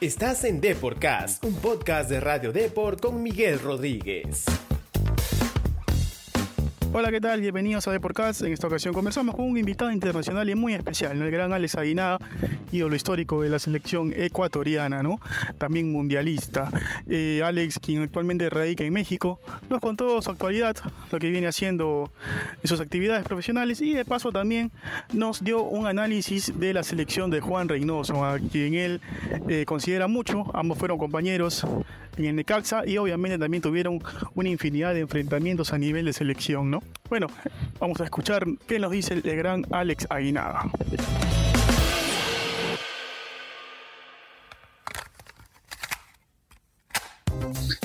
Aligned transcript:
Estás 0.00 0.44
en 0.44 0.62
Deporcast, 0.62 1.44
un 1.44 1.54
podcast 1.56 2.08
de 2.08 2.20
Radio 2.20 2.52
Deport 2.52 3.02
con 3.02 3.22
Miguel 3.22 3.60
Rodríguez. 3.60 4.46
Hola, 6.92 7.12
¿qué 7.12 7.20
tal? 7.20 7.40
Bienvenidos 7.40 7.86
a 7.86 7.92
Deporcast. 7.92 8.42
En 8.42 8.52
esta 8.52 8.66
ocasión 8.66 8.92
conversamos 8.92 9.36
con 9.36 9.44
un 9.44 9.56
invitado 9.56 9.92
internacional 9.92 10.50
y 10.50 10.56
muy 10.56 10.74
especial, 10.74 11.22
el 11.22 11.30
gran 11.30 11.52
Alex 11.52 11.76
Aguinaga, 11.76 12.18
ídolo 12.72 12.96
histórico 12.96 13.42
de 13.42 13.48
la 13.48 13.60
selección 13.60 14.12
ecuatoriana, 14.12 15.00
¿no? 15.00 15.20
También 15.56 15.92
mundialista. 15.92 16.68
Eh, 17.08 17.42
Alex, 17.44 17.78
quien 17.78 18.02
actualmente 18.02 18.50
radica 18.50 18.82
en 18.82 18.92
México, 18.92 19.38
nos 19.68 19.80
contó 19.80 20.20
su 20.20 20.32
actualidad, 20.32 20.76
lo 21.12 21.20
que 21.20 21.30
viene 21.30 21.46
haciendo 21.46 22.10
en 22.60 22.68
sus 22.68 22.80
actividades 22.80 23.22
profesionales 23.22 23.80
y 23.80 23.94
de 23.94 24.04
paso 24.04 24.32
también 24.32 24.72
nos 25.12 25.44
dio 25.44 25.62
un 25.62 25.86
análisis 25.86 26.58
de 26.58 26.74
la 26.74 26.82
selección 26.82 27.30
de 27.30 27.40
Juan 27.40 27.68
Reynoso, 27.68 28.24
a 28.24 28.40
quien 28.40 28.74
él 28.74 29.00
eh, 29.48 29.64
considera 29.64 30.08
mucho. 30.08 30.44
Ambos 30.54 30.76
fueron 30.76 30.98
compañeros 30.98 31.64
en 32.16 32.24
el 32.24 32.36
Necaxa 32.36 32.86
y 32.86 32.98
obviamente 32.98 33.38
también 33.38 33.62
tuvieron 33.62 34.02
una 34.34 34.48
infinidad 34.48 34.94
de 34.94 35.00
enfrentamientos 35.00 35.72
a 35.72 35.78
nivel 35.78 36.04
de 36.04 36.12
selección, 36.12 36.70
¿no? 36.70 36.79
Bueno, 37.08 37.26
vamos 37.78 38.00
a 38.00 38.04
escuchar 38.04 38.44
qué 38.66 38.78
nos 38.78 38.92
dice 38.92 39.14
el 39.14 39.36
gran 39.36 39.66
Alex 39.70 40.06
Aguinaga. 40.10 40.70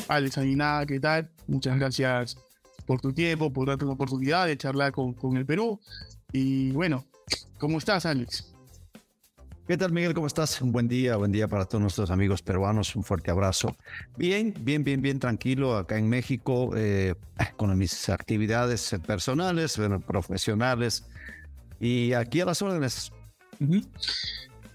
Alex 0.08 0.38
Aguinaga, 0.38 0.86
¿qué 0.86 1.00
tal? 1.00 1.30
Muchas 1.48 1.78
gracias 1.78 2.38
por 2.86 3.02
tu 3.02 3.14
tiempo, 3.14 3.52
por 3.52 3.68
darte 3.68 3.86
la 3.86 3.92
oportunidad 3.92 4.46
de 4.46 4.58
charlar 4.58 4.92
con, 4.92 5.14
con 5.14 5.38
el 5.38 5.46
Perú. 5.46 5.80
Y 6.32 6.72
bueno, 6.72 7.06
¿cómo 7.58 7.80
estás, 7.80 8.06
Alex? 8.06 8.55
¿Qué 9.68 9.78
tal, 9.78 9.92
Miguel? 9.92 10.14
¿Cómo 10.14 10.28
estás? 10.28 10.62
Un 10.62 10.72
buen 10.72 10.88
día, 10.88 11.16
buen 11.16 11.32
día 11.32 11.48
para 11.48 11.66
todos 11.66 11.82
nuestros 11.82 12.12
amigos 12.12 12.44
peruanos. 12.44 12.96
Un 12.96 13.04
fuerte 13.04 13.32
abrazo. 13.32 13.76
Bien, 14.16 14.54
bien, 14.60 14.84
bien, 14.84 15.02
bien 15.02 15.20
tranquilo 15.20 15.76
acá 15.76 15.98
en 15.98 16.08
México 16.08 16.70
eh, 16.76 17.16
con 17.58 17.76
mis 17.76 18.10
actividades 18.10 18.96
personales, 19.08 19.82
profesionales 20.06 21.08
y 21.80 22.14
aquí 22.14 22.42
a 22.42 22.46
las 22.46 22.62
órdenes. 22.62 23.12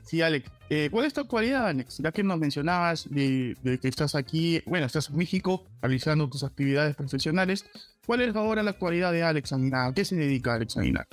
Sí, 0.02 0.22
Alex. 0.22 0.50
Eh, 0.70 0.88
¿Cuál 0.90 1.06
es 1.06 1.12
tu 1.14 1.20
actualidad, 1.20 1.68
Alex? 1.68 1.98
Ya 1.98 2.10
que 2.10 2.24
nos 2.24 2.40
mencionabas 2.40 3.08
de, 3.08 3.56
que 3.80 3.86
estás 3.86 4.16
aquí, 4.16 4.60
bueno, 4.66 4.86
estás 4.86 5.08
en 5.10 5.18
México 5.18 5.68
realizando 5.80 6.28
tus 6.28 6.42
actividades 6.42 6.96
profesionales. 6.96 7.64
¿Cuál 8.04 8.22
es 8.22 8.34
ahora 8.34 8.64
la 8.64 8.70
actualidad 8.70 9.12
de 9.12 9.22
Alex 9.22 9.52
¿A 9.52 9.92
qué 9.94 10.04
se 10.04 10.16
dedica 10.16 10.54
Alex 10.54 10.76
Aguilar? 10.78 11.06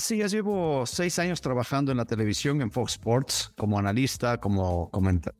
Sí, 0.00 0.18
ya 0.18 0.28
llevo 0.28 0.86
seis 0.86 1.18
años 1.18 1.40
trabajando 1.40 1.90
en 1.90 1.98
la 1.98 2.04
televisión, 2.04 2.62
en 2.62 2.70
Fox 2.70 2.92
Sports, 2.92 3.52
como 3.56 3.80
analista, 3.80 4.38
como 4.38 4.92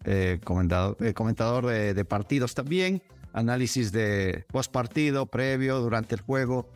eh, 0.05 0.41
comentador, 0.43 0.97
eh, 1.01 1.15
comentador 1.15 1.67
de, 1.67 2.05
partidos 2.05 2.57
también, 2.57 3.01
análisis 3.33 3.93
de 3.93 4.45
post 4.49 4.73
partido, 4.73 5.27
previo, 5.27 5.79
durante 5.79 6.17
el 6.17 6.23
juego. 6.23 6.73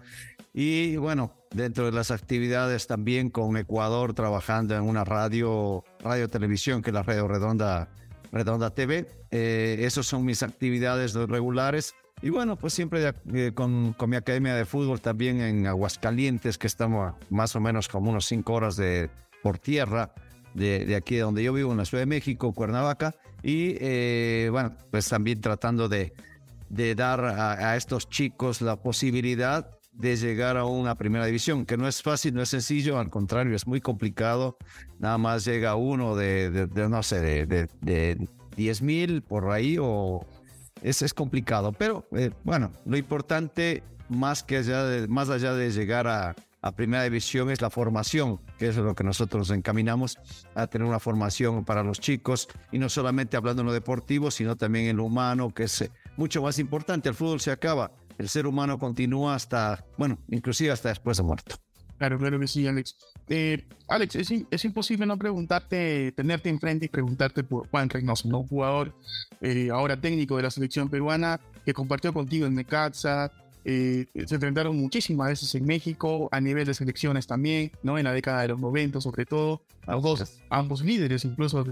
Y 0.55 0.95
bueno, 0.97 1.35
dentro 1.51 1.87
de 1.87 1.91
las 1.91 2.13
actividades 2.13 2.87
también 2.87 3.31
con 3.31 3.57
Ecuador, 3.57 4.15
trabajando 4.15 4.77
en 4.77 4.83
una 4.83 5.03
radio, 5.03 5.83
radio 5.99 6.29
televisión, 6.29 6.83
que 6.83 6.91
es 6.91 6.95
la 6.95 7.03
Radio 7.03 7.27
Redonda, 7.27 7.89
Redonda 8.31 8.71
TV. 8.71 9.09
Eh, 9.33 9.79
esas 9.81 10.07
son 10.07 10.25
mis 10.25 10.45
actividades 10.45 11.15
regulares. 11.15 11.97
Y 12.23 12.31
bueno, 12.31 12.57
pues 12.57 12.73
siempre 12.73 13.13
eh, 13.35 13.51
con, 13.53 13.97
mi 14.07 14.17
academia 14.17 14.55
de 14.55 14.65
fútbol 14.65 15.01
también 15.01 15.41
en 15.41 15.67
Aguascalientes, 15.67 16.57
que 16.57 16.69
estamos 16.69 17.15
más 17.31 17.57
o 17.57 17.61
menos 17.61 17.89
como 17.89 18.11
unos 18.11 18.27
cinco 18.27 18.55
horas 18.55 18.77
de, 18.77 19.11
por 19.43 19.59
tierra 19.59 20.15
de, 20.55 20.87
de 20.87 20.95
aquí 20.95 21.17
donde 21.17 21.43
yo 21.43 21.53
vivo, 21.53 21.73
en 21.73 21.79
la 21.79 21.85
Ciudad 21.85 22.03
de 22.03 22.07
México, 22.07 22.53
Cuernavaca. 22.53 23.17
Y 23.43 23.77
eh, 23.81 24.49
bueno, 24.53 24.73
pues 24.93 25.09
también 25.09 25.41
tratando 25.41 25.89
de, 25.89 26.13
de 26.69 26.95
dar 26.95 27.25
a, 27.25 27.77
estos 27.77 28.09
chicos 28.09 28.61
la 28.61 28.77
posibilidad 28.77 29.69
de 29.93 30.17
llegar 30.17 30.57
a 30.57 30.65
una 30.65 30.95
primera 30.95 31.27
división, 31.27 31.67
que 31.67 31.77
no 31.77 31.89
es 31.89 32.03
fácil, 32.03 32.35
no 32.35 32.43
es 32.43 32.51
sencillo, 32.51 33.01
al 33.01 33.11
contrario, 33.11 33.57
es 33.57 33.67
muy 33.67 33.81
complicado. 33.81 34.57
Nada 35.01 35.19
más 35.19 35.45
llega 35.45 35.75
uno 35.75 36.15
de, 36.15 36.51
de 36.51 36.89
no 36.89 37.03
sé, 37.03 37.21
de, 37.21 37.69
de 37.81 38.29
10 38.57 38.83
mil 38.83 39.23
por 39.23 39.51
ahí 39.51 39.77
o 39.81 40.25
es, 40.83 41.03
es 41.03 41.15
complicado. 41.15 41.73
Pero 41.73 42.07
eh, 42.13 42.31
bueno, 42.45 42.73
lo 42.85 42.97
importante 42.97 43.83
más, 44.09 44.43
que 44.43 44.59
allá 44.59 44.85
de, 44.85 45.09
más 45.09 45.31
allá 45.31 45.55
de 45.55 45.71
llegar 45.71 46.07
a, 46.07 46.35
a 46.63 46.73
primera 46.73 47.03
división 47.03 47.51
es 47.51 47.61
la 47.61 47.71
formación, 47.71 48.41
que 48.59 48.69
es 48.69 48.77
lo 48.77 48.95
que 48.95 49.05
nosotros 49.05 49.51
encaminamos 49.51 50.19
a 50.55 50.67
tener 50.69 50.87
una 50.87 51.01
formación 51.01 51.65
para 51.65 51.83
los 51.83 51.99
chicos 51.99 52.49
y 52.71 52.79
no 52.79 52.89
solamente 52.89 53.37
hablando 53.37 53.63
en 53.63 53.67
lo 53.67 53.73
deportivo, 53.73 54.31
sino 54.31 54.57
también 54.57 54.87
en 54.87 54.97
lo 54.97 55.05
humano, 55.05 55.53
que 55.53 55.65
es 55.65 55.83
eh, 55.83 55.91
mucho 56.17 56.43
más 56.43 56.59
importante. 56.59 57.09
El 57.09 57.15
fútbol 57.15 57.41
se 57.41 57.51
acaba, 57.51 57.91
el 58.19 58.29
ser 58.29 58.47
humano 58.47 58.79
continúa 58.79 59.35
hasta, 59.35 59.85
bueno, 59.99 60.19
inclusive 60.29 60.71
hasta 60.71 60.91
después 60.91 61.17
de 61.17 61.25
muerto. 61.25 61.57
Claro, 61.99 62.19
claro 62.19 62.39
que 62.41 62.49
sí, 62.49 62.67
Alex. 62.67 62.97
Eh, 63.29 63.65
Alex, 63.89 64.17
es, 64.17 64.33
es, 64.51 64.65
imposible 64.65 65.07
no 65.07 65.17
preguntarte, 65.17 66.13
tenerte 66.13 66.49
enfrente 66.49 66.87
y 66.87 66.89
preguntarte 66.89 67.45
por 67.45 67.69
Juan 67.69 67.89
Reynoso, 67.89 68.29
un 68.29 68.47
jugador 68.47 68.95
eh, 69.41 69.69
ahora 69.71 70.01
técnico 70.01 70.37
de 70.37 70.43
la 70.45 70.51
selección 70.51 70.89
peruana 70.89 71.41
que 71.65 71.73
compartió 71.73 72.13
contigo 72.13 72.47
en 72.47 72.55
Necaxa. 72.55 73.31
Eh, 73.65 74.07
se 74.27 74.35
enfrentaron 74.35 74.77
muchísimas 74.77 75.29
veces 75.29 75.55
en 75.55 75.65
México, 75.67 76.29
a 76.33 76.41
nivel 76.41 76.67
de 76.67 76.75
selecciones 76.75 77.27
también, 77.27 77.71
¿no? 77.83 77.97
En 77.97 78.05
la 78.05 78.13
década 78.13 78.43
de 78.43 78.49
los 78.49 78.61
90, 78.61 79.01
sobre 79.01 79.25
todo, 79.25 79.63
a 79.87 79.95
dos, 79.95 80.41
ambos 80.51 80.83
líderes, 80.83 81.25
incluso 81.25 81.65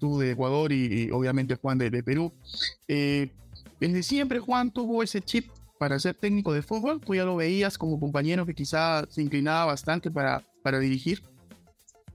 tú 0.00 0.18
de 0.18 0.32
Ecuador 0.32 0.72
y, 0.72 1.10
obviamente 1.12 1.54
Juan 1.54 1.78
de, 1.78 1.90
de 1.90 2.02
Perú. 2.02 2.32
desde 2.88 4.02
siempre 4.02 4.40
Juan 4.40 4.72
tuvo 4.72 5.04
ese 5.04 5.20
chip 5.20 5.46
para 5.78 5.98
ser 5.98 6.14
técnico 6.14 6.52
de 6.52 6.62
fútbol? 6.62 7.00
¿Tú 7.00 7.14
ya 7.14 7.24
lo 7.24 7.36
veías 7.36 7.78
como 7.78 8.00
compañero 8.00 8.46
que 8.46 8.54
quizá 8.54 9.06
se 9.08 9.22
inclinaba 9.22 9.66
bastante 9.66 10.10
para, 10.10 10.42
para 10.64 10.78
dirigir? 10.78 11.22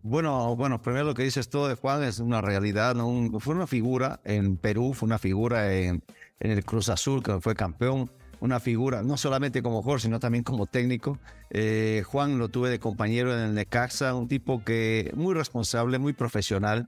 Bueno, 0.02 0.56
bueno, 0.56 0.82
primero 0.82 1.06
lo 1.06 1.14
que 1.14 1.22
dices 1.22 1.50
todo 1.50 1.68
de 1.68 1.76
Juan 1.76 2.02
es 2.04 2.18
una 2.18 2.42
realidad, 2.42 2.96
¿no? 2.96 3.40
fue 3.40 3.54
una 3.54 3.68
figura 3.68 4.22
en 4.24 4.58
Perú, 4.58 4.94
fue 4.96 5.06
una 5.06 5.20
figura 5.20 5.72
en, 5.72 6.02
el 6.40 6.66
Cruz 6.66 6.90
Azul, 6.90 7.22
que 7.22 7.40
fue 7.42 7.54
campeón, 7.54 8.10
una 8.40 8.60
figura 8.60 9.04
no 9.04 9.18
solamente 9.18 9.62
como 9.62 9.84
jugador, 9.84 10.02
sino 10.02 10.20
también 10.20 10.44
como 10.44 10.66
técnico. 10.66 11.20
Eh, 11.52 12.04
Juan 12.08 12.40
lo 12.40 12.50
tuve 12.50 12.72
de 12.72 12.80
compañero 12.80 13.38
en 13.38 13.40
el 13.40 13.54
Necaxa, 13.54 14.16
un 14.16 14.28
tipo 14.28 14.64
que 14.64 15.12
muy 15.14 15.36
responsable, 15.36 16.00
muy 16.00 16.14
profesional, 16.14 16.88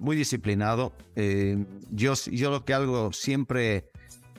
muy 0.00 0.16
disciplinado. 0.16 0.92
Eh, 1.14 1.64
yo, 1.92 2.14
yo 2.32 2.50
lo 2.50 2.64
que 2.64 2.74
algo 2.74 3.12
siempre 3.12 3.90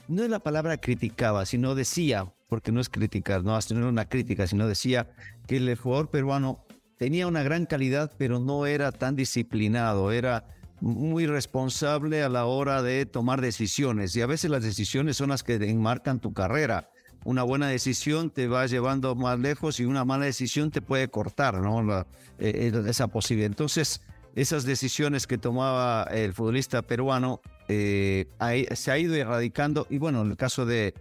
no 0.10 0.24
es 0.24 0.30
la 0.30 0.40
palabra 0.40 0.78
criticaba, 0.78 1.46
sino 1.46 1.76
decía, 1.76 2.34
porque 2.48 2.72
no 2.72 2.80
es 2.80 2.90
criticar, 2.90 3.44
no, 3.44 3.58
era 3.58 3.86
una 3.88 4.08
crítica, 4.08 4.48
sino 4.48 4.68
decía 4.68 5.10
que 5.48 5.58
el 5.58 5.76
jugador 5.76 6.10
peruano 6.10 6.66
tenía 6.98 7.28
una 7.28 7.44
gran 7.44 7.66
calidad, 7.66 8.12
pero 8.18 8.40
no 8.40 8.66
era 8.66 8.92
tan 8.92 9.16
disciplinado, 9.16 10.12
era 10.12 10.46
muy 10.80 11.26
responsable 11.26 12.24
a 12.24 12.30
la 12.30 12.46
hora 12.46 12.82
de 12.82 13.06
tomar 13.06 13.42
decisiones 13.42 14.16
y 14.16 14.22
a 14.22 14.28
veces 14.28 14.52
las 14.52 14.64
decisiones 14.64 15.18
son 15.18 15.30
las 15.30 15.44
que 15.44 15.56
enmarcan 15.56 16.20
tu 16.20 16.34
carrera. 16.34 16.90
Una 17.26 17.44
buena 17.44 17.68
decisión 17.68 18.30
te 18.30 18.48
va 18.48 18.68
llevando 18.68 19.16
más 19.16 19.40
lejos 19.40 19.80
y 19.80 19.86
una 19.86 20.06
mala 20.06 20.26
decisión 20.26 20.72
te 20.72 20.82
puede 20.82 21.10
cortar, 21.10 21.60
¿no? 21.60 22.06
Eh, 22.40 22.72
esa 22.88 23.08
posibilidad. 23.08 23.48
Entonces, 23.48 24.02
esas 24.36 24.64
decisiones 24.66 25.26
que 25.26 25.38
tomaba 25.38 26.04
el 26.04 26.34
futbolista 26.34 26.84
peruano 26.84 27.42
eh, 27.68 28.28
se 28.76 28.92
ha 28.92 28.98
ido 29.00 29.16
erradicando 29.16 29.88
y 29.90 29.98
bueno, 29.98 30.22
en 30.22 30.30
el 30.30 30.38
caso 30.38 30.66
de, 30.66 30.94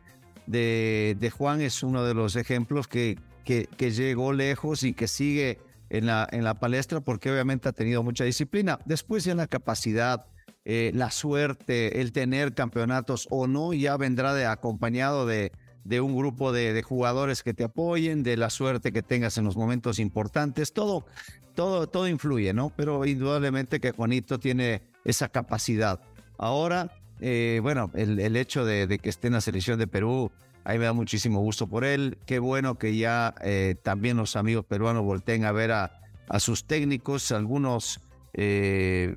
de, 0.46 1.32
Juan 1.36 1.60
es 1.60 1.82
uno 1.82 2.04
de 2.04 2.14
los 2.14 2.36
ejemplos 2.36 2.88
que, 2.88 3.18
que, 3.44 3.90
llegó 3.90 4.32
lejos 4.32 4.82
y 4.82 4.92
que 4.92 5.08
sigue 5.08 5.58
en 5.90 6.06
la, 6.06 6.28
en 6.30 6.44
la 6.44 6.54
palestra 6.54 7.00
porque 7.00 7.30
obviamente 7.30 7.68
ha 7.68 7.72
tenido 7.72 8.02
mucha 8.02 8.24
disciplina. 8.24 8.78
Después 8.84 9.24
ya 9.24 9.34
la 9.34 9.46
capacidad, 9.46 10.26
eh, 10.64 10.90
la 10.94 11.10
suerte, 11.10 12.00
el 12.00 12.12
tener 12.12 12.54
campeonatos 12.54 13.26
o 13.31 13.46
no, 13.46 13.72
ya 13.72 13.96
vendrá 13.96 14.34
de, 14.34 14.46
acompañado 14.46 15.26
de, 15.26 15.52
de 15.84 16.00
un 16.00 16.16
grupo 16.16 16.52
de, 16.52 16.72
de, 16.72 16.82
jugadores 16.82 17.42
que 17.42 17.54
te 17.54 17.64
apoyen, 17.64 18.22
de 18.22 18.37
la 18.37 18.50
suerte 18.50 18.92
que 18.92 19.02
tengas 19.02 19.38
en 19.38 19.44
los 19.44 19.56
momentos 19.56 19.99
importantes, 19.99 20.72
todo, 20.72 21.06
todo, 21.54 21.87
todo 21.87 22.08
influye, 22.08 22.52
¿no? 22.52 22.72
Pero 22.76 23.04
indudablemente 23.04 23.81
que 23.81 23.92
Juanito 23.92 24.38
tiene 24.38 24.82
esa 25.04 25.28
capacidad. 25.28 26.00
Ahora, 26.38 26.90
eh, 27.20 27.60
bueno, 27.62 27.90
el, 27.94 28.36
hecho 28.36 28.64
de, 28.64 28.98
que 28.98 29.08
esté 29.08 29.28
en 29.28 29.34
la 29.34 29.40
selección 29.40 29.78
de 29.78 29.86
Perú, 29.86 30.30
ahí 30.64 30.78
me 30.78 30.84
da 30.84 30.92
muchísimo 30.92 31.40
gusto 31.40 31.66
por 31.66 31.84
él. 31.84 32.18
Qué 32.26 32.38
bueno 32.38 32.76
que 32.76 32.96
ya 32.96 33.34
eh, 33.42 33.76
también 33.82 34.16
los 34.16 34.36
amigos 34.36 34.64
peruanos 34.64 35.04
volteen 35.04 35.44
a 35.44 35.52
ver 35.52 35.72
a, 35.72 36.00
sus 36.38 36.64
técnicos, 36.64 37.30
algunos, 37.30 38.00
eh, 38.34 39.14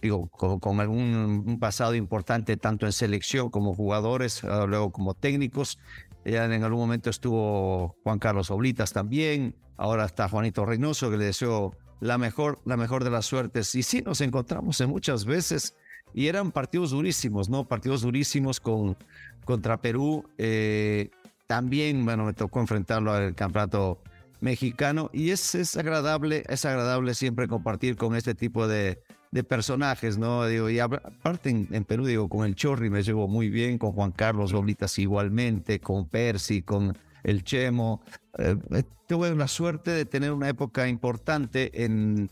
digo, 0.00 0.28
con, 0.28 0.80
algún 0.80 1.58
pasado 1.60 1.94
importante, 1.94 2.56
tanto 2.56 2.86
en 2.86 2.92
selección 2.92 3.50
como 3.50 3.74
jugadores, 3.74 4.42
luego 4.42 4.90
como 4.90 5.14
técnicos. 5.14 5.78
Ya 6.24 6.46
en 6.46 6.64
algún 6.64 6.80
momento 6.80 7.10
estuvo 7.10 7.94
Juan 8.02 8.18
Carlos 8.18 8.50
Oblitas 8.50 8.92
también, 8.92 9.54
ahora 9.76 10.06
está 10.06 10.28
Juanito 10.28 10.64
Reynoso, 10.64 11.10
que 11.10 11.18
le 11.18 11.26
deseo 11.26 11.76
la 12.00 12.18
mejor, 12.18 12.58
la 12.64 12.76
mejor 12.76 13.04
de 13.04 13.10
las 13.10 13.26
suertes. 13.26 13.74
Y 13.74 13.82
sí, 13.82 14.02
nos 14.02 14.20
encontramos 14.22 14.80
en 14.80 14.90
muchas 14.90 15.24
veces 15.24 15.76
y 16.16 16.28
eran 16.28 16.50
partidos 16.50 16.92
durísimos, 16.92 17.50
¿no? 17.50 17.68
Partidos 17.68 18.00
durísimos 18.00 18.58
con, 18.58 18.96
contra 19.44 19.82
Perú. 19.82 20.24
Eh, 20.38 21.10
también, 21.46 22.06
bueno, 22.06 22.24
me 22.24 22.32
tocó 22.32 22.58
enfrentarlo 22.60 23.12
al 23.12 23.34
campeonato 23.34 24.02
mexicano 24.40 25.10
y 25.12 25.28
es, 25.28 25.54
es 25.54 25.76
agradable, 25.76 26.42
es 26.48 26.64
agradable 26.64 27.14
siempre 27.14 27.48
compartir 27.48 27.96
con 27.96 28.16
este 28.16 28.34
tipo 28.34 28.66
de, 28.66 28.98
de 29.30 29.44
personajes, 29.44 30.16
¿no? 30.16 30.46
Digo, 30.46 30.70
y 30.70 30.78
aparte 30.78 31.50
en, 31.50 31.84
Perú, 31.84 32.06
digo, 32.06 32.30
con 32.30 32.46
el 32.46 32.54
Chorri 32.54 32.88
me 32.88 33.02
llevo 33.02 33.28
muy 33.28 33.50
bien, 33.50 33.76
con 33.76 33.92
Juan 33.92 34.12
Carlos 34.12 34.54
Bolitas 34.54 34.98
igualmente, 34.98 35.80
con 35.80 36.08
Percy, 36.08 36.62
con 36.62 36.96
el 37.24 37.44
Chemo. 37.44 38.00
Eh, 38.38 38.56
eh, 38.70 38.84
tuve 39.06 39.34
la 39.34 39.48
suerte 39.48 39.90
de 39.90 40.06
tener 40.06 40.32
una 40.32 40.48
época 40.48 40.88
importante 40.88 41.84
en, 41.84 42.30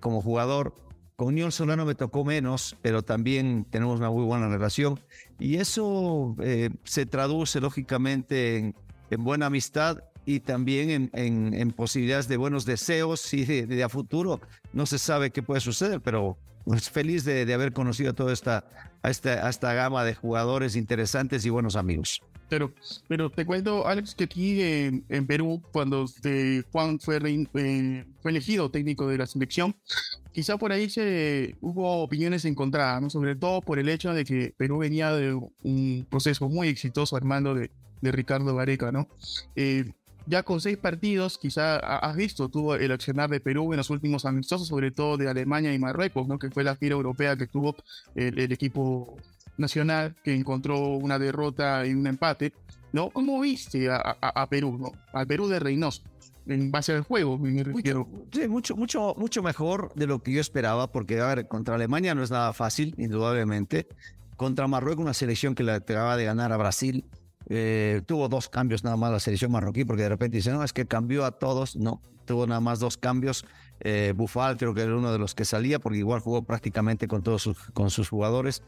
como 0.00 0.22
jugador. 0.22 0.85
Con 1.16 1.28
Unión 1.28 1.50
Solano 1.50 1.86
me 1.86 1.94
tocó 1.94 2.26
menos, 2.26 2.76
pero 2.82 3.02
también 3.02 3.64
tenemos 3.70 3.98
una 3.98 4.10
muy 4.10 4.24
buena 4.24 4.48
relación. 4.48 5.00
Y 5.38 5.56
eso 5.56 6.36
se 6.84 7.06
traduce 7.06 7.58
lógicamente 7.58 8.58
en, 8.58 8.74
en 9.10 9.24
buena 9.24 9.46
amistad 9.46 9.98
y 10.26 10.40
también 10.40 11.10
en, 11.14 11.70
posibilidades 11.70 12.28
de 12.28 12.36
buenos 12.36 12.66
deseos 12.66 13.32
y 13.32 13.46
de, 13.46 13.82
a 13.82 13.88
futuro. 13.88 14.42
No 14.74 14.84
se 14.84 14.98
sabe 14.98 15.30
qué 15.30 15.42
puede 15.42 15.62
suceder, 15.62 16.02
pero 16.02 16.36
pues 16.64 16.90
feliz 16.90 17.24
de, 17.24 17.46
de 17.46 17.54
haber 17.54 17.72
conocido 17.72 18.10
a 18.10 18.12
toda 18.12 18.34
esta, 18.34 18.66
esta 19.02 19.72
gama 19.72 20.04
de 20.04 20.14
jugadores 20.14 20.76
interesantes 20.76 21.46
y 21.46 21.50
buenos 21.50 21.76
amigos. 21.76 22.20
Pero, 22.48 22.72
pero 23.08 23.30
te 23.30 23.44
cuento, 23.44 23.86
Alex, 23.86 24.14
que 24.14 24.24
aquí 24.24 24.60
en, 24.62 25.26
Perú, 25.26 25.62
cuando 25.72 26.04
este, 26.04 26.64
Juan 26.70 27.00
fue, 27.00 27.18
eh, 27.54 28.04
fue 28.20 28.30
elegido 28.30 28.70
técnico 28.70 29.08
de 29.08 29.18
la 29.18 29.26
selección, 29.26 29.74
quizá 30.32 30.56
por 30.56 30.70
ahí 30.70 30.88
se, 30.88 31.56
hubo 31.60 32.02
opiniones 32.02 32.44
encontradas, 32.44 33.02
¿no? 33.02 33.10
sobre 33.10 33.34
todo 33.34 33.60
por 33.62 33.78
el 33.78 33.88
hecho 33.88 34.12
de 34.14 34.24
que 34.24 34.54
Perú 34.56 34.78
venía 34.78 35.12
de 35.12 35.34
un 35.34 36.06
proceso 36.08 36.48
muy 36.48 36.68
exitoso 36.68 37.16
al 37.16 37.24
mando 37.24 37.54
de, 37.54 37.70
de 38.00 38.12
Ricardo 38.12 38.54
Vareca, 38.54 38.92
¿no? 38.92 39.08
Eh, 39.56 39.90
ya 40.26 40.42
con 40.42 40.60
seis 40.60 40.76
partidos, 40.76 41.38
quizá 41.38 41.76
has 41.76 42.16
visto, 42.16 42.48
tuvo 42.48 42.74
el 42.74 42.90
accionar 42.90 43.30
de 43.30 43.40
Perú 43.40 43.72
en 43.72 43.76
los 43.76 43.90
últimos 43.90 44.24
amistosos, 44.24 44.66
sobre 44.66 44.90
todo 44.90 45.16
de 45.16 45.28
Alemania 45.28 45.72
y 45.72 45.78
Marruecos, 45.78 46.26
¿no? 46.26 46.38
que 46.38 46.50
fue 46.50 46.64
la 46.64 46.74
gira 46.74 46.94
europea 46.94 47.36
que 47.36 47.46
tuvo 47.46 47.76
el, 48.16 48.50
equipo 48.52 49.16
nacional, 49.58 50.14
que 50.22 50.34
encontró 50.34 50.78
una 50.90 51.18
derrota 51.18 51.86
y 51.86 51.94
un 51.94 52.06
empate. 52.06 52.52
¿no? 52.92 53.10
¿Cómo 53.10 53.40
viste 53.40 53.88
a, 53.90 54.46
Perú, 54.48 54.78
¿no? 54.78 54.92
al 55.12 55.26
Perú 55.26 55.48
de 55.48 55.58
Reynoso? 55.58 56.02
En 56.46 56.70
base 56.70 56.92
al 56.92 57.02
juego, 57.02 57.36
me 57.38 57.62
refiero. 57.64 58.08
sí, 58.32 58.46
mucho, 58.46 58.76
mucho, 58.76 59.14
mucho 59.18 59.42
mejor 59.42 59.92
de 59.94 60.06
lo 60.06 60.22
que 60.22 60.32
yo 60.32 60.40
esperaba, 60.40 60.92
porque 60.92 61.20
a 61.20 61.26
ver, 61.26 61.48
contra 61.48 61.74
Alemania 61.74 62.14
no 62.14 62.22
es 62.22 62.30
nada 62.30 62.52
fácil, 62.52 62.94
indudablemente. 62.98 63.88
Contra 64.36 64.68
Marruecos, 64.68 65.02
una 65.02 65.14
selección 65.14 65.56
que 65.56 65.64
le 65.64 65.72
acaba 65.72 66.16
de 66.16 66.24
ganar 66.24 66.52
a 66.52 66.56
Brasil, 66.56 67.04
eh, 67.48 68.02
tuvo 68.06 68.28
dos 68.28 68.48
cambios 68.48 68.84
nada 68.84 68.96
más 68.96 69.12
la 69.12 69.20
selección 69.20 69.52
marroquí, 69.52 69.84
porque 69.84 70.02
de 70.02 70.08
repente 70.08 70.36
dice, 70.36 70.52
no, 70.52 70.62
es 70.62 70.72
que 70.72 70.86
cambió 70.86 71.24
a 71.24 71.32
todos. 71.32 71.76
No, 71.76 72.00
tuvo 72.24 72.46
nada 72.46 72.60
más 72.60 72.80
dos 72.80 72.96
cambios. 72.96 73.44
Eh, 73.80 74.12
Bufal 74.16 74.56
creo 74.56 74.74
que 74.74 74.82
era 74.82 74.96
uno 74.96 75.12
de 75.12 75.18
los 75.18 75.34
que 75.34 75.44
salía, 75.44 75.78
porque 75.78 75.98
igual 75.98 76.20
jugó 76.20 76.42
prácticamente 76.42 77.08
con 77.08 77.22
todos 77.22 77.42
sus, 77.42 77.58
con 77.72 77.90
sus 77.90 78.08
jugadores. 78.08 78.62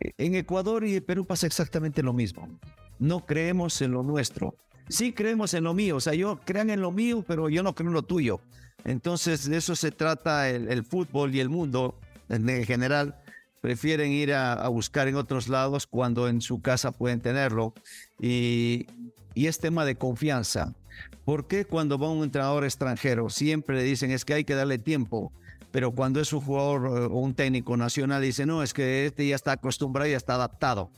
Eh, 0.00 0.12
en 0.18 0.34
Ecuador 0.34 0.84
y 0.86 1.00
Perú 1.00 1.24
pasa 1.24 1.46
exactamente 1.46 2.02
lo 2.02 2.12
mismo. 2.12 2.48
No 2.98 3.26
creemos 3.26 3.80
en 3.82 3.92
lo 3.92 4.02
nuestro. 4.02 4.56
Sí 4.88 5.12
creemos 5.12 5.54
en 5.54 5.64
lo 5.64 5.74
mío. 5.74 5.96
O 5.96 6.00
sea, 6.00 6.14
yo 6.14 6.40
crean 6.44 6.70
en 6.70 6.80
lo 6.80 6.92
mío, 6.92 7.24
pero 7.26 7.48
yo 7.48 7.62
no 7.62 7.74
creo 7.74 7.88
en 7.88 7.94
lo 7.94 8.02
tuyo. 8.02 8.40
Entonces, 8.84 9.48
de 9.48 9.56
eso 9.56 9.74
se 9.74 9.90
trata 9.90 10.50
el, 10.50 10.84
fútbol 10.84 11.34
y 11.34 11.40
el 11.40 11.48
mundo 11.48 11.98
en 12.28 12.64
general 12.64 13.16
prefieren 13.62 14.12
ir 14.12 14.34
a, 14.34 14.68
buscar 14.68 15.08
en 15.08 15.16
otros 15.16 15.48
lados 15.48 15.86
cuando 15.86 16.28
en 16.28 16.42
su 16.42 16.60
casa 16.60 16.92
pueden 16.92 17.20
tenerlo. 17.20 17.72
Y, 18.20 18.86
y 19.34 19.46
es 19.46 19.58
tema 19.58 19.86
de 19.86 19.96
confianza. 19.96 20.74
¿Por 21.24 21.46
qué 21.46 21.64
cuando 21.64 21.98
va 21.98 22.10
un 22.10 22.24
entrenador 22.24 22.64
extranjero 22.64 23.30
siempre 23.30 23.76
le 23.76 23.82
dicen 23.82 24.10
es 24.10 24.24
que 24.24 24.34
hay 24.34 24.44
que 24.44 24.54
darle 24.54 24.78
tiempo? 24.78 25.32
Pero 25.70 25.92
cuando 25.92 26.20
es 26.20 26.32
un 26.32 26.40
jugador 26.40 26.86
o 26.86 27.18
un 27.18 27.34
técnico 27.34 27.76
nacional 27.76 28.22
dice 28.22 28.46
no, 28.46 28.62
es 28.62 28.72
que 28.72 29.06
este 29.06 29.26
ya 29.26 29.34
está 29.34 29.52
acostumbrado 29.52 30.08
y 30.08 30.12
ya 30.12 30.16
está 30.16 30.34
adaptado. 30.34 30.90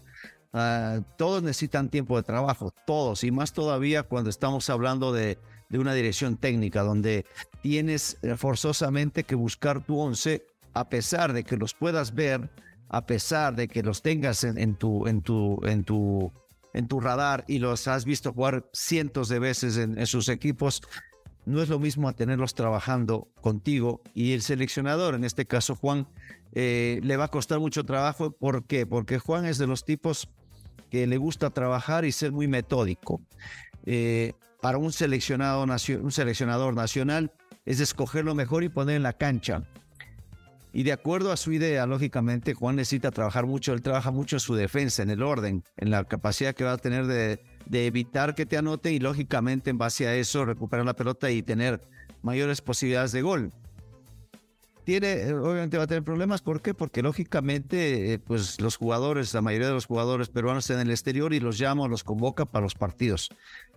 Ah, 0.52 1.00
todos 1.16 1.42
necesitan 1.42 1.88
tiempo 1.88 2.16
de 2.16 2.22
trabajo, 2.22 2.72
todos, 2.86 3.24
y 3.24 3.30
más 3.30 3.52
todavía 3.52 4.02
cuando 4.04 4.30
estamos 4.30 4.70
hablando 4.70 5.12
de, 5.12 5.38
de 5.68 5.78
una 5.78 5.94
dirección 5.94 6.36
técnica, 6.36 6.82
donde 6.82 7.26
tienes 7.62 8.18
eh, 8.22 8.36
forzosamente 8.36 9.24
que 9.24 9.34
buscar 9.34 9.84
tu 9.84 9.98
once 9.98 10.46
a 10.72 10.88
pesar 10.88 11.32
de 11.32 11.42
que 11.42 11.56
los 11.56 11.74
puedas 11.74 12.14
ver, 12.14 12.50
a 12.88 13.06
pesar 13.06 13.56
de 13.56 13.66
que 13.66 13.82
los 13.82 14.02
tengas 14.02 14.44
en, 14.44 14.76
tu, 14.76 15.06
en, 15.06 15.22
tu, 15.22 15.58
en, 15.64 15.84
tu, 15.84 16.30
en 16.76 16.88
tu 16.88 17.00
radar 17.00 17.44
y 17.48 17.58
los 17.58 17.88
has 17.88 18.04
visto 18.04 18.34
jugar 18.34 18.68
cientos 18.74 19.30
de 19.30 19.38
veces 19.38 19.78
en, 19.78 20.06
sus 20.06 20.28
equipos, 20.28 20.82
no 21.46 21.62
es 21.62 21.70
lo 21.70 21.78
mismo 21.78 22.06
a 22.06 22.12
tenerlos 22.12 22.54
trabajando 22.54 23.28
contigo 23.40 24.02
y 24.12 24.34
el 24.34 24.42
seleccionador, 24.42 25.14
en 25.14 25.24
este 25.24 25.46
caso 25.46 25.74
Juan, 25.74 26.06
eh, 26.52 27.00
le 27.02 27.16
va 27.16 27.24
a 27.24 27.28
costar 27.28 27.60
mucho 27.60 27.84
trabajo. 27.84 28.30
¿Por 28.30 28.64
qué? 28.64 28.84
Porque 28.84 29.18
Juan 29.18 29.46
es 29.46 29.56
de 29.56 29.66
los 29.66 29.86
tipos 29.86 30.28
que 30.90 31.06
le 31.06 31.16
gusta 31.16 31.48
trabajar 31.48 32.04
y 32.04 32.12
ser 32.12 32.32
muy 32.32 32.46
metódico. 32.46 33.22
Eh, 33.86 34.34
para 34.60 34.76
un, 34.76 34.92
seleccionado, 34.92 35.64
un 35.64 36.12
seleccionador 36.12 36.74
nacional 36.74 37.32
es 37.64 37.80
escoger 37.80 38.26
lo 38.26 38.34
mejor 38.34 38.64
y 38.64 38.68
poner 38.68 38.96
en 38.96 39.02
la 39.02 39.14
cancha. 39.14 39.62
Y 40.76 40.82
de 40.82 40.92
acuerdo 40.92 41.32
a 41.32 41.38
su 41.38 41.52
idea, 41.52 41.86
lógicamente, 41.86 42.52
Juan 42.52 42.76
necesita 42.76 43.10
trabajar 43.10 43.46
mucho, 43.46 43.72
él 43.72 43.80
trabaja 43.80 44.10
mucho 44.10 44.36
en 44.36 44.40
su 44.40 44.54
defensa, 44.54 45.02
en 45.02 45.08
el 45.08 45.22
orden, 45.22 45.64
en 45.78 45.90
la 45.90 46.04
capacidad 46.04 46.54
que 46.54 46.64
va 46.64 46.72
a 46.72 46.76
tener 46.76 47.06
de, 47.06 47.40
evitar 47.72 48.34
que 48.34 48.44
te 48.44 48.58
anote 48.58 48.92
y 48.92 48.98
lógicamente 48.98 49.70
en 49.70 49.78
base 49.78 50.06
a 50.06 50.14
eso 50.14 50.44
recuperar 50.44 50.84
la 50.84 50.94
pelota 50.94 51.30
y 51.30 51.42
tener 51.42 51.80
mayores 52.20 52.60
posibilidades 52.60 53.12
de 53.12 53.22
gol. 53.22 53.52
Tiene, 54.84 55.32
obviamente 55.32 55.78
va 55.78 55.84
a 55.84 55.86
tener 55.86 56.04
problemas, 56.04 56.42
¿por 56.42 56.60
qué? 56.60 56.74
Porque 56.74 57.00
lógicamente, 57.00 58.12
eh, 58.12 58.18
pues 58.18 58.60
los 58.60 58.76
jugadores, 58.76 59.32
la 59.32 59.40
mayoría 59.40 59.68
de 59.68 59.72
los 59.72 59.86
jugadores 59.86 60.28
peruanos 60.28 60.64
están 60.64 60.82
en 60.82 60.88
el 60.88 60.92
exterior 60.92 61.32
y 61.32 61.40
los 61.40 61.56
llama, 61.56 61.88
los 61.88 62.04
convoca 62.04 62.44
para 62.44 62.64
los 62.64 62.74
partidos. 62.74 63.30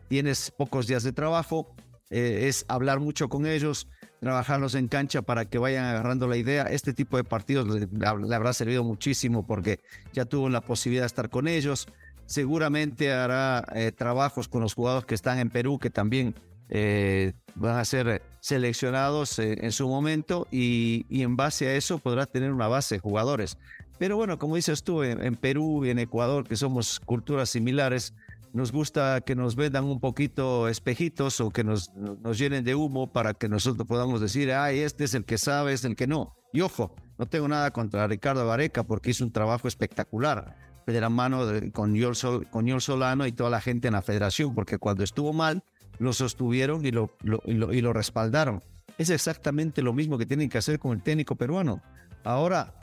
Tienes 0.10 0.52
pocos 0.52 0.86
días 0.86 1.04
de 1.04 1.14
trabajo, 1.14 1.74
eh, 2.10 2.48
es 2.48 2.66
hablar 2.68 3.00
mucho 3.00 3.30
con 3.30 3.46
ellos, 3.46 3.88
trabajarlos 4.20 4.74
en 4.76 4.88
cancha 4.88 5.22
para 5.22 5.46
que 5.46 5.60
vayan 5.60 5.86
agarrando 5.86 6.28
la 6.28 6.38
idea. 6.38 6.64
Este 6.64 6.94
tipo 6.94 7.18
de 7.18 7.24
partidos 7.24 7.68
le, 7.68 7.88
habrá 8.36 8.54
servido 8.54 8.84
muchísimo 8.84 9.46
porque 9.46 9.80
ya 10.14 10.26
tuvo 10.26 10.50
la 10.50 10.62
posibilidad 10.62 11.04
de 11.04 11.08
estar 11.08 11.30
con 11.30 11.48
ellos. 11.48 11.88
Seguramente 12.26 13.12
hará 13.12 13.66
eh, 13.76 13.92
trabajos 13.92 14.48
con 14.48 14.62
los 14.62 14.74
jugadores 14.74 15.06
que 15.06 15.16
están 15.16 15.40
en 15.40 15.50
Perú, 15.50 15.80
que 15.80 15.90
también 15.90 16.36
eh, 16.70 17.34
van 17.56 17.78
a 17.78 17.86
ser 17.86 18.22
seleccionados 18.40 19.40
en 19.40 19.72
su 19.72 19.88
momento 19.88 20.48
y, 20.52 21.06
en 21.10 21.36
base 21.36 21.68
a 21.68 21.76
eso 21.76 21.98
podrá 21.98 22.26
tener 22.26 22.52
una 22.52 22.68
base 22.68 22.96
de 22.96 23.00
jugadores. 23.00 23.58
Pero 23.98 24.16
bueno, 24.16 24.40
como 24.40 24.56
dices 24.56 24.84
tú, 24.84 25.04
en 25.04 25.36
Perú 25.36 25.86
y 25.86 25.90
en 25.90 26.00
Ecuador, 26.00 26.48
que 26.48 26.56
somos 26.56 27.02
culturas 27.02 27.50
similares, 27.50 28.14
nos 28.54 28.72
gusta 28.72 29.22
que 29.22 29.36
nos 29.36 29.56
vendan 29.56 29.86
un 29.86 30.00
poquito 30.00 30.68
espejitos 30.68 31.40
o 31.42 31.50
que 31.50 31.64
nos, 31.64 31.94
nos 31.94 32.38
llenen 32.38 32.64
de 32.64 32.76
humo 32.76 33.12
para 33.12 33.34
que 33.34 33.50
nosotros 33.50 33.88
podamos 33.88 34.22
decir, 34.22 34.52
ay, 34.52 34.80
este 34.80 35.04
es 35.04 35.14
el 35.14 35.26
que 35.26 35.38
sabe, 35.38 35.74
es 35.74 35.86
el 35.86 35.96
que 35.96 36.08
no. 36.08 36.36
Y 36.52 36.62
ojo, 36.62 36.96
no 37.18 37.28
tengo 37.28 37.48
nada 37.48 37.72
contra 37.72 38.08
Ricardo 38.08 38.46
Vareca 38.46 38.84
porque 38.84 39.12
hizo 39.12 39.24
un 39.24 39.32
trabajo 39.32 39.68
espectacular 39.68 40.56
de 40.86 41.02
la 41.02 41.10
mano 41.10 41.46
con, 41.74 41.94
Yol 41.94 42.16
con 42.50 42.82
Solano 42.82 43.28
y 43.28 43.32
toda 43.32 43.50
la 43.50 43.62
gente 43.62 43.88
en 43.88 43.94
la 43.94 44.02
federación, 44.02 44.56
porque 44.56 44.78
cuando 44.78 45.04
estuvo 45.04 45.34
mal, 45.34 45.64
lo 46.00 46.14
sostuvieron 46.14 46.86
y 46.86 46.92
lo, 46.92 47.12
y 47.46 47.54
lo, 47.54 47.74
y 47.74 47.82
lo 47.82 47.94
respaldaron. 47.94 48.64
Es 48.98 49.10
exactamente 49.10 49.82
lo 49.82 49.94
mismo 49.94 50.18
que 50.18 50.26
tienen 50.26 50.50
que 50.50 50.58
hacer 50.58 50.80
con 50.80 50.94
el 50.94 51.04
técnico 51.04 51.36
peruano. 51.36 51.82
Ahora, 52.24 52.74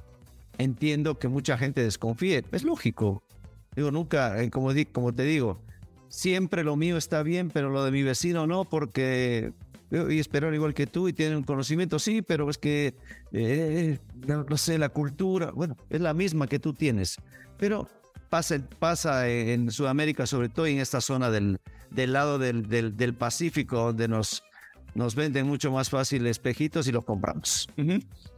entiendo 0.58 1.18
que 1.18 1.28
mucha 1.28 1.58
gente 1.58 1.82
desconfíe. 1.82 2.44
Es 2.52 2.64
lógico. 2.64 3.22
Digo, 3.76 3.90
nunca, 3.90 4.42
eh, 4.42 4.50
como, 4.50 4.70
como 4.92 5.14
te 5.14 5.22
digo, 5.24 5.60
siempre 6.08 6.64
lo 6.64 6.76
mío 6.76 6.96
está 6.96 7.22
bien, 7.22 7.50
pero 7.50 7.70
lo 7.70 7.84
de 7.84 7.90
mi 7.90 8.02
vecino 8.02 8.46
no, 8.46 8.64
porque 8.64 9.52
y 9.90 10.18
esperar 10.18 10.52
igual 10.54 10.74
que 10.74 10.86
tú 10.86 11.08
y 11.08 11.12
tienen 11.12 11.38
un 11.38 11.44
conocimiento, 11.44 11.98
sí, 11.98 12.22
pero 12.22 12.50
es 12.50 12.58
que, 12.58 12.94
eh, 13.32 13.98
no, 14.26 14.56
sé, 14.56 14.78
la 14.78 14.88
cultura, 14.88 15.52
bueno, 15.52 15.76
es 15.90 16.00
la 16.00 16.12
misma 16.12 16.48
que 16.48 16.58
tú 16.58 16.72
tienes, 16.72 17.16
pero 17.56 17.88
pasa, 18.28 18.58
pasa 18.78 19.28
en 19.28 19.70
Sudamérica, 19.70 20.26
sobre 20.26 20.48
todo 20.48 20.66
en 20.66 20.78
esta 20.78 21.00
zona 21.00 21.30
del, 21.30 21.60
del 21.90 22.12
lado 22.12 22.38
del, 22.38 22.68
del, 22.68 23.14
Pacífico, 23.14 23.76
donde 23.76 24.08
nos, 24.08 24.42
nos 24.94 25.14
venden 25.14 25.46
mucho 25.46 25.70
más 25.70 25.88
fácil 25.88 26.26
espejitos 26.26 26.88
y 26.88 26.92
los 26.92 27.04
compramos. 27.04 27.68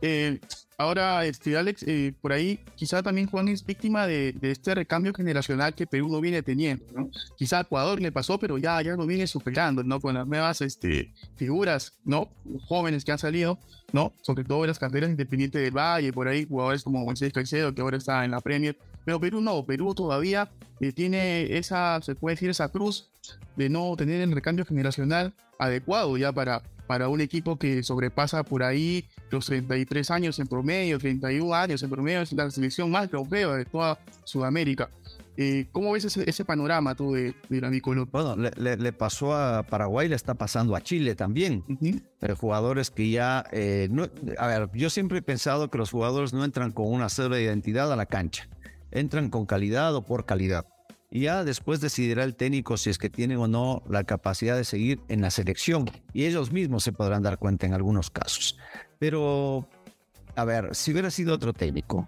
Eh, 0.02 0.38
Ahora, 0.80 1.24
este, 1.24 1.56
Alex, 1.56 1.82
eh, 1.88 2.14
por 2.20 2.32
ahí 2.32 2.60
quizá 2.76 3.02
también 3.02 3.26
Juan 3.26 3.48
es 3.48 3.66
víctima 3.66 4.06
de, 4.06 4.32
este 4.42 4.76
recambio 4.76 5.12
generacional 5.12 5.74
que 5.74 5.88
Perú 5.88 6.08
no 6.08 6.20
viene 6.20 6.40
teniendo, 6.40 6.84
¿no? 6.94 7.10
Quizá 7.36 7.62
Ecuador 7.62 8.00
le 8.00 8.12
pasó, 8.12 8.38
pero 8.38 8.58
ya, 8.58 8.80
ya 8.80 8.94
lo 8.94 9.04
viene 9.04 9.26
superando, 9.26 9.82
¿no? 9.82 10.00
Con 10.00 10.14
las 10.14 10.24
nuevas 10.28 10.60
este, 10.60 11.12
figuras, 11.34 11.94
¿no? 12.04 12.28
Jóvenes 12.68 13.04
que 13.04 13.10
han 13.10 13.18
salido, 13.18 13.58
¿no? 13.92 14.12
Sobre 14.22 14.44
todo 14.44 14.62
en 14.62 14.68
las 14.68 14.78
carreras 14.78 15.10
independientes 15.10 15.60
del 15.60 15.76
Valle, 15.76 16.12
por 16.12 16.28
ahí 16.28 16.46
jugadores 16.46 16.84
como 16.84 17.04
Moisés 17.04 17.32
Caicedo, 17.32 17.74
que 17.74 17.82
ahora 17.82 17.96
está 17.96 18.24
en 18.24 18.30
la 18.30 18.40
Premier. 18.40 18.78
Pero 19.04 19.18
Perú 19.18 19.40
no, 19.40 19.66
Perú 19.66 19.96
todavía 19.96 20.48
eh, 20.78 20.92
tiene 20.92 21.58
esa, 21.58 22.00
se 22.02 22.14
puede 22.14 22.36
decir, 22.36 22.50
esa 22.50 22.68
cruz 22.68 23.10
de 23.56 23.68
no 23.68 23.96
tener 23.96 24.20
el 24.20 24.30
recambio 24.30 24.64
generacional 24.64 25.34
adecuado 25.58 26.16
ya 26.16 26.30
para, 26.30 26.62
para 26.88 27.08
un 27.08 27.20
equipo 27.20 27.58
que 27.58 27.82
sobrepasa 27.82 28.42
por 28.42 28.62
ahí 28.62 29.04
los 29.30 29.46
33 29.46 30.10
años 30.10 30.38
en 30.38 30.48
promedio, 30.48 30.98
31 30.98 31.54
años 31.54 31.82
en 31.82 31.90
promedio, 31.90 32.22
es 32.22 32.32
la 32.32 32.50
selección 32.50 32.90
más 32.90 33.10
trofeo 33.10 33.54
de 33.54 33.66
toda 33.66 33.98
Sudamérica. 34.24 34.88
Eh, 35.36 35.66
¿Cómo 35.70 35.92
ves 35.92 36.04
ese, 36.04 36.44
panorama 36.44 36.96
tú 36.96 37.12
de, 37.12 37.34
de 37.48 37.60
la 37.60 37.70
Bueno, 38.10 38.36
le, 38.36 38.92
pasó 38.92 39.36
a 39.36 39.62
Paraguay, 39.62 40.08
le 40.08 40.16
está 40.16 40.34
pasando 40.34 40.74
a 40.74 40.80
Chile 40.80 41.14
también. 41.14 41.62
Eh, 42.20 42.32
jugadores 42.32 42.90
que 42.90 43.10
ya... 43.10 43.44
Eh, 43.52 43.88
a 44.38 44.46
ver, 44.48 44.70
yo 44.72 44.90
siempre 44.90 45.18
he 45.18 45.22
pensado 45.22 45.70
que 45.70 45.78
los 45.78 45.90
jugadores 45.92 46.32
no 46.32 46.44
entran 46.44 46.72
con 46.72 46.92
una 46.92 47.06
de 47.06 47.42
identidad 47.42 47.92
a 47.92 47.96
la 47.96 48.06
cancha. 48.06 48.48
Entran 48.90 49.30
con 49.30 49.46
calidad 49.46 49.94
o 49.94 50.02
por 50.02 50.24
calidad. 50.24 50.66
Y 51.10 51.20
ya 51.22 51.42
después 51.42 51.80
decidirá 51.80 52.24
el 52.24 52.34
técnico 52.34 52.76
si 52.76 52.90
es 52.90 52.98
que 52.98 53.08
tienen 53.08 53.38
o 53.38 53.48
no 53.48 53.82
la 53.88 54.04
capacidad 54.04 54.56
de 54.56 54.64
seguir 54.64 55.00
en 55.08 55.22
la 55.22 55.30
selección. 55.30 55.90
Y 56.12 56.26
ellos 56.26 56.52
mismos 56.52 56.84
se 56.84 56.92
podrán 56.92 57.22
dar 57.22 57.38
cuenta 57.38 57.66
en 57.66 57.72
algunos 57.72 58.10
casos. 58.10 58.58
Pero, 58.98 59.68
a 60.36 60.44
ver, 60.44 60.74
si 60.74 60.92
hubiera 60.92 61.10
sido 61.10 61.34
otro 61.34 61.52
técnico, 61.52 62.06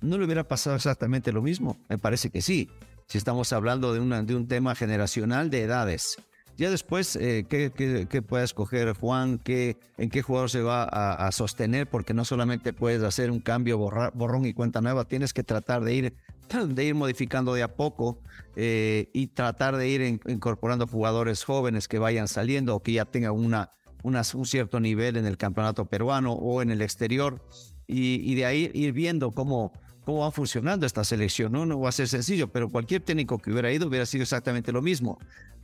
¿no 0.00 0.18
le 0.18 0.24
hubiera 0.24 0.48
pasado 0.48 0.74
exactamente 0.74 1.32
lo 1.32 1.42
mismo? 1.42 1.76
Me 1.88 1.98
parece 1.98 2.30
que 2.30 2.42
sí. 2.42 2.68
Si 3.06 3.18
estamos 3.18 3.52
hablando 3.52 3.92
de, 3.92 4.00
una, 4.00 4.22
de 4.22 4.34
un 4.34 4.48
tema 4.48 4.74
generacional 4.74 5.50
de 5.50 5.62
edades. 5.62 6.16
Ya 6.58 6.70
después, 6.70 7.16
eh, 7.16 7.46
¿qué, 7.48 8.22
puede 8.22 8.44
escoger 8.44 8.92
Juan? 8.94 9.38
¿Qué, 9.38 9.78
¿En 9.96 10.10
qué 10.10 10.22
jugador 10.22 10.50
se 10.50 10.60
va 10.60 10.84
a, 10.84 11.32
sostener? 11.32 11.88
Porque 11.88 12.12
no 12.12 12.24
solamente 12.24 12.72
puedes 12.72 13.02
hacer 13.02 13.30
un 13.30 13.40
cambio 13.40 13.78
borrón 13.78 14.44
y 14.44 14.52
cuenta 14.52 14.80
nueva, 14.80 15.04
tienes 15.04 15.32
que 15.32 15.44
tratar 15.44 15.82
de 15.82 15.94
ir, 15.94 16.14
de 16.68 16.84
ir 16.84 16.94
modificando 16.94 17.54
de 17.54 17.62
a 17.62 17.74
poco 17.74 18.20
eh, 18.56 19.10
y 19.12 19.28
tratar 19.28 19.76
de 19.76 19.88
ir 19.88 20.20
incorporando 20.26 20.86
jugadores 20.86 21.44
jóvenes 21.44 21.88
que 21.88 21.98
vayan 21.98 22.28
saliendo 22.28 22.76
o 22.76 22.82
que 22.82 22.92
ya 22.92 23.04
tengan 23.04 23.32
una, 23.32 23.70
un 24.02 24.46
cierto 24.46 24.80
nivel 24.80 25.16
en 25.16 25.26
el 25.26 25.36
campeonato 25.36 25.86
peruano 25.86 26.32
o 26.32 26.62
en 26.62 26.70
el 26.70 26.82
exterior 26.82 27.42
y, 27.86 28.34
de 28.34 28.46
ahí 28.46 28.70
ir 28.74 28.92
viendo 28.92 29.32
cómo, 29.32 29.72
cómo 30.04 30.20
va 30.20 30.30
funcionando 30.30 30.86
esta 30.86 31.04
selección. 31.04 31.52
¿no? 31.52 31.66
no 31.66 31.80
va 31.80 31.90
a 31.90 31.92
ser 31.92 32.08
sencillo, 32.08 32.48
pero 32.48 32.68
cualquier 32.68 33.02
técnico 33.02 33.38
que 33.38 33.50
hubiera 33.50 33.70
ido 33.72 33.88
hubiera 33.88 34.06
sido 34.06 34.22
exactamente 34.22 34.72
lo 34.72 34.82
mismo. 34.82 35.18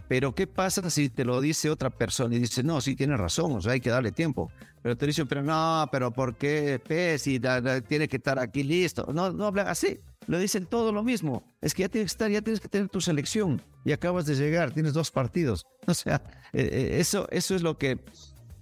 Pero 0.09 0.35
¿qué 0.35 0.47
pasa 0.47 0.89
si 0.89 1.11
te 1.11 1.25
lo 1.25 1.41
dice 1.41 1.69
otra 1.69 1.91
persona 1.91 2.35
y 2.35 2.39
dice, 2.39 2.63
no, 2.63 2.81
sí, 2.81 2.97
tiene 2.97 3.17
razón, 3.17 3.53
o 3.53 3.61
sea, 3.61 3.73
hay 3.73 3.81
que 3.81 3.91
darle 3.91 4.11
tiempo? 4.11 4.51
Pero 4.83 4.97
te 4.97 5.07
dicen, 5.07 5.29
pero 5.29 5.43
no, 5.43 5.87
pero 5.93 6.11
¿por 6.11 6.37
qué 6.37 6.81
Pez 6.83 7.27
y 7.27 7.39
tiene 7.87 8.09
que 8.09 8.17
estar 8.17 8.39
aquí 8.39 8.63
listo? 8.63 9.07
No, 9.13 9.31
no 9.31 9.47
hablan 9.47 9.69
así. 9.69 10.01
Lo 10.27 10.39
dicen 10.39 10.67
todo 10.67 10.93
lo 10.93 11.03
mismo. 11.03 11.43
Es 11.61 11.75
que 11.75 11.83
ya 11.83 11.89
tienes 11.89 12.13
que 12.13 12.15
estar, 12.15 12.31
ya 12.31 12.43
tienes 12.43 12.61
que 12.61 12.69
tener 12.69 12.89
tu 12.89 13.01
selección 13.01 13.63
y 13.85 13.93
acabas 13.93 14.27
de 14.27 14.35
llegar, 14.35 14.73
tienes 14.73 14.95
dos 14.95 15.11
partidos. 15.11 15.67
O 15.87 15.95
sea, 15.95 16.23
eh, 16.53 16.69
eh, 16.71 17.01
eso, 17.01 17.27
eso 17.31 17.55
es 17.55 17.63
lo 17.63 17.79
que 17.79 17.99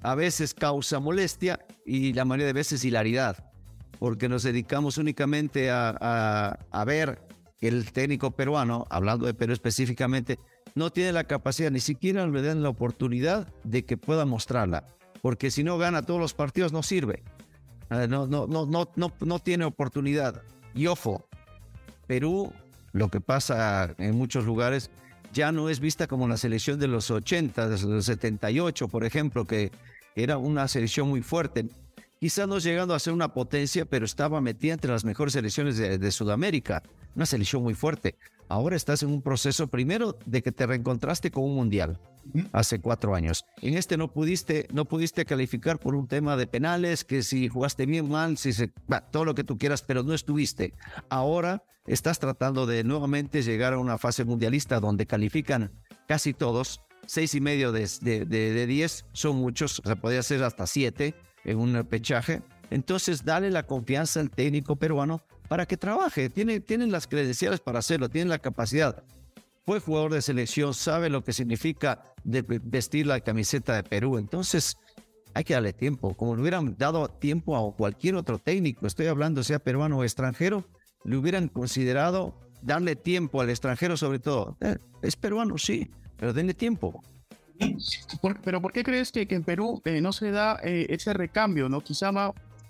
a 0.02 0.14
veces 0.14 0.54
causa 0.54 1.00
molestia 1.00 1.58
y 1.84 2.12
la 2.12 2.24
mayoría 2.24 2.46
de 2.46 2.52
veces 2.52 2.84
hilaridad, 2.84 3.50
porque 3.98 4.28
nos 4.28 4.44
dedicamos 4.44 4.96
únicamente 4.96 5.72
a, 5.72 6.56
a 6.70 6.84
ver 6.84 7.20
que 7.58 7.66
el 7.66 7.90
técnico 7.90 8.30
peruano, 8.30 8.86
hablando 8.90 9.26
de 9.26 9.34
Perú 9.34 9.52
específicamente, 9.52 10.38
no 10.74 10.90
tiene 10.90 11.12
la 11.12 11.24
capacidad, 11.24 11.70
ni 11.70 11.80
siquiera 11.80 12.26
le 12.26 12.42
dan 12.42 12.62
la 12.62 12.68
oportunidad 12.68 13.48
de 13.64 13.84
que 13.84 13.96
pueda 13.96 14.24
mostrarla, 14.24 14.86
porque 15.22 15.50
si 15.50 15.64
no 15.64 15.78
gana 15.78 16.02
todos 16.02 16.20
los 16.20 16.34
partidos 16.34 16.72
no 16.72 16.82
sirve. 16.82 17.22
No, 17.88 18.26
no, 18.26 18.46
no, 18.46 18.66
no, 18.66 18.88
no, 18.96 19.12
no 19.20 19.38
tiene 19.38 19.64
oportunidad. 19.64 20.42
Y 20.74 20.88
ojo, 20.88 21.24
Perú, 22.06 22.52
lo 22.92 23.08
que 23.08 23.20
pasa 23.20 23.94
en 23.98 24.16
muchos 24.16 24.44
lugares, 24.44 24.90
ya 25.32 25.52
no 25.52 25.68
es 25.68 25.80
vista 25.80 26.06
como 26.06 26.26
la 26.28 26.36
selección 26.36 26.80
de 26.80 26.88
los 26.88 27.10
80, 27.10 27.68
de 27.68 27.86
los 27.86 28.06
78, 28.06 28.88
por 28.88 29.04
ejemplo, 29.04 29.44
que 29.44 29.70
era 30.14 30.38
una 30.38 30.66
selección 30.66 31.08
muy 31.08 31.22
fuerte. 31.22 31.66
Quizás 32.18 32.48
no 32.48 32.58
llegando 32.58 32.94
a 32.94 32.98
ser 32.98 33.12
una 33.12 33.34
potencia, 33.34 33.84
pero 33.84 34.06
estaba 34.06 34.40
metida 34.40 34.72
entre 34.72 34.90
las 34.90 35.04
mejores 35.04 35.34
selecciones 35.34 35.76
de, 35.76 36.10
Sudamérica. 36.10 36.82
Una 37.16 37.24
selección 37.24 37.62
muy 37.62 37.72
fuerte. 37.72 38.14
Ahora 38.48 38.76
estás 38.76 39.02
en 39.02 39.08
un 39.08 39.22
proceso 39.22 39.68
primero 39.68 40.18
de 40.26 40.42
que 40.42 40.52
te 40.52 40.66
reencontraste 40.66 41.30
con 41.30 41.44
un 41.44 41.54
mundial 41.54 41.98
hace 42.52 42.78
cuatro 42.78 43.14
años. 43.14 43.46
En 43.62 43.74
este 43.74 43.96
no 43.96 44.12
pudiste, 44.12 44.68
no 44.70 44.84
pudiste 44.84 45.24
calificar 45.24 45.78
por 45.78 45.94
un 45.94 46.08
tema 46.08 46.36
de 46.36 46.46
penales, 46.46 47.04
que 47.04 47.22
si 47.22 47.48
jugaste 47.48 47.86
bien 47.86 48.10
mal, 48.10 48.36
si 48.36 48.52
se, 48.52 48.70
todo 49.10 49.24
lo 49.24 49.34
que 49.34 49.44
tú 49.44 49.56
quieras, 49.56 49.80
pero 49.80 50.02
no 50.02 50.12
estuviste. 50.12 50.74
Ahora 51.08 51.64
estás 51.86 52.18
tratando 52.18 52.66
de 52.66 52.84
nuevamente 52.84 53.42
llegar 53.42 53.72
a 53.72 53.78
una 53.78 53.96
fase 53.96 54.24
mundialista 54.24 54.78
donde 54.78 55.06
califican 55.06 55.72
casi 56.06 56.34
todos. 56.34 56.82
Seis 57.06 57.34
y 57.34 57.40
medio 57.40 57.72
de, 57.72 57.88
de, 58.26 58.66
diez 58.66 59.06
son 59.12 59.36
muchos, 59.36 59.78
o 59.78 59.84
sea, 59.84 59.96
podría 59.96 60.22
ser 60.22 60.42
hasta 60.42 60.66
siete 60.66 61.14
en 61.44 61.58
un 61.58 61.82
pechaje. 61.84 62.42
Entonces, 62.70 63.24
dale 63.24 63.50
la 63.50 63.64
confianza 63.64 64.20
al 64.20 64.30
técnico 64.30 64.76
peruano 64.76 65.20
para 65.48 65.66
que 65.66 65.76
trabaje. 65.76 66.28
Tiene, 66.28 66.60
tienen 66.60 66.90
las 66.90 67.06
credenciales 67.06 67.60
para 67.60 67.78
hacerlo, 67.78 68.08
tienen 68.08 68.28
la 68.28 68.38
capacidad. 68.38 69.02
Fue 69.64 69.80
jugador 69.80 70.12
de 70.12 70.22
selección, 70.22 70.74
sabe 70.74 71.10
lo 71.10 71.24
que 71.24 71.32
significa 71.32 72.02
vestir 72.24 73.06
la 73.06 73.20
camiseta 73.20 73.74
de 73.74 73.82
Perú. 73.82 74.18
Entonces, 74.18 74.76
hay 75.34 75.44
que 75.44 75.54
darle 75.54 75.72
tiempo. 75.72 76.14
Como 76.14 76.34
le 76.34 76.42
hubieran 76.42 76.76
dado 76.78 77.08
tiempo 77.08 77.56
a 77.56 77.76
cualquier 77.76 78.14
otro 78.14 78.38
técnico, 78.38 78.86
estoy 78.86 79.06
hablando 79.06 79.42
sea 79.42 79.58
peruano 79.58 79.98
o 79.98 80.04
extranjero, 80.04 80.64
le 81.04 81.16
hubieran 81.16 81.48
considerado 81.48 82.34
darle 82.62 82.96
tiempo 82.96 83.40
al 83.40 83.50
extranjero 83.50 83.96
sobre 83.96 84.18
todo. 84.18 84.56
Eh, 84.60 84.78
es 85.02 85.14
peruano, 85.14 85.58
sí, 85.58 85.90
pero 86.16 86.32
denle 86.32 86.54
tiempo. 86.54 87.02
pero 88.44 88.62
¿por 88.62 88.72
qué 88.72 88.82
crees 88.82 89.12
que, 89.12 89.26
en 89.28 89.44
Perú 89.44 89.82
eh, 89.84 90.00
no 90.00 90.12
se 90.12 90.30
da 90.30 90.58
eh, 90.62 90.86
ese 90.88 91.12
recambio? 91.12 91.68
¿no? 91.68 91.80
Quizá 91.80 92.12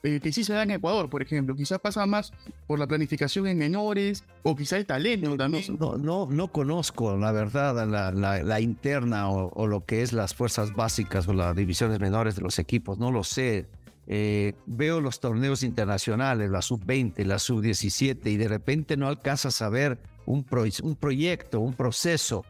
eh, 0.07 0.21
que 0.21 0.33
sí 0.33 0.45
se 0.45 0.53
da 0.53 0.63
en 0.63 0.71
Ecuador, 0.71 1.11
por 1.11 1.21
ejemplo. 1.21 1.57
Quizás 1.57 1.81
pasa 1.81 2.07
más 2.07 2.33
por 2.69 2.79
la 2.79 2.87
planificación 2.87 3.49
en 3.49 3.59
menores 3.59 4.23
o 4.45 4.55
quizá 4.55 4.77
el 4.77 4.87
talento 4.87 5.37
también. 5.37 5.77
No, 5.81 5.99
no, 5.99 6.29
no 6.31 6.53
conozco, 6.53 7.17
la 7.17 7.33
verdad, 7.33 7.87
la, 7.89 8.13
la, 8.13 8.61
interna 8.61 9.29
o, 9.29 9.67
lo 9.67 9.85
que 9.85 10.03
es 10.03 10.13
las 10.13 10.33
fuerzas 10.33 10.73
básicas 10.75 11.27
o 11.27 11.33
las 11.33 11.57
divisiones 11.57 11.99
menores 11.99 12.37
de 12.37 12.43
los 12.43 12.61
equipos. 12.61 12.99
No 12.99 13.11
lo 13.11 13.25
sé. 13.25 13.67
Eh, 14.07 14.55
veo 14.67 15.01
los 15.01 15.19
torneos 15.19 15.65
internacionales, 15.65 16.49
la 16.51 16.63
sub-20, 16.63 17.25
la 17.25 17.41
sub-17, 17.41 18.31
y 18.31 18.37
de 18.37 18.47
repente 18.47 18.97
no 18.97 19.09
alcanzas 19.09 19.61
a 19.61 19.69
ver 19.69 19.99
un, 20.25 20.47
un 20.83 20.95
proyecto, 20.95 21.59
un 21.59 21.75
proceso 21.75 22.45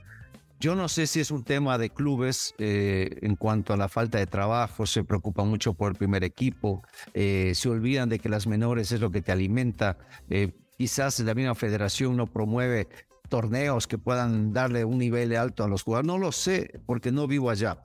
yo 0.58 0.74
no 0.74 0.88
sé 0.88 1.06
si 1.06 1.20
es 1.20 1.30
un 1.30 1.44
tema 1.44 1.76
de 1.76 1.90
clubes 1.90 2.54
eh, 2.58 3.18
en 3.20 3.36
cuanto 3.36 3.72
a 3.74 3.76
la 3.76 3.88
falta 3.88 4.18
de 4.18 4.26
trabajo, 4.26 4.86
se 4.86 5.04
preocupan 5.04 5.48
mucho 5.48 5.74
por 5.74 5.92
el 5.92 5.98
primer 5.98 6.24
equipo, 6.24 6.82
eh, 7.12 7.52
se 7.54 7.68
olvidan 7.68 8.08
de 8.08 8.18
que 8.18 8.28
las 8.28 8.46
menores 8.46 8.90
es 8.92 9.00
lo 9.00 9.10
que 9.10 9.20
te 9.20 9.32
alimenta. 9.32 9.98
Eh, 10.30 10.52
quizás 10.78 11.20
la 11.20 11.34
misma 11.34 11.54
federación 11.54 12.16
no 12.16 12.26
promueve 12.26 12.88
torneos 13.28 13.86
que 13.86 13.98
puedan 13.98 14.52
darle 14.52 14.84
un 14.84 14.98
nivel 14.98 15.36
alto 15.36 15.64
a 15.64 15.68
los 15.68 15.82
jugadores. 15.82 16.06
No 16.06 16.18
lo 16.18 16.32
sé 16.32 16.80
porque 16.86 17.12
no 17.12 17.26
vivo 17.26 17.50
allá, 17.50 17.84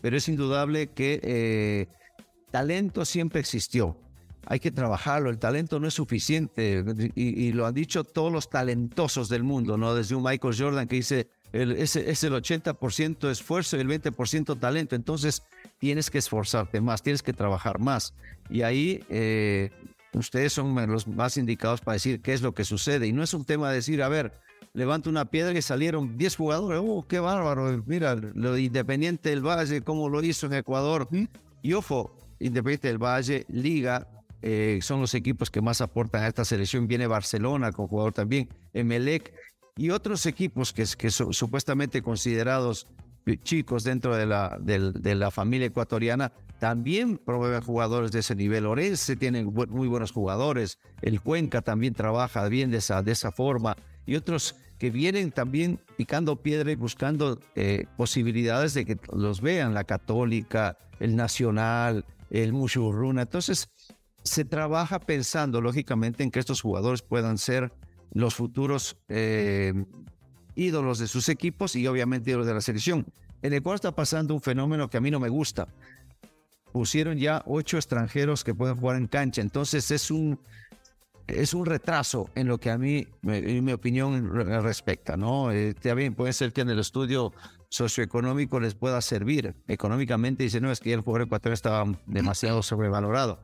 pero 0.00 0.16
es 0.16 0.28
indudable 0.28 0.88
que 0.88 1.88
talento 2.50 3.04
siempre 3.04 3.40
existió. 3.40 3.98
Hay 4.46 4.60
que 4.60 4.70
trabajarlo, 4.70 5.30
el 5.30 5.38
talento 5.38 5.80
no 5.80 5.88
es 5.88 5.94
suficiente 5.94 6.84
y, 7.14 7.46
y 7.46 7.52
lo 7.52 7.64
han 7.64 7.74
dicho 7.74 8.04
todos 8.04 8.30
los 8.30 8.50
talentosos 8.50 9.28
del 9.28 9.44
mundo, 9.44 9.78
¿no? 9.78 9.94
Desde 9.94 10.16
un 10.16 10.24
Michael 10.24 10.54
Jordan 10.58 10.88
que 10.88 10.96
dice, 10.96 11.28
es, 11.52 11.96
el 11.96 12.32
80% 12.32 13.30
esfuerzo 13.30 13.76
y 13.76 13.80
el 13.80 13.88
20% 13.88 14.58
talento. 14.58 14.96
Entonces 14.96 15.42
tienes 15.78 16.10
que 16.10 16.18
esforzarte 16.18 16.80
más, 16.80 17.02
tienes 17.02 17.22
que 17.22 17.32
trabajar 17.32 17.78
más. 17.78 18.14
Y 18.48 18.62
ahí 18.62 19.04
eh, 19.08 19.70
ustedes 20.14 20.52
son 20.52 20.74
los 20.90 21.06
más 21.06 21.36
indicados 21.36 21.80
para 21.80 21.94
decir 21.94 22.20
qué 22.20 22.32
es 22.32 22.42
lo 22.42 22.54
que 22.54 22.64
sucede. 22.64 23.06
Y 23.06 23.12
no 23.12 23.22
es 23.22 23.34
un 23.34 23.44
tema 23.44 23.68
de 23.68 23.76
decir, 23.76 24.02
a 24.02 24.08
ver, 24.08 24.32
levanta 24.72 25.10
una 25.10 25.26
piedra 25.26 25.56
y 25.56 25.62
salieron 25.62 26.16
10 26.16 26.36
jugadores. 26.36 26.80
¡Oh, 26.82 27.04
qué 27.06 27.20
bárbaro! 27.20 27.82
Mira, 27.86 28.14
lo 28.14 28.54
de 28.54 28.62
Independiente 28.62 29.28
del 29.30 29.46
Valle, 29.46 29.82
cómo 29.82 30.08
lo 30.08 30.22
hizo 30.22 30.46
en 30.46 30.54
Ecuador. 30.54 31.08
Y 31.62 31.74
ojo, 31.74 32.16
Independiente 32.38 32.88
del 32.88 32.98
Valle, 32.98 33.44
Liga, 33.48 34.08
eh, 34.40 34.80
son 34.82 35.00
los 35.00 35.14
equipos 35.14 35.50
que 35.50 35.60
más 35.60 35.80
aportan 35.80 36.22
a 36.22 36.28
esta 36.28 36.44
selección. 36.44 36.88
Viene 36.88 37.06
Barcelona 37.06 37.72
con 37.72 37.86
jugador 37.86 38.12
también, 38.12 38.48
Emelec 38.72 39.32
y 39.76 39.90
otros 39.90 40.26
equipos 40.26 40.72
que, 40.72 40.86
son 40.86 41.32
supuestamente 41.32 42.02
considerados 42.02 42.86
chicos 43.44 43.84
dentro 43.84 44.16
de 44.16 44.26
la, 44.26 44.58
de 44.60 45.14
la 45.14 45.30
familia 45.30 45.68
ecuatoriana 45.68 46.32
también 46.62 47.18
promueven 47.18 47.60
jugadores 47.60 48.12
de 48.12 48.20
ese 48.20 48.36
nivel. 48.36 48.66
Orense 48.66 49.16
tiene 49.16 49.42
muy 49.42 49.88
buenos 49.88 50.12
jugadores, 50.12 50.78
el 51.00 51.20
Cuenca 51.20 51.60
también 51.60 51.92
trabaja 51.92 52.46
bien 52.46 52.70
de 52.70 52.78
esa, 52.78 53.02
de 53.02 53.10
esa 53.10 53.32
forma 53.32 53.76
y 54.06 54.14
otros 54.14 54.54
que 54.78 54.90
vienen 54.90 55.32
también 55.32 55.80
picando 55.96 56.36
piedra 56.36 56.70
y 56.70 56.76
buscando 56.76 57.40
eh, 57.54 57.86
posibilidades 57.96 58.74
de 58.74 58.84
que 58.84 58.96
los 59.12 59.40
vean, 59.40 59.74
la 59.74 59.84
Católica, 59.84 60.76
el 61.00 61.16
Nacional, 61.16 62.04
el 62.30 62.52
Mushurruna. 62.52 63.22
Entonces, 63.22 63.68
se 64.22 64.44
trabaja 64.44 65.00
pensando 65.00 65.60
lógicamente 65.60 66.22
en 66.22 66.30
que 66.30 66.38
estos 66.38 66.60
jugadores 66.60 67.02
puedan 67.02 67.38
ser 67.38 67.72
los 68.12 68.34
futuros 68.34 68.96
eh, 69.08 69.72
ídolos 70.54 70.98
de 70.98 71.08
sus 71.08 71.28
equipos 71.28 71.76
y 71.76 71.86
obviamente 71.86 72.30
ídolos 72.30 72.46
de 72.46 72.54
la 72.54 72.60
selección. 72.60 73.06
En 73.42 73.52
Ecuador 73.52 73.76
está 73.76 73.92
pasando 73.92 74.34
un 74.34 74.40
fenómeno 74.40 74.88
que 74.88 74.98
a 74.98 75.00
mí 75.00 75.10
no 75.10 75.18
me 75.18 75.28
gusta 75.28 75.68
pusieron 76.72 77.18
ya 77.18 77.42
ocho 77.46 77.76
extranjeros 77.76 78.42
que 78.42 78.54
pueden 78.54 78.76
jugar 78.76 78.96
en 78.96 79.06
cancha. 79.06 79.42
Entonces 79.42 79.90
es 79.90 80.10
un, 80.10 80.40
es 81.26 81.54
un 81.54 81.66
retraso 81.66 82.30
en 82.34 82.48
lo 82.48 82.58
que 82.58 82.70
a 82.70 82.78
mí, 82.78 83.06
en 83.22 83.64
mi 83.64 83.72
opinión, 83.72 84.34
respecta. 84.62 85.16
¿no? 85.16 85.52
Eh, 85.52 85.74
también 85.74 86.14
puede 86.14 86.32
ser 86.32 86.52
que 86.52 86.62
en 86.62 86.70
el 86.70 86.78
estudio 86.78 87.32
socioeconómico 87.68 88.58
les 88.58 88.74
pueda 88.74 89.00
servir. 89.00 89.54
Económicamente 89.68 90.42
dice, 90.42 90.60
no, 90.60 90.72
es 90.72 90.80
que 90.80 90.92
el 90.92 91.00
jugador 91.02 91.26
ecuatoriano 91.26 91.54
estaba 91.54 91.84
demasiado 92.06 92.62
sobrevalorado. 92.62 93.40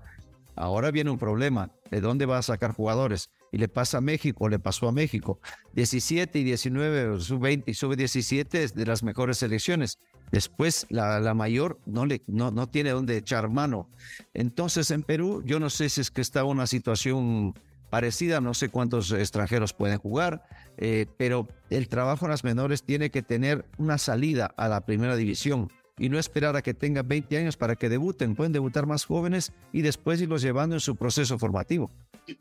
Ahora 0.56 0.90
viene 0.90 1.10
un 1.10 1.18
problema. 1.18 1.70
¿De 1.90 2.00
dónde 2.00 2.26
va 2.26 2.38
a 2.38 2.42
sacar 2.42 2.72
jugadores? 2.72 3.30
Y 3.52 3.59
le 3.59 3.69
pasa 3.69 3.99
a 3.99 4.00
México, 4.00 4.49
le 4.49 4.59
pasó 4.59 4.88
a 4.88 4.93
México. 4.93 5.40
17 5.75 6.38
y 6.38 6.45
19, 6.45 7.21
sub-20 7.21 7.64
y 7.67 7.75
sub-17 7.75 8.55
es 8.55 8.75
de 8.75 8.87
las 8.87 9.02
mejores 9.02 9.38
selecciones. 9.38 9.99
Después 10.31 10.87
la, 10.90 11.33
mayor 11.35 11.81
no, 11.87 12.05
le, 12.05 12.23
no, 12.26 12.50
no 12.50 12.69
tiene 12.69 12.90
dónde 12.90 13.17
echar 13.17 13.49
mano. 13.49 13.88
Entonces 14.35 14.90
en 14.90 15.02
Perú 15.02 15.43
yo 15.45 15.59
no 15.59 15.71
sé 15.71 15.88
si 15.88 16.00
es 16.00 16.11
que 16.11 16.21
está 16.21 16.45
una 16.45 16.67
situación 16.67 17.55
parecida, 17.90 18.40
no 18.40 18.55
sé 18.55 18.69
cuántos 18.69 19.12
extranjeros 19.12 19.73
pueden 19.73 19.99
jugar, 19.99 20.45
eh, 20.76 21.07
pero 21.17 21.49
el 21.71 21.88
trabajo 21.88 22.26
en 22.26 22.31
las 22.31 22.45
menores 22.45 22.83
tiene 22.83 23.11
que 23.11 23.23
tener 23.23 23.64
una 23.78 23.99
salida 23.99 24.52
a 24.57 24.69
la 24.69 24.85
primera 24.85 25.17
división 25.17 25.71
y 25.99 26.09
no 26.09 26.19
esperar 26.19 26.57
a 26.57 26.62
que 26.62 26.75
tengan 26.75 27.09
20 27.09 27.37
años 27.38 27.57
para 27.57 27.76
que 27.76 27.88
debuten. 27.88 28.37
Pueden 28.37 28.52
debutar 28.52 28.87
más 28.87 29.05
jóvenes 29.05 29.52
y 29.73 29.83
después 29.83 30.21
irlos 30.21 30.43
llevando 30.43 30.76
en 30.76 30.81
su 30.81 30.97
proceso 30.97 31.38
formativo. 31.38 31.90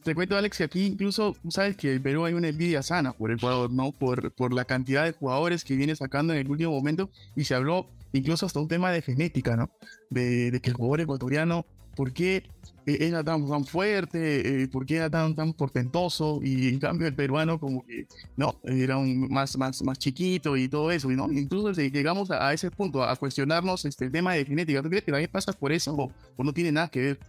Te 0.03 0.15
cuento, 0.15 0.35
Alex, 0.35 0.57
que 0.57 0.63
aquí 0.63 0.85
incluso, 0.85 1.35
sabes 1.49 1.77
que 1.77 1.95
en 1.95 2.03
Perú 2.03 2.25
hay 2.25 2.33
una 2.33 2.49
envidia 2.49 2.83
sana 2.83 3.13
por 3.13 3.31
Ecuador, 3.31 3.71
¿no? 3.71 3.91
Por, 3.91 4.31
por 4.33 4.53
la 4.53 4.65
cantidad 4.65 5.05
de 5.05 5.13
jugadores 5.13 5.63
que 5.63 5.75
viene 5.75 5.95
sacando 5.95 6.33
en 6.33 6.39
el 6.39 6.49
último 6.49 6.71
momento 6.71 7.09
y 7.35 7.45
se 7.45 7.55
habló 7.55 7.87
incluso 8.13 8.45
hasta 8.45 8.59
un 8.59 8.67
tema 8.67 8.91
de 8.91 9.01
genética, 9.01 9.55
¿no? 9.55 9.69
De, 10.09 10.51
de 10.51 10.61
que 10.61 10.69
el 10.69 10.75
jugador 10.75 11.01
ecuatoriano, 11.01 11.65
¿por 11.95 12.13
qué 12.13 12.43
era 12.87 13.23
tan, 13.23 13.47
tan 13.47 13.65
fuerte, 13.65 14.63
eh, 14.63 14.67
por 14.69 14.85
qué 14.85 14.97
era 14.97 15.09
tan, 15.09 15.35
tan 15.35 15.53
portentoso, 15.53 16.39
y 16.41 16.69
en 16.69 16.79
cambio 16.79 17.07
el 17.07 17.13
peruano 17.13 17.59
como 17.59 17.85
que, 17.85 18.07
no, 18.37 18.59
era 18.63 18.97
un 18.97 19.27
más, 19.29 19.57
más, 19.57 19.81
más 19.83 19.99
chiquito 19.99 20.55
y 20.55 20.69
todo 20.69 20.91
eso, 20.91 21.09
no, 21.09 21.29
incluso 21.31 21.71
llegamos 21.81 22.31
a, 22.31 22.53
ese 22.53 22.71
punto, 22.71 23.03
a 23.03 23.15
cuestionarnos 23.17 23.83
este, 23.85 24.05
el 24.05 24.11
tema 24.11 24.33
de 24.33 24.45
genética, 24.45 24.81
¿tú 24.81 24.89
crees 24.89 25.03
que 25.03 25.11
también 25.11 25.29
pasa 25.29 25.51
por 25.51 25.71
eso 25.71 25.93
o, 26.37 26.43
no 26.43 26.53
tiene 26.53 26.71
nada 26.71 26.87
que 26.87 27.01
ver? 27.01 27.19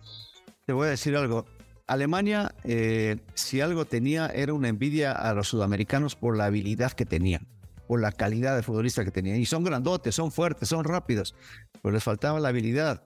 Te 0.65 0.73
voy 0.73 0.87
a 0.87 0.91
decir 0.91 1.17
algo, 1.17 1.45
Alemania, 1.89 2.55
eh, 2.65 3.17
si 3.35 3.61
algo 3.61 3.85
tenía, 3.85 4.29
era 4.29 4.55
una 4.55 4.69
envidia 4.69 5.13
a 5.13 5.35
los 5.35 5.49
sudamericanos 5.49 6.15
por 6.15 6.37
la 6.37 6.45
habilidad 6.45 6.93
que 6.93 7.05
tenían, 7.05 7.49
por 7.87 8.01
la 8.01 8.13
calidad 8.13 8.55
de 8.55 8.63
futbolista 8.63 9.05
que 9.05 9.11
tenían. 9.11 9.41
Y 9.41 9.47
son 9.47 9.65
grandotes, 9.65 10.15
son 10.15 10.31
fuertes, 10.31 10.69
son 10.69 10.85
rápidos, 10.85 11.35
pero 11.83 11.93
les 11.93 12.05
faltaba 12.05 12.39
la 12.39 12.51
habilidad 12.51 13.03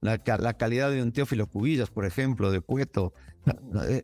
la, 0.00 0.54
calidad 0.54 0.90
de 0.90 1.02
un 1.02 1.12
Teófilo 1.12 1.46
Cubillas, 1.46 1.90
por 1.90 2.04
ejemplo, 2.04 2.50
de 2.50 2.60
Cueto. 2.60 3.12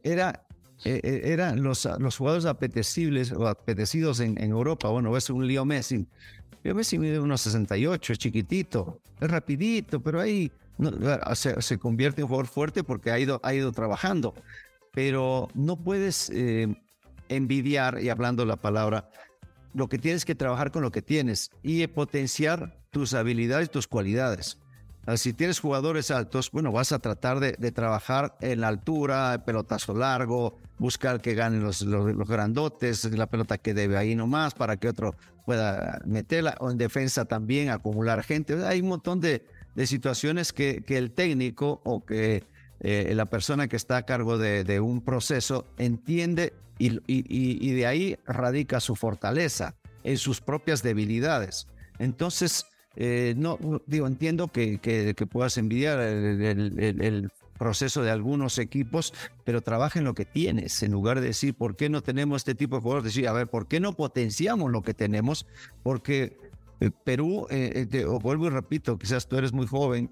Era, 0.02 0.46
eh, 0.84 1.00
eh, 1.02 1.20
eran 1.24 1.62
los, 1.62 1.88
los 1.98 2.16
jugadores 2.16 2.46
apetecibles 2.46 3.32
o 3.32 3.46
apetecidos 3.46 4.20
en, 4.20 4.38
Europa. 4.38 4.88
Bueno, 4.88 5.16
es 5.16 5.30
un 5.30 5.46
Leo 5.46 5.64
Messi. 5.64 6.06
Leo 6.62 6.74
Messi 6.74 6.98
mide 6.98 7.18
unos 7.18 7.40
68, 7.42 8.12
es 8.12 8.18
chiquitito, 8.18 9.00
es 9.20 9.30
rapidito, 9.30 10.00
pero 10.00 10.20
ahí 10.20 10.50
se, 11.34 11.78
convierte 11.78 12.22
en 12.22 12.28
jugador 12.28 12.46
fuerte 12.46 12.84
porque 12.84 13.10
ha 13.10 13.18
ido, 13.18 13.40
ha 13.42 13.54
ido 13.54 13.72
trabajando. 13.72 14.34
Pero 14.92 15.48
no 15.54 15.76
puedes 15.76 16.30
envidiar, 17.28 18.00
y 18.02 18.10
hablando 18.10 18.44
la 18.44 18.56
palabra, 18.56 19.08
lo 19.74 19.88
que 19.88 19.98
tienes 19.98 20.24
que 20.24 20.34
trabajar 20.34 20.70
con 20.70 20.82
lo 20.82 20.90
que 20.90 21.02
tienes 21.02 21.50
y 21.62 21.86
potenciar 21.86 22.76
tus 22.90 23.14
habilidades, 23.14 23.70
tus 23.70 23.86
cualidades. 23.86 24.58
Ah, 25.04 25.16
si 25.16 25.32
tienes 25.32 25.58
jugadores 25.58 26.12
altos, 26.12 26.50
bueno, 26.52 26.70
vas 26.70 26.92
a 26.92 27.00
tratar 27.00 27.40
de, 27.40 27.72
trabajar 27.72 28.36
en 28.40 28.60
la 28.60 28.68
altura, 28.68 29.34
el 29.34 29.42
pelotazo 29.42 29.94
largo, 29.94 30.58
buscar 30.78 31.20
que 31.20 31.34
ganen 31.34 31.62
los, 31.62 31.82
los, 31.82 32.28
grandotes, 32.28 33.04
la 33.10 33.26
pelota 33.26 33.58
que 33.58 33.74
debe 33.74 33.96
ahí 33.96 34.14
nomás 34.14 34.54
para 34.54 34.76
que 34.76 34.88
otro 34.88 35.16
pueda 35.44 36.00
meterla, 36.04 36.56
o 36.60 36.70
en 36.70 36.78
defensa 36.78 37.24
también 37.24 37.70
acumular 37.70 38.22
gente. 38.22 38.64
Hay 38.64 38.80
un 38.80 38.88
montón 38.88 39.20
de, 39.20 39.44
situaciones 39.86 40.52
que, 40.52 40.82
que, 40.82 40.98
el 40.98 41.12
técnico 41.12 41.80
o 41.84 42.04
que 42.04 42.44
eh, 42.80 43.12
la 43.14 43.26
persona 43.26 43.68
que 43.68 43.76
está 43.76 43.98
a 43.98 44.02
cargo 44.02 44.38
de, 44.38 44.80
un 44.80 45.02
proceso 45.02 45.66
entiende 45.78 46.52
y, 46.78 47.00
y 47.06 47.72
de 47.72 47.86
ahí 47.86 48.16
radica 48.26 48.80
su 48.80 48.96
fortaleza 48.96 49.76
en 50.04 50.18
sus 50.18 50.40
propias 50.40 50.82
debilidades. 50.82 51.68
Entonces, 51.98 52.66
eh, 52.96 53.34
no, 53.36 53.58
digo, 53.86 54.06
entiendo 54.06 54.48
que, 54.48 54.78
que, 54.78 55.26
puedas 55.26 55.56
envidiar 55.56 56.00
el, 56.00 57.30
proceso 57.58 58.02
de 58.02 58.10
algunos 58.10 58.58
equipos, 58.58 59.14
pero 59.44 59.60
trabaja 59.60 60.00
en 60.00 60.04
lo 60.04 60.14
que 60.14 60.24
tienes, 60.24 60.82
en 60.82 60.90
lugar 60.90 61.20
de 61.20 61.28
decir, 61.28 61.54
¿por 61.54 61.76
qué 61.76 61.88
no 61.88 62.02
tenemos 62.02 62.40
este 62.40 62.56
tipo 62.56 62.74
de 62.74 62.82
jugadores? 62.82 63.14
Decir, 63.14 63.28
a 63.28 63.32
ver, 63.32 63.46
¿por 63.46 63.68
qué 63.68 63.78
no 63.78 63.92
potenciamos 63.92 64.72
lo 64.72 64.82
que 64.82 64.94
tenemos? 64.94 65.46
Porque 65.84 66.36
eh, 66.86 66.90
Perú, 67.04 67.46
eh, 67.50 67.86
vuelvo 68.20 68.46
y 68.46 68.50
repito, 68.50 68.98
quizás 68.98 69.26
tú 69.26 69.36
eres 69.36 69.52
muy 69.52 69.66
joven, 69.66 70.10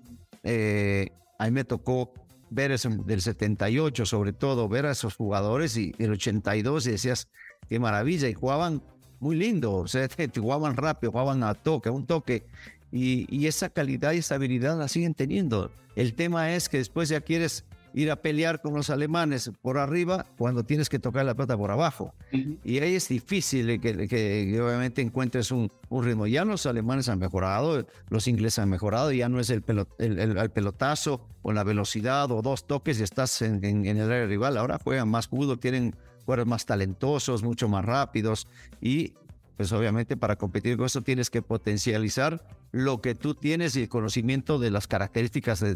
a 1.39 1.45
mí 1.45 1.51
me 1.51 1.65
tocó 1.65 2.13
ver 2.51 2.73
ese, 2.73 2.89
del 2.89 3.23
78 3.23 4.07
sobre 4.07 4.33
todo, 4.33 4.69
ver 4.69 4.87
a 4.87 4.93
esos 4.93 5.17
jugadores 5.17 5.77
y 5.77 5.95
el 5.99 6.13
82 6.13 6.87
y 6.87 6.91
decías, 6.93 7.29
qué 7.69 7.79
maravilla, 7.79 8.29
y 8.29 8.35
jugaban 8.35 8.83
muy 9.21 9.37
lindo. 9.37 9.75
O 9.75 9.87
sea, 9.87 10.09
jugaban 10.37 10.77
rápido, 10.77 11.13
jugaban 11.13 11.43
a 11.45 11.55
toque, 11.55 11.89
a 11.89 11.93
un 11.93 12.07
toque. 12.07 12.45
Y, 12.93 13.47
esa 13.47 13.69
calidad 13.69 14.13
y 14.13 14.19
esa 14.19 14.35
habilidad 14.35 14.77
la 14.77 14.89
siguen 14.89 15.15
teniendo. 15.15 15.71
El 15.95 16.15
tema 16.15 16.53
es 16.55 16.69
que 16.69 16.79
después 16.79 17.09
ya 17.09 17.21
quieres 17.21 17.65
ir 17.95 18.11
a 18.11 18.17
pelear 18.17 18.61
con 18.61 18.75
los 18.75 18.91
alemanes 18.91 19.51
por 19.63 19.79
arriba 19.79 20.27
cuando 20.37 20.65
tienes 20.65 20.89
que 20.89 20.99
tocar 20.99 21.25
la 21.25 21.35
pelota 21.35 21.57
por 21.57 21.71
abajo. 21.71 22.15
Y 22.33 22.79
ahí 22.79 22.95
es 22.95 23.09
difícil 23.09 23.81
que, 23.81 24.61
obviamente 24.61 25.03
encuentres 25.03 25.51
un, 25.51 25.71
ritmo. 25.91 26.27
Ya 26.27 26.45
los 26.45 26.67
alemanes 26.67 27.09
han 27.09 27.19
mejorado, 27.19 27.87
los 28.09 28.29
ingleses 28.29 28.59
han 28.59 28.69
mejorado, 28.69 29.13
ya 29.13 29.29
no 29.29 29.41
es 29.41 29.51
el, 29.51 29.65
el, 29.99 30.51
pelotazo 30.51 31.27
o 31.43 31.53
la 31.53 31.65
velocidad 31.65 32.31
o 32.31 32.43
dos 32.43 32.67
toques 32.67 33.01
y 33.01 33.03
estás 33.03 33.43
en, 33.43 33.65
el 33.65 34.01
área 34.01 34.27
rival. 34.27 34.57
Ahora 34.57 34.79
juegan 34.83 35.09
más 35.09 35.27
judo, 35.27 35.59
tienen 35.59 35.95
jugadores 36.25 36.47
más 36.47 36.67
talentosos, 36.67 37.43
mucho 37.43 37.69
más 37.69 37.85
rápidos 37.85 38.47
y 38.81 39.15
pues 39.57 39.73
obviamente 39.73 40.17
para 40.17 40.37
competir 40.37 40.79
con 40.79 40.87
eso 40.87 41.03
tienes 41.03 41.29
que 41.29 41.43
potencializar 41.43 42.43
lo 42.73 43.03
que 43.03 43.15
tú 43.15 43.35
tienes 43.35 43.77
y 43.77 43.83
el 43.83 43.89
conocimiento 43.91 44.59
de 44.59 44.71
las 44.71 44.87
características 44.87 45.61
de, 45.61 45.75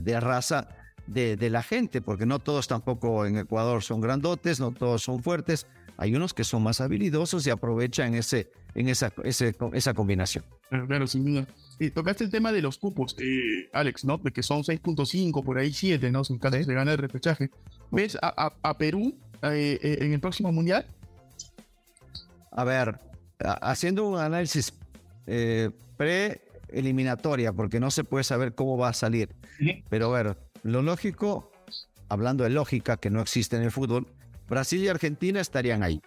de, 0.00 0.20
raza 0.20 0.66
de, 1.12 1.50
la 1.50 1.62
gente, 1.62 2.00
porque 2.00 2.26
no 2.26 2.38
todos 2.38 2.68
tampoco 2.68 3.26
en 3.26 3.38
Ecuador 3.38 3.82
son 3.82 4.00
grandotes, 4.00 4.60
no 4.60 4.72
todos 4.72 5.02
son 5.02 5.22
fuertes, 5.22 5.66
hay 5.96 6.14
unos 6.14 6.32
que 6.32 6.44
son 6.44 6.62
más 6.62 6.80
habilidosos 6.80 7.46
y 7.46 7.50
aprovechan 7.50 8.14
ese, 8.14 8.50
en 8.74 8.88
esa, 8.88 9.12
ese, 9.24 9.54
esa 9.72 9.94
combinación. 9.94 10.44
Claro, 10.86 11.06
sin 11.06 11.24
duda. 11.24 11.46
Y 11.78 11.90
tocaste 11.90 12.24
el 12.24 12.30
tema 12.30 12.52
de 12.52 12.62
los 12.62 12.78
cupos, 12.78 13.16
eh, 13.18 13.68
Alex, 13.72 14.04
¿no? 14.04 14.18
De 14.18 14.30
que 14.30 14.42
son 14.42 14.62
6.5, 14.62 15.44
por 15.44 15.58
ahí 15.58 15.72
7, 15.72 16.10
¿no? 16.10 16.24
Sin 16.24 16.38
caso 16.38 16.56
de 16.56 16.74
ganar 16.74 16.92
el 16.92 16.98
repechaje. 16.98 17.50
¿Ves 17.90 18.16
a, 18.22 18.52
a 18.62 18.78
Perú 18.78 19.18
eh, 19.42 19.78
eh, 19.82 19.98
en 20.00 20.12
el 20.12 20.20
próximo 20.20 20.52
mundial? 20.52 20.86
A 22.52 22.64
ver, 22.64 22.98
haciendo 23.38 24.08
un 24.08 24.18
análisis 24.18 24.72
eh, 25.26 25.70
pre-eliminatoria, 25.96 27.52
porque 27.52 27.80
no 27.80 27.90
se 27.90 28.04
puede 28.04 28.24
saber 28.24 28.54
cómo 28.54 28.76
va 28.76 28.88
a 28.88 28.92
salir. 28.92 29.34
Pero 29.88 30.14
a 30.14 30.22
ver, 30.22 30.36
lo 30.62 30.82
lógico, 30.82 31.50
hablando 32.08 32.44
de 32.44 32.50
lógica 32.50 32.96
que 32.96 33.10
no 33.10 33.20
existe 33.20 33.56
en 33.56 33.62
el 33.62 33.70
fútbol, 33.70 34.06
Brasil 34.48 34.82
y 34.82 34.88
Argentina 34.88 35.40
estarían 35.40 35.82
ahí. 35.82 36.02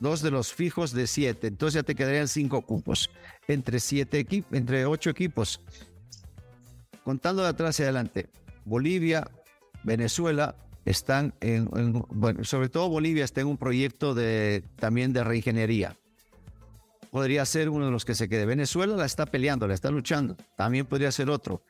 Dos 0.00 0.22
de 0.22 0.30
los 0.30 0.52
fijos 0.52 0.92
de 0.92 1.06
siete, 1.06 1.46
entonces 1.46 1.74
ya 1.74 1.82
te 1.82 1.94
quedarían 1.94 2.28
cinco 2.28 2.62
cupos. 2.62 3.10
Entre 3.46 3.78
siete 3.78 4.18
equipos, 4.18 4.52
entre 4.52 4.84
ocho 4.86 5.10
equipos. 5.10 5.60
Contando 7.04 7.42
de 7.42 7.48
atrás 7.48 7.70
hacia 7.70 7.86
adelante, 7.86 8.28
Bolivia, 8.64 9.28
Venezuela, 9.84 10.56
están 10.84 11.34
en, 11.40 11.68
bueno, 12.10 12.42
sobre 12.44 12.68
todo 12.68 12.88
Bolivia 12.88 13.24
está 13.24 13.40
en 13.40 13.46
un 13.46 13.56
proyecto 13.56 14.14
de, 14.14 14.64
también 14.76 15.12
de 15.12 15.22
reingeniería. 15.22 15.96
podría 17.12 17.44
ser 17.44 17.68
uno 17.68 17.84
de 17.84 17.92
los 17.92 18.04
que 18.04 18.14
se 18.14 18.28
quede. 18.28 18.46
Venezuela 18.46 18.96
la 18.96 19.04
está 19.04 19.26
peleando, 19.26 19.68
la 19.68 19.74
está 19.74 19.90
luchando. 19.90 20.34
También 20.56 20.86
podría 20.86 21.12
ser 21.12 21.28
otro. 21.28 21.62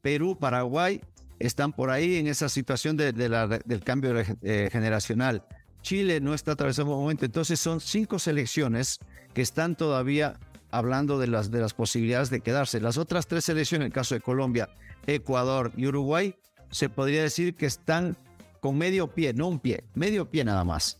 Perú, 0.00 0.38
Paraguay 0.38 1.00
están 1.38 1.72
por 1.72 1.90
ahí 1.90 2.16
en 2.16 2.26
esa 2.26 2.48
situación 2.48 2.96
de, 2.96 3.12
del 3.12 3.84
cambio 3.84 4.14
eh, 4.18 4.68
generacional. 4.70 5.44
Chile 5.82 6.20
no 6.20 6.34
está 6.34 6.52
atravesando 6.52 6.94
un 6.94 7.02
momento. 7.02 7.24
Entonces 7.24 7.60
son 7.60 7.80
cinco 7.80 8.18
selecciones 8.18 9.00
que 9.34 9.42
están 9.42 9.76
todavía 9.76 10.38
hablando 10.70 11.18
de 11.18 11.28
las, 11.28 11.50
de 11.50 11.60
las 11.60 11.74
posibilidades 11.74 12.30
de 12.30 12.40
quedarse. 12.40 12.80
Las 12.80 12.98
otras 12.98 13.26
tres 13.26 13.44
selecciones, 13.44 13.84
en 13.84 13.86
el 13.86 13.92
caso 13.92 14.14
de 14.14 14.20
Colombia, 14.20 14.68
Ecuador 15.06 15.72
y 15.76 15.86
Uruguay, 15.86 16.34
se 16.70 16.88
podría 16.88 17.22
decir 17.22 17.54
que 17.54 17.66
están 17.66 18.16
con 18.60 18.78
medio 18.78 19.08
pie, 19.08 19.34
no 19.34 19.46
un 19.46 19.60
pie, 19.60 19.84
medio 19.94 20.30
pie 20.30 20.42
nada 20.42 20.64
más. 20.64 20.98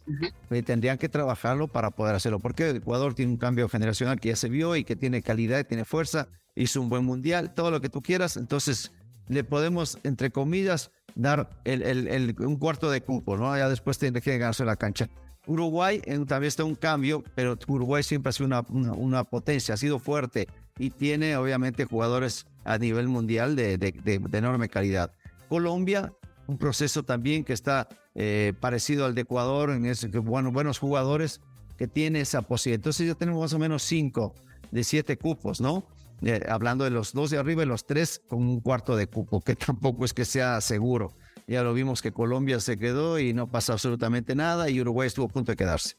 Eh, 0.51 0.63
tendrían 0.63 0.99
que 0.99 1.09
trabajarlo 1.09 1.67
para 1.67 1.91
poder 1.91 2.15
hacerlo, 2.15 2.39
porque 2.39 2.69
Ecuador 2.69 3.15
tiene 3.15 3.33
un 3.33 3.39
cambio 3.39 3.71
generacional 3.71 4.21
que 4.21 4.29
ya 4.29 4.37
se 4.37 4.51
vio 4.51 4.77
y 4.77 4.85
que 4.85 4.97
tiene 4.97 5.23
calidad, 5.23 5.67
tiene 5.67 5.87
fuerza, 5.87 6.29
hizo 6.55 6.83
un 6.83 6.91
buen 6.91 7.07
mundial, 7.07 7.55
todo 7.55 7.71
lo 7.71 7.81
que 7.81 7.89
tú 7.89 8.03
quieras, 8.03 8.37
entonces 8.37 8.93
le 9.29 9.45
podemos, 9.45 9.99
entre 10.05 10.31
comillas, 10.31 10.91
dar 11.15 11.51
el, 11.65 12.35
un 12.39 12.57
cuarto 12.57 12.91
de 12.91 13.03
cupo, 13.03 13.37
¿no? 13.37 13.57
Ya 13.57 13.69
después 13.69 13.99
tiene 13.99 14.21
que 14.21 14.39
ganarse 14.39 14.65
la 14.65 14.77
cancha. 14.77 15.09
Uruguay 15.47 16.01
también 16.01 16.45
está 16.45 16.65
un 16.65 16.75
cambio, 16.75 17.23
pero 17.35 17.59
Uruguay 17.69 18.03
siempre 18.03 18.31
ha 18.31 18.33
sido 18.33 18.47
una, 18.47 18.63
una, 18.71 19.25
potencia, 19.25 19.75
ha 19.75 19.77
sido 19.77 19.99
fuerte 19.99 20.49
y 20.79 20.91
tiene 20.91 21.37
obviamente 21.37 21.85
jugadores 21.85 22.47
a 22.65 22.79
nivel 22.79 23.09
mundial 23.09 23.55
de, 23.55 23.77
de, 23.77 23.93
de 23.93 24.39
enorme 24.39 24.69
calidad. 24.71 25.13
Colombia 25.49 26.13
un 26.47 26.59
proceso 26.59 27.03
también 27.03 27.45
que 27.45 27.53
está 27.53 27.89
eh, 28.15 28.53
parecido 28.61 29.07
al 29.07 29.15
de 29.15 29.23
Ecuador, 29.23 29.71
en 29.71 29.87
ese 29.87 30.11
que 30.11 30.19
bueno, 30.19 30.53
buenos 30.53 30.79
jugadores 30.79 31.41
que 31.77 31.89
tiene 31.89 32.21
esa 32.21 32.43
posibilidad. 32.43 32.81
Entonces 32.81 33.07
ya 33.07 33.15
tenemos 33.15 33.41
más 33.41 33.53
o 33.53 33.59
menos 33.59 33.83
cinco 33.83 34.35
de 34.71 34.85
siete 34.85 35.17
cupos, 35.17 35.61
¿no? 35.61 35.87
Eh, 36.23 36.41
hablando 36.49 36.85
de 36.85 36.91
los 36.91 37.13
dos 37.13 37.31
de 37.31 37.39
arriba 37.39 37.63
y 37.63 37.67
los 37.67 37.87
tres 37.87 38.23
con 38.29 38.41
un 38.41 38.61
cuarto 38.61 38.97
de 38.97 39.07
cupo, 39.07 39.41
que 39.41 39.57
tampoco 39.57 40.05
es 40.05 40.15
que 40.15 40.25
sea 40.25 40.61
seguro. 40.61 41.13
Ya 41.47 41.63
lo 41.63 41.75
vimos 41.75 42.01
que 42.01 42.13
Colombia 42.13 42.59
se 42.61 42.79
quedó 42.79 43.19
y 43.19 43.35
no 43.35 43.51
pasa 43.51 43.75
absolutamente 43.75 44.35
nada 44.35 44.71
y 44.71 44.81
Uruguay 44.81 45.07
estuvo 45.07 45.27
a 45.27 45.29
punto 45.29 45.53
de 45.53 45.57
quedarse. 45.57 45.97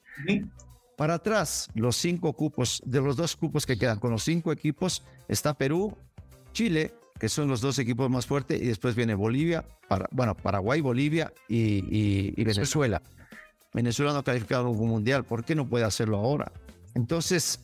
Para 0.97 1.15
atrás, 1.15 1.69
los 1.75 1.97
cinco 1.97 2.33
cupos, 2.33 2.81
de 2.85 3.01
los 3.01 3.15
dos 3.15 3.35
cupos 3.35 3.65
que 3.65 3.77
quedan 3.77 3.99
con 3.99 4.11
los 4.11 4.23
cinco 4.23 4.51
equipos, 4.51 5.03
está 5.27 5.53
Perú, 5.53 5.95
Chile, 6.53 6.93
que 7.19 7.29
son 7.29 7.47
los 7.47 7.61
dos 7.61 7.77
equipos 7.79 8.09
más 8.09 8.25
fuertes, 8.25 8.61
y 8.61 8.65
después 8.65 8.95
viene 8.95 9.13
Bolivia, 9.13 9.65
para, 9.87 10.07
bueno, 10.11 10.35
Paraguay, 10.35 10.81
Bolivia 10.81 11.33
y, 11.47 12.43
Venezuela. 12.43 13.01
Venezuela 13.73 14.13
no 14.13 14.19
ha 14.19 14.23
calificado 14.23 14.69
un 14.69 14.87
mundial, 14.87 15.25
¿por 15.25 15.43
qué 15.43 15.53
no 15.53 15.67
puede 15.67 15.83
hacerlo 15.83 16.17
ahora? 16.17 16.51
Entonces, 16.93 17.59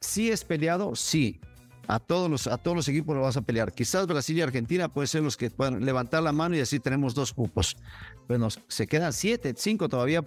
si 0.00 0.30
es 0.30 0.44
peleado, 0.44 0.96
sí. 0.96 1.40
A 1.86 1.98
todos, 1.98 2.30
los, 2.30 2.46
a 2.46 2.56
todos 2.56 2.76
los 2.76 2.88
equipos 2.88 3.14
lo 3.14 3.22
vas 3.22 3.36
a 3.36 3.42
pelear. 3.42 3.72
Quizás 3.72 4.06
Brasil 4.06 4.38
y 4.38 4.42
Argentina 4.42 4.88
pueden 4.88 5.08
ser 5.08 5.22
los 5.22 5.36
que 5.36 5.50
puedan 5.50 5.84
levantar 5.84 6.22
la 6.22 6.32
mano 6.32 6.56
y 6.56 6.60
así 6.60 6.80
tenemos 6.80 7.14
dos 7.14 7.32
cupos. 7.32 7.76
Pero 8.26 8.38
nos, 8.38 8.60
se 8.68 8.86
quedan 8.86 9.12
siete, 9.12 9.54
cinco 9.56 9.88
todavía 9.88 10.22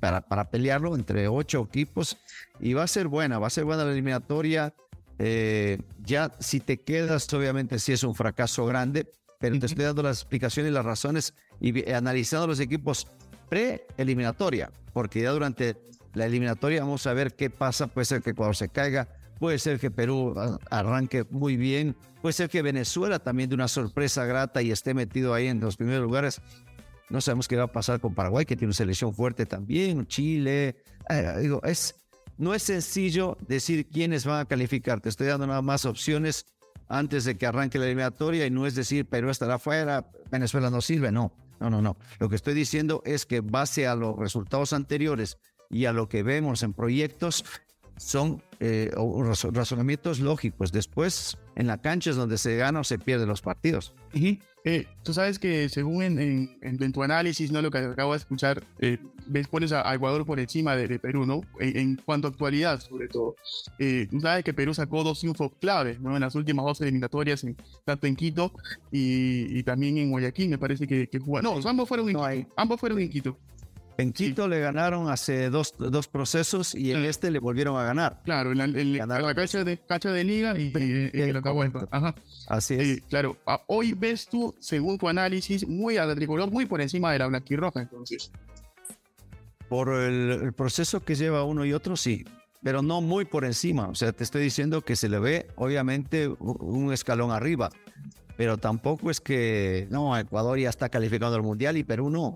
para, 0.00 0.22
para 0.22 0.50
pelearlo 0.50 0.94
entre 0.94 1.28
ocho 1.28 1.66
equipos 1.68 2.18
y 2.58 2.72
va 2.72 2.82
a 2.82 2.88
ser 2.88 3.08
buena, 3.08 3.38
va 3.38 3.46
a 3.46 3.50
ser 3.50 3.64
buena 3.64 3.84
la 3.84 3.92
eliminatoria. 3.92 4.74
Eh, 5.18 5.78
ya 6.02 6.32
si 6.40 6.60
te 6.60 6.78
quedas, 6.78 7.32
obviamente 7.34 7.78
sí 7.78 7.92
es 7.92 8.02
un 8.02 8.14
fracaso 8.14 8.64
grande, 8.66 9.06
pero 9.38 9.58
te 9.58 9.66
estoy 9.66 9.84
dando 9.84 10.02
las 10.02 10.18
explicaciones 10.18 10.70
y 10.70 10.74
las 10.74 10.84
razones 10.84 11.34
y 11.60 11.90
analizando 11.92 12.46
los 12.48 12.58
equipos 12.58 13.06
pre-eliminatoria, 13.48 14.70
porque 14.92 15.22
ya 15.22 15.30
durante 15.32 15.76
la 16.14 16.26
eliminatoria 16.26 16.82
vamos 16.82 17.06
a 17.06 17.12
ver 17.12 17.34
qué 17.34 17.50
pasa, 17.50 17.86
puede 17.86 18.06
ser 18.06 18.22
que 18.22 18.30
Ecuador 18.30 18.56
se 18.56 18.68
caiga, 18.68 19.08
puede 19.40 19.58
ser 19.58 19.80
que 19.80 19.90
Perú 19.90 20.34
arranque 20.70 21.24
muy 21.30 21.56
bien, 21.56 21.96
puede 22.20 22.34
ser 22.34 22.50
que 22.50 22.62
Venezuela 22.62 23.18
también 23.18 23.48
de 23.48 23.54
una 23.56 23.68
sorpresa 23.68 24.26
grata 24.26 24.62
y 24.62 24.70
esté 24.70 24.94
metido 24.94 25.34
ahí 25.34 25.48
en 25.48 25.58
los 25.58 25.76
primeros 25.76 26.02
lugares. 26.02 26.40
No 27.08 27.20
sabemos 27.20 27.48
qué 27.48 27.56
va 27.56 27.64
a 27.64 27.72
pasar 27.72 28.00
con 28.00 28.14
Paraguay, 28.14 28.44
que 28.44 28.54
tiene 28.54 28.68
una 28.68 28.74
selección 28.74 29.12
fuerte 29.14 29.46
también, 29.46 30.06
Chile. 30.06 30.76
Eh, 31.08 31.34
digo, 31.40 31.60
es, 31.64 31.96
no 32.36 32.54
es 32.54 32.62
sencillo 32.62 33.36
decir 33.48 33.88
quiénes 33.88 34.26
van 34.26 34.40
a 34.40 34.44
calificar. 34.44 35.00
Te 35.00 35.08
estoy 35.08 35.26
dando 35.26 35.46
nada 35.46 35.62
más 35.62 35.86
opciones 35.86 36.46
antes 36.88 37.24
de 37.24 37.36
que 37.38 37.46
arranque 37.46 37.78
la 37.78 37.86
eliminatoria 37.86 38.46
y 38.46 38.50
no 38.50 38.66
es 38.66 38.74
decir 38.74 39.06
Perú 39.06 39.30
estará 39.30 39.58
fuera, 39.58 40.10
Venezuela 40.30 40.70
no 40.70 40.82
sirve. 40.82 41.10
No, 41.10 41.32
no, 41.58 41.70
no, 41.70 41.80
no. 41.80 41.96
Lo 42.18 42.28
que 42.28 42.36
estoy 42.36 42.52
diciendo 42.52 43.02
es 43.06 43.24
que 43.24 43.40
base 43.40 43.86
a 43.86 43.94
los 43.94 44.16
resultados 44.18 44.74
anteriores 44.74 45.38
y 45.70 45.86
a 45.86 45.92
lo 45.92 46.08
que 46.08 46.22
vemos 46.22 46.62
en 46.62 46.74
proyectos, 46.74 47.44
son 48.00 48.42
eh, 48.60 48.90
razonamientos 49.52 50.20
lógicos. 50.20 50.72
Después, 50.72 51.36
en 51.54 51.66
la 51.66 51.78
cancha 51.78 52.10
es 52.10 52.16
donde 52.16 52.38
se 52.38 52.56
gana 52.56 52.80
o 52.80 52.84
se 52.84 52.98
pierde 52.98 53.26
los 53.26 53.42
partidos. 53.42 53.94
Eh, 54.64 54.86
tú 55.02 55.12
sabes 55.12 55.38
que 55.38 55.68
según 55.68 56.02
en, 56.02 56.58
en, 56.62 56.92
tu 56.92 57.02
análisis, 57.02 57.52
¿no? 57.52 57.60
lo 57.60 57.70
que 57.70 57.78
acabo 57.78 58.12
de 58.12 58.18
escuchar, 58.18 58.64
eh, 58.78 58.98
ves, 59.26 59.48
pones 59.48 59.72
a, 59.72 59.94
Ecuador 59.94 60.24
por 60.24 60.40
encima 60.40 60.76
de, 60.76 60.98
Perú, 60.98 61.26
¿no? 61.26 61.42
En, 61.60 61.96
cuanto 61.96 62.26
a 62.26 62.30
actualidad, 62.30 62.80
sobre 62.80 63.08
todo. 63.08 63.36
Eh, 63.78 64.06
tú 64.10 64.18
sabes 64.20 64.44
que 64.44 64.54
Perú 64.54 64.72
sacó 64.72 65.04
dos 65.04 65.20
triunfos 65.20 65.52
claves, 65.60 66.00
¿no? 66.00 66.14
En 66.14 66.22
las 66.22 66.34
últimas 66.34 66.64
dos 66.64 66.80
eliminatorias, 66.80 67.44
en, 67.44 67.56
tanto 67.84 68.06
en 68.06 68.16
Quito 68.16 68.52
y, 68.90 69.62
también 69.62 69.98
en 69.98 70.10
Guayaquil, 70.10 70.48
me 70.48 70.58
parece 70.58 70.86
que, 70.86 71.06
que 71.06 71.18
jugaron. 71.18 71.60
No, 71.60 71.68
ambos 71.68 71.86
fueron 71.86 72.08
en, 72.08 72.48
ambos 72.56 72.80
fueron 72.80 72.98
en 72.98 73.10
Quito. 73.10 73.36
En 73.98 74.12
Quito 74.12 74.48
le 74.48 74.60
ganaron 74.60 75.10
hace 75.10 75.50
dos, 75.50 75.74
dos 75.78 76.08
procesos 76.08 76.74
y 76.74 76.92
en 76.92 77.04
este 77.04 77.30
le 77.30 77.38
volvieron 77.38 77.76
a 77.78 77.84
ganar. 77.84 78.20
Claro, 78.24 78.52
en 78.52 78.58
la, 78.58 79.34
cancha, 79.34 79.62
de, 79.62 79.78
cancha 79.78 80.10
de 80.10 80.24
liga 80.24 80.58
y, 80.58 80.72
en 80.74 81.36
el 81.36 81.42
Ajá. 81.90 82.14
Así 82.48 82.74
es. 82.74 83.02
claro, 83.08 83.36
ah, 83.46 83.60
hoy 83.66 83.92
ves 83.92 84.26
tú, 84.26 84.54
según 84.58 84.96
tu 84.96 85.08
análisis, 85.08 85.66
muy 85.66 85.98
al 85.98 86.14
tricolor, 86.14 86.50
muy 86.50 86.66
por 86.66 86.80
encima 86.80 87.12
de 87.12 87.18
la 87.18 87.26
blanquirroja, 87.26 87.82
entonces. 87.82 88.30
Por 89.68 89.92
el, 89.92 90.52
proceso 90.54 91.00
que 91.00 91.14
lleva 91.14 91.44
uno 91.44 91.64
y 91.64 91.72
otro, 91.72 91.96
sí, 91.96 92.24
pero 92.62 92.82
no 92.82 93.00
muy 93.00 93.24
por 93.24 93.44
encima. 93.44 93.88
O 93.88 93.94
sea, 93.94 94.12
te 94.12 94.24
estoy 94.24 94.42
diciendo 94.42 94.80
que 94.80 94.96
se 94.96 95.08
le 95.08 95.18
ve, 95.18 95.46
obviamente, 95.56 96.28
un 96.28 96.92
escalón 96.92 97.30
arriba, 97.30 97.70
pero 98.36 98.56
tampoco 98.56 99.10
es 99.10 99.20
que, 99.20 99.86
no, 99.90 100.16
Ecuador 100.18 100.58
ya 100.58 100.70
está 100.70 100.88
calificando 100.88 101.36
al 101.36 101.42
Mundial 101.42 101.76
y 101.76 101.84
Perú 101.84 102.08
no. 102.08 102.34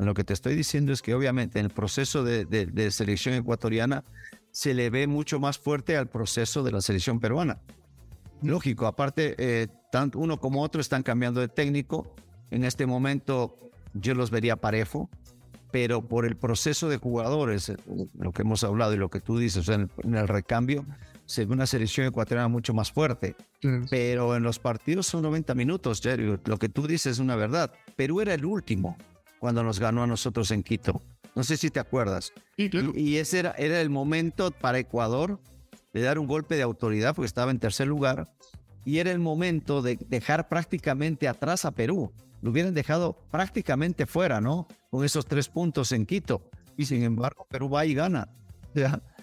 Lo 0.00 0.14
que 0.14 0.24
te 0.24 0.32
estoy 0.32 0.56
diciendo 0.56 0.92
es 0.92 1.02
que 1.02 1.14
obviamente 1.14 1.58
en 1.58 1.66
el 1.66 1.70
proceso 1.70 2.24
de, 2.24 2.90
selección 2.90 3.34
ecuatoriana 3.34 4.02
se 4.50 4.72
le 4.72 4.88
ve 4.88 5.06
mucho 5.06 5.38
más 5.38 5.58
fuerte 5.58 5.96
al 5.96 6.08
proceso 6.08 6.62
de 6.62 6.72
la 6.72 6.80
selección 6.80 7.20
peruana. 7.20 7.60
Lógico, 8.42 8.86
aparte, 8.86 9.34
eh, 9.38 9.68
tanto 9.92 10.18
uno 10.18 10.40
como 10.40 10.62
otro 10.62 10.80
están 10.80 11.02
cambiando 11.02 11.40
de 11.42 11.48
técnico. 11.48 12.14
En 12.50 12.64
este 12.64 12.86
momento 12.86 13.58
yo 13.92 14.14
los 14.14 14.30
vería 14.30 14.56
parejo, 14.56 15.10
pero 15.70 16.00
por 16.08 16.24
el 16.24 16.34
proceso 16.34 16.88
de 16.88 16.96
jugadores, 16.96 17.68
eh, 17.68 17.76
lo 18.18 18.32
que 18.32 18.40
hemos 18.40 18.64
hablado 18.64 18.94
y 18.94 18.96
lo 18.96 19.10
que 19.10 19.20
tú 19.20 19.36
dices, 19.36 19.68
en, 19.68 19.90
el, 20.02 20.28
recambio, 20.28 20.86
se 21.26 21.44
ve 21.44 21.52
una 21.52 21.66
selección 21.66 22.06
ecuatoriana 22.06 22.48
mucho 22.48 22.72
más 22.72 22.90
fuerte. 22.90 23.36
Pero 23.90 24.34
en 24.34 24.44
los 24.44 24.58
partidos 24.58 25.06
son 25.06 25.22
90 25.24 25.54
minutos, 25.54 26.00
Jerry. 26.00 26.38
Lo 26.46 26.56
que 26.56 26.70
tú 26.70 26.86
dices 26.86 27.12
es 27.12 27.18
una 27.18 27.36
verdad. 27.36 27.70
Perú 27.96 28.22
era 28.22 28.32
el 28.32 28.46
último 28.46 28.96
cuando 29.40 29.64
nos 29.64 29.80
ganó 29.80 30.04
a 30.04 30.06
nosotros 30.06 30.52
en 30.52 30.62
Quito. 30.62 31.02
No 31.34 31.42
sé 31.42 31.56
si 31.56 31.70
te 31.70 31.80
acuerdas. 31.80 32.32
y, 32.56 33.16
ese 33.16 33.40
era, 33.40 33.52
era 33.52 33.80
el 33.80 33.90
momento 33.90 34.50
para 34.50 34.78
Ecuador 34.78 35.40
de 35.92 36.02
dar 36.02 36.18
un 36.18 36.26
golpe 36.26 36.54
de 36.54 36.62
autoridad 36.62 37.14
porque 37.14 37.26
estaba 37.26 37.50
en 37.50 37.58
tercer 37.58 37.88
lugar 37.88 38.30
y 38.84 38.98
era 38.98 39.10
el 39.10 39.18
momento 39.18 39.82
de 39.82 39.98
dejar 40.08 40.48
prácticamente 40.48 41.26
atrás 41.26 41.64
a 41.64 41.72
Perú. 41.72 42.12
Lo 42.42 42.50
hubieran 42.50 42.74
dejado 42.74 43.16
prácticamente 43.30 44.06
fuera, 44.06 44.40
¿no? 44.40 44.68
Con 44.90 45.04
esos 45.04 45.26
tres 45.26 45.48
puntos 45.48 45.92
en 45.92 46.06
Quito. 46.06 46.42
Y 46.76 46.86
sin 46.86 47.02
embargo, 47.02 47.46
Perú 47.50 47.68
va 47.68 47.84
y 47.84 47.94
gana. 47.94 48.28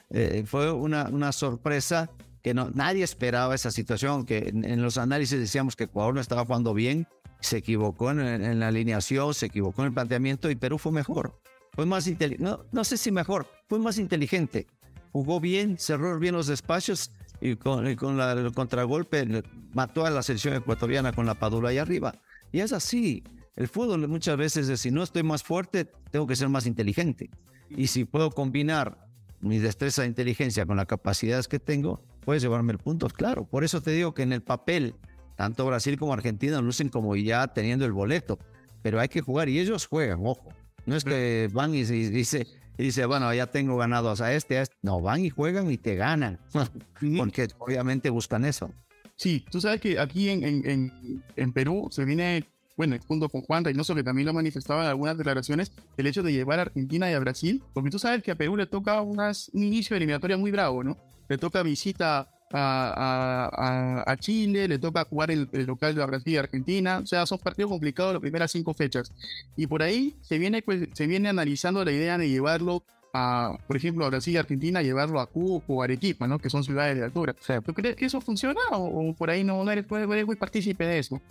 Eh, 0.10 0.44
fue 0.46 0.72
una, 0.72 1.10
una 1.12 1.32
sorpresa 1.32 2.10
que 2.42 2.54
no, 2.54 2.70
nadie 2.74 3.04
esperaba 3.04 3.56
esa 3.56 3.72
situación, 3.72 4.26
que 4.26 4.50
en, 4.50 4.64
en, 4.64 4.82
los 4.82 4.98
análisis 4.98 5.38
decíamos 5.38 5.76
que 5.76 5.86
Ecuador 5.86 6.14
no 6.14 6.22
estaba 6.22 6.46
jugando 6.46 6.74
bien 6.74 7.08
se 7.40 7.58
equivocó 7.58 8.12
en, 8.12 8.60
la 8.60 8.68
alineación, 8.68 9.34
se 9.34 9.48
equivocó 9.48 9.82
en 9.82 9.88
el 9.88 9.94
planteamiento 9.94 10.50
y 10.50 10.56
Perú 10.56 10.78
fue 10.78 10.92
mejor. 10.92 11.40
Fue 11.74 11.86
más 11.86 12.08
inteligente, 12.08 12.44
no, 12.44 12.66
no 12.72 12.84
sé 12.84 12.98
si 12.98 13.12
mejor, 13.12 13.48
fue 13.68 13.80
más 13.80 13.98
inteligente. 13.98 14.68
Jugó 15.12 15.40
bien, 15.40 15.78
cerró 15.78 16.18
bien 16.20 16.36
los 16.36 16.50
espacios 16.50 17.12
y 17.40 17.56
con, 17.56 17.86
el 17.86 17.96
contragolpe 17.96 19.44
mató 19.74 20.06
a 20.06 20.10
la 20.10 20.24
selección 20.24 20.56
ecuatoriana 20.56 21.14
con 21.14 21.26
la 21.26 21.36
padula 21.36 21.70
ahí 21.70 21.78
arriba. 21.78 22.16
Y 22.52 22.60
es 22.60 22.74
así. 22.74 23.24
El 23.56 23.68
fútbol 23.68 24.08
muchas 24.08 24.38
veces 24.38 24.70
es, 24.70 24.82
si 24.82 24.92
no 24.92 25.04
estoy 25.04 25.24
más 25.24 25.44
fuerte, 25.44 25.86
tengo 26.12 26.28
que 26.28 26.36
ser 26.36 26.50
más 26.50 26.66
inteligente. 26.66 27.30
Y 27.70 27.88
si 27.88 28.06
puedo 28.06 28.32
combinar 28.32 29.08
mi 29.40 29.60
destreza 29.60 30.02
de 30.02 30.08
inteligencia 30.08 30.66
con 30.66 30.78
las 30.78 30.86
capacidades 30.86 31.48
que 31.48 31.60
tengo, 31.60 32.02
puedes 32.22 32.42
llevarme 32.42 32.74
el 32.74 32.80
punto. 32.80 33.08
Claro, 33.08 33.46
por 33.46 33.64
eso 33.64 33.82
te 33.82 33.92
digo 33.92 34.14
que 34.14 34.24
en 34.24 34.34
el 34.34 34.42
papel 34.42 34.96
tanto 35.38 35.66
Brasil 35.66 35.98
como 35.98 36.14
Argentina 36.14 36.60
lucen 36.60 36.90
como 36.90 37.16
ya 37.16 37.48
teniendo 37.48 37.86
el 37.86 37.94
boleto, 37.94 38.40
pero 38.82 39.00
hay 39.00 39.08
que 39.08 39.22
jugar 39.22 39.48
y 39.48 39.60
ellos 39.60 39.86
juegan, 39.88 40.20
ojo. 40.24 40.50
No 40.86 40.96
es 40.96 41.04
que 41.04 41.50
van 41.54 41.76
y, 41.76 41.84
dice, 41.84 42.48
y 42.78 42.84
dice, 42.84 43.06
bueno, 43.06 43.34
ya 43.34 43.48
tengo 43.48 43.78
ganados 43.78 44.20
a 44.22 44.34
este, 44.34 44.58
a 44.58 44.62
este. 44.64 44.76
No, 44.82 45.02
van 45.02 45.24
y 45.24 45.30
juegan 45.30 45.70
y 45.70 45.78
te 45.78 45.96
ganan. 45.96 46.40
Porque 47.18 47.50
obviamente 47.60 48.10
buscan 48.10 48.46
eso. 48.46 48.72
Sí, 49.16 49.46
tú 49.52 49.62
sabes 49.62 49.82
que 49.82 50.00
aquí 50.00 50.30
en, 50.30 50.44
en, 50.44 51.24
en, 51.36 51.54
Perú 51.54 51.90
se 51.92 52.06
viene, 52.06 52.46
bueno, 52.76 52.96
junto 53.08 53.30
con 53.30 53.42
Juan 53.42 53.66
Reynoso, 53.66 53.96
que 53.96 54.04
también 54.04 54.28
lo 54.28 54.34
manifestaba 54.34 54.84
en 54.84 54.90
algunas 54.90 55.18
declaraciones, 55.18 55.72
el 55.98 56.08
hecho 56.08 56.24
de 56.24 56.32
llevar 56.32 56.60
a 56.60 56.64
Argentina 56.64 57.10
y 57.12 57.14
a 57.14 57.20
Brasil, 57.20 57.62
porque 57.74 57.90
tú 57.90 58.00
sabes 58.00 58.24
que 58.24 58.32
a 58.32 58.36
Perú 58.36 58.56
le 58.56 58.68
toca 58.68 59.02
unas, 59.02 59.50
un 59.54 59.64
inicio 59.64 59.94
de 59.94 59.98
eliminatoria 59.98 60.38
muy 60.38 60.52
bravo, 60.52 60.84
¿no? 60.84 60.98
Le 61.28 61.38
toca 61.38 61.64
visita 61.64 62.30
a, 62.54 64.04
a, 64.06 64.18
Chile, 64.18 64.68
le 64.68 64.80
toca 64.80 65.06
jugar 65.06 65.32
el, 65.32 65.50
local 65.66 65.96
de 65.96 66.06
Brasil 66.06 66.34
y 66.34 66.38
Argentina. 66.38 67.00
O 67.00 67.06
sea, 67.06 67.26
son 67.26 67.40
partidos 67.40 67.72
complicados 67.72 68.14
las 68.14 68.22
primeras 68.22 68.52
cinco 68.52 68.74
fechas. 68.74 69.12
Y 69.56 69.68
por 69.68 69.84
ahí 69.84 70.16
se 70.22 70.38
viene, 70.38 70.62
pues, 70.62 70.88
se 70.94 71.08
viene 71.08 71.30
analizando 71.30 71.84
la 71.84 71.92
idea 71.92 72.18
de 72.18 72.30
llevarlo 72.30 72.84
a, 73.14 73.58
por 73.68 73.76
ejemplo, 73.76 74.06
a 74.06 74.10
Brasil 74.10 74.34
y 74.36 74.38
Argentina, 74.38 74.82
llevarlo 74.82 75.20
a 75.20 75.28
Cusco 75.28 75.76
o 75.76 75.84
Arequipa, 75.84 76.28
¿no? 76.28 76.40
Que 76.40 76.50
son 76.50 76.64
ciudades 76.64 76.98
de 76.98 77.04
altura. 77.04 77.36
¿Tú 77.66 77.74
crees 77.74 77.96
que 77.96 78.06
eso 78.06 78.22
funciona 78.22 78.62
o, 78.72 79.14
por 79.14 79.30
ahí 79.30 79.44
no, 79.44 79.64
no 79.64 79.72
eres, 79.72 79.86
muy 79.90 80.36
partícipe 80.36 80.86
de 80.86 81.00
eso? 81.00 81.22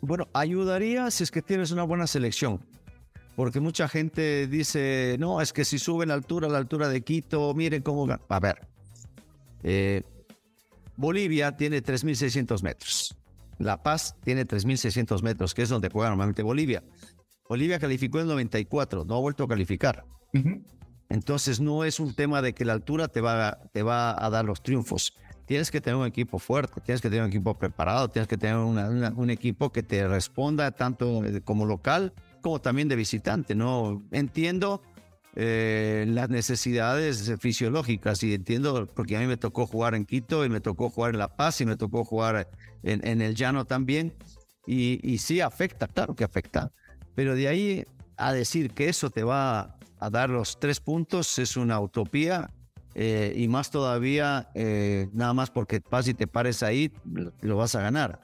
Bueno, 0.00 0.28
ayudaría 0.32 1.10
si 1.10 1.24
es 1.24 1.30
que 1.30 1.42
tienes 1.42 1.70
una 1.70 1.82
buena 1.82 2.06
selección. 2.06 2.60
Porque 3.34 3.60
mucha 3.60 3.88
gente 3.88 4.48
dice, 4.48 5.16
no, 5.20 5.40
es 5.40 5.52
que 5.52 5.64
si 5.64 5.78
suben 5.78 6.08
la 6.08 6.14
altura, 6.14 6.48
la 6.48 6.58
altura 6.58 6.88
de 6.88 7.02
Quito, 7.02 7.54
miren 7.54 7.82
cómo... 7.82 8.08
A 8.28 8.40
ver, 8.40 8.66
eh, 9.62 10.02
Bolivia 10.96 11.56
tiene 11.56 11.82
3.600 11.82 12.62
metros. 12.62 13.16
La 13.58 13.82
Paz 13.82 14.16
tiene 14.22 14.46
3.600 14.46 15.22
metros, 15.22 15.54
que 15.54 15.62
es 15.62 15.68
donde 15.68 15.90
juega 15.90 16.08
normalmente 16.10 16.42
Bolivia. 16.42 16.82
Bolivia 17.48 17.78
calificó 17.78 18.20
en 18.20 18.28
94, 18.28 19.04
no 19.04 19.16
ha 19.16 19.20
vuelto 19.20 19.44
a 19.44 19.48
calificar. 19.48 20.04
Entonces 21.08 21.60
no 21.60 21.84
es 21.84 21.98
un 22.00 22.14
tema 22.14 22.42
de 22.42 22.52
que 22.52 22.64
la 22.64 22.74
altura 22.74 23.08
te 23.08 23.20
va, 23.20 23.58
te 23.72 23.82
va 23.82 24.24
a 24.24 24.30
dar 24.30 24.44
los 24.44 24.62
triunfos. 24.62 25.14
Tienes 25.46 25.70
que 25.70 25.80
tener 25.80 25.96
un 25.96 26.06
equipo 26.06 26.38
fuerte, 26.38 26.80
tienes 26.82 27.00
que 27.00 27.08
tener 27.08 27.24
un 27.24 27.30
equipo 27.30 27.56
preparado, 27.58 28.08
tienes 28.10 28.28
que 28.28 28.36
tener 28.36 28.56
un 28.58 29.30
equipo 29.30 29.72
que 29.72 29.82
te 29.82 30.06
responda 30.06 30.72
tanto 30.72 31.22
como 31.44 31.64
local 31.64 32.12
como 32.42 32.60
también 32.60 32.88
de 32.88 32.96
visitante. 32.96 33.54
No 33.54 34.02
entiendo 34.12 34.82
eh, 35.36 36.04
las 36.08 36.28
necesidades 36.30 37.32
fisiológicas. 37.40 38.22
Y 38.22 38.34
entiendo 38.34 38.86
porque 38.94 39.16
a 39.16 39.20
mí 39.20 39.26
me 39.26 39.36
tocó 39.36 39.66
jugar 39.66 39.94
en 39.94 40.04
Quito 40.04 40.44
y 40.44 40.48
me 40.48 40.60
tocó 40.60 40.90
jugar 40.90 41.12
en 41.12 41.18
La 41.18 41.36
Paz 41.36 41.60
y 41.60 41.66
me 41.66 41.76
tocó 41.76 42.04
jugar 42.04 42.48
en, 42.82 43.20
el 43.20 43.34
llano 43.34 43.64
también. 43.64 44.14
Y, 44.66 45.00
y, 45.02 45.18
sí 45.18 45.40
afecta, 45.40 45.88
claro 45.88 46.14
que 46.14 46.24
afecta, 46.24 46.72
pero 47.14 47.34
de 47.34 47.48
ahí 47.48 47.84
a 48.18 48.34
decir 48.34 48.72
que 48.72 48.88
eso 48.88 49.08
te 49.08 49.22
va 49.22 49.78
a 49.98 50.10
dar 50.10 50.28
los 50.28 50.60
tres 50.60 50.80
puntos 50.80 51.38
es 51.38 51.56
una 51.56 51.80
utopía 51.80 52.50
eh, 52.94 53.32
y 53.36 53.48
más 53.48 53.70
todavía 53.70 54.50
eh, 54.54 55.08
nada 55.12 55.32
más 55.32 55.50
porque 55.50 55.80
vas 55.90 56.08
y 56.08 56.14
te 56.14 56.26
pares 56.26 56.62
ahí 56.62 56.92
lo 57.40 57.56
vas 57.56 57.74
a 57.74 57.80
ganar. 57.80 58.20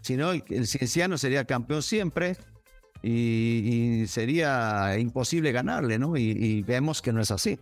Si 0.00 0.16
no, 0.16 0.32
el 0.32 0.66
cienciano 0.66 1.16
sería 1.16 1.44
campeón 1.44 1.82
siempre 1.82 2.36
y, 3.02 4.04
sería 4.06 4.98
imposible 4.98 5.52
ganarle, 5.52 5.98
¿no? 5.98 6.16
Y, 6.16 6.62
vemos 6.62 7.02
que 7.02 7.12
no 7.12 7.20
es 7.20 7.30
así. 7.30 7.58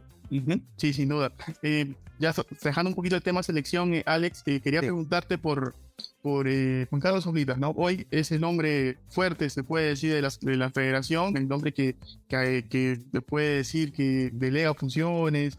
Sí, 0.76 0.92
sin 0.92 1.08
duda. 1.08 1.32
Eh, 1.62 1.94
ya 2.18 2.34
dejando 2.62 2.90
un 2.90 2.94
poquito 2.94 3.16
el 3.16 3.22
tema 3.22 3.42
selección, 3.42 3.94
eh, 3.94 4.02
Alex, 4.06 4.42
eh, 4.46 4.60
quería 4.60 4.80
preguntarte 4.80 5.38
por, 5.38 5.74
por 6.22 6.46
Juan 6.46 7.00
Carlos 7.00 7.26
Oblitas, 7.26 7.58
¿no? 7.58 7.70
Hoy 7.70 8.06
es 8.10 8.30
el 8.30 8.40
nombre 8.40 8.98
fuerte, 9.08 9.50
se 9.50 9.64
puede 9.64 9.88
decir, 9.88 10.12
de 10.12 10.22
la, 10.22 10.30
de 10.40 10.56
la 10.56 10.70
federación, 10.70 11.36
el 11.36 11.48
nombre 11.48 11.72
que, 11.72 11.96
que, 12.28 12.66
que 12.68 13.20
puede 13.22 13.56
decir 13.56 13.92
que 13.92 14.30
delega 14.32 14.74
funciones, 14.74 15.58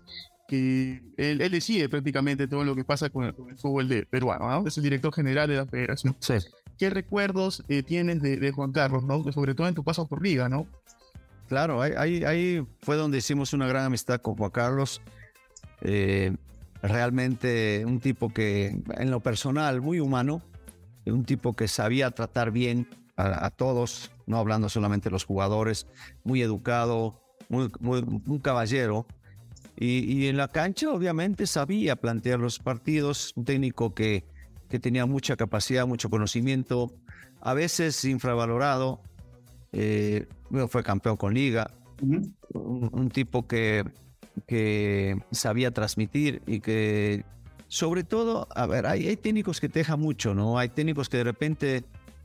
que 0.52 1.02
él, 1.16 1.38
decide 1.38 1.88
prácticamente 1.88 2.46
todo 2.46 2.66
lo 2.66 2.76
que 2.76 2.84
pasa 2.84 3.10
con 3.10 3.24
el, 3.24 3.34
fútbol 3.58 3.88
de 3.88 4.06
peruano, 4.06 4.50
¿no? 4.50 4.68
Es 4.68 4.76
el 4.76 4.84
director 4.84 5.14
general 5.14 5.48
de 5.48 5.56
la 5.56 5.66
federación. 5.66 6.14
Sí. 6.20 6.34
¿Qué 6.82 6.90
recuerdos 6.90 7.64
eh, 7.68 7.84
tienes 7.84 8.24
de, 8.24 8.52
Juan 8.52 8.72
Carlos, 8.72 9.04
¿no? 9.04 9.32
Sobre 9.32 9.54
todo 9.54 9.68
en 9.68 9.76
tu 9.76 9.84
paso 9.84 10.08
por 10.08 10.24
Liga, 10.24 10.50
¿no? 10.50 10.66
Claro, 11.48 11.80
ahí, 11.80 12.66
fue 12.80 12.96
donde 12.96 13.20
hicimos 13.20 13.54
una 13.54 13.68
gran 13.68 13.86
amistad 13.86 14.20
con 14.20 14.36
Juan 14.36 14.50
Carlos. 14.50 15.00
Eh, 15.82 16.36
realmente 16.82 17.84
un 17.86 18.00
tipo 18.00 18.34
que, 18.34 18.82
en 18.98 19.12
lo 19.12 19.20
personal, 19.20 19.80
muy 19.80 20.00
humano, 20.00 20.42
un 21.06 21.24
tipo 21.24 21.54
que 21.54 21.68
sabía 21.68 22.10
tratar 22.10 22.50
bien 22.50 22.88
a, 23.16 23.52
todos, 23.52 24.10
no 24.26 24.38
hablando 24.38 24.68
solamente 24.68 25.10
de 25.10 25.12
los 25.12 25.24
jugadores, 25.24 25.86
muy 26.24 26.42
educado, 26.42 27.22
muy, 27.48 27.70
un 27.80 28.40
caballero, 28.40 29.06
y, 29.76 30.26
en 30.26 30.36
la 30.36 30.48
cancha, 30.48 30.90
obviamente, 30.90 31.46
sabía 31.46 31.96
plantear 31.96 32.40
los 32.40 32.58
partidos, 32.58 33.34
un 33.36 33.46
técnico 33.46 33.94
que, 33.94 34.26
que 34.72 34.80
tenía 34.80 35.06
mucha 35.06 35.36
capacidad, 35.36 35.86
mucho 35.86 36.10
conocimiento, 36.10 36.92
a 37.42 37.54
veces 37.54 38.04
infravalorado. 38.06 39.02
Eh, 39.74 40.28
fue 40.68 40.84
campeón 40.84 41.16
con 41.16 41.34
liga, 41.34 41.72
un, 42.54 43.10
tipo 43.10 43.48
que, 43.48 43.86
que 44.48 45.18
sabía 45.32 45.72
transmitir 45.72 46.42
y 46.46 46.60
que, 46.60 47.24
sobre 47.68 48.04
todo, 48.04 48.48
a 48.54 48.66
ver, 48.66 48.86
hay, 48.86 49.08
hay, 49.08 49.16
técnicos 49.16 49.62
que 49.62 49.70
te 49.70 49.80
dejan 49.80 50.00
mucho, 50.00 50.34
¿no? 50.34 50.58
Hay 50.58 50.70
técnicos 50.70 51.08
que 51.08 51.18
de 51.18 51.24
repente 51.24 51.84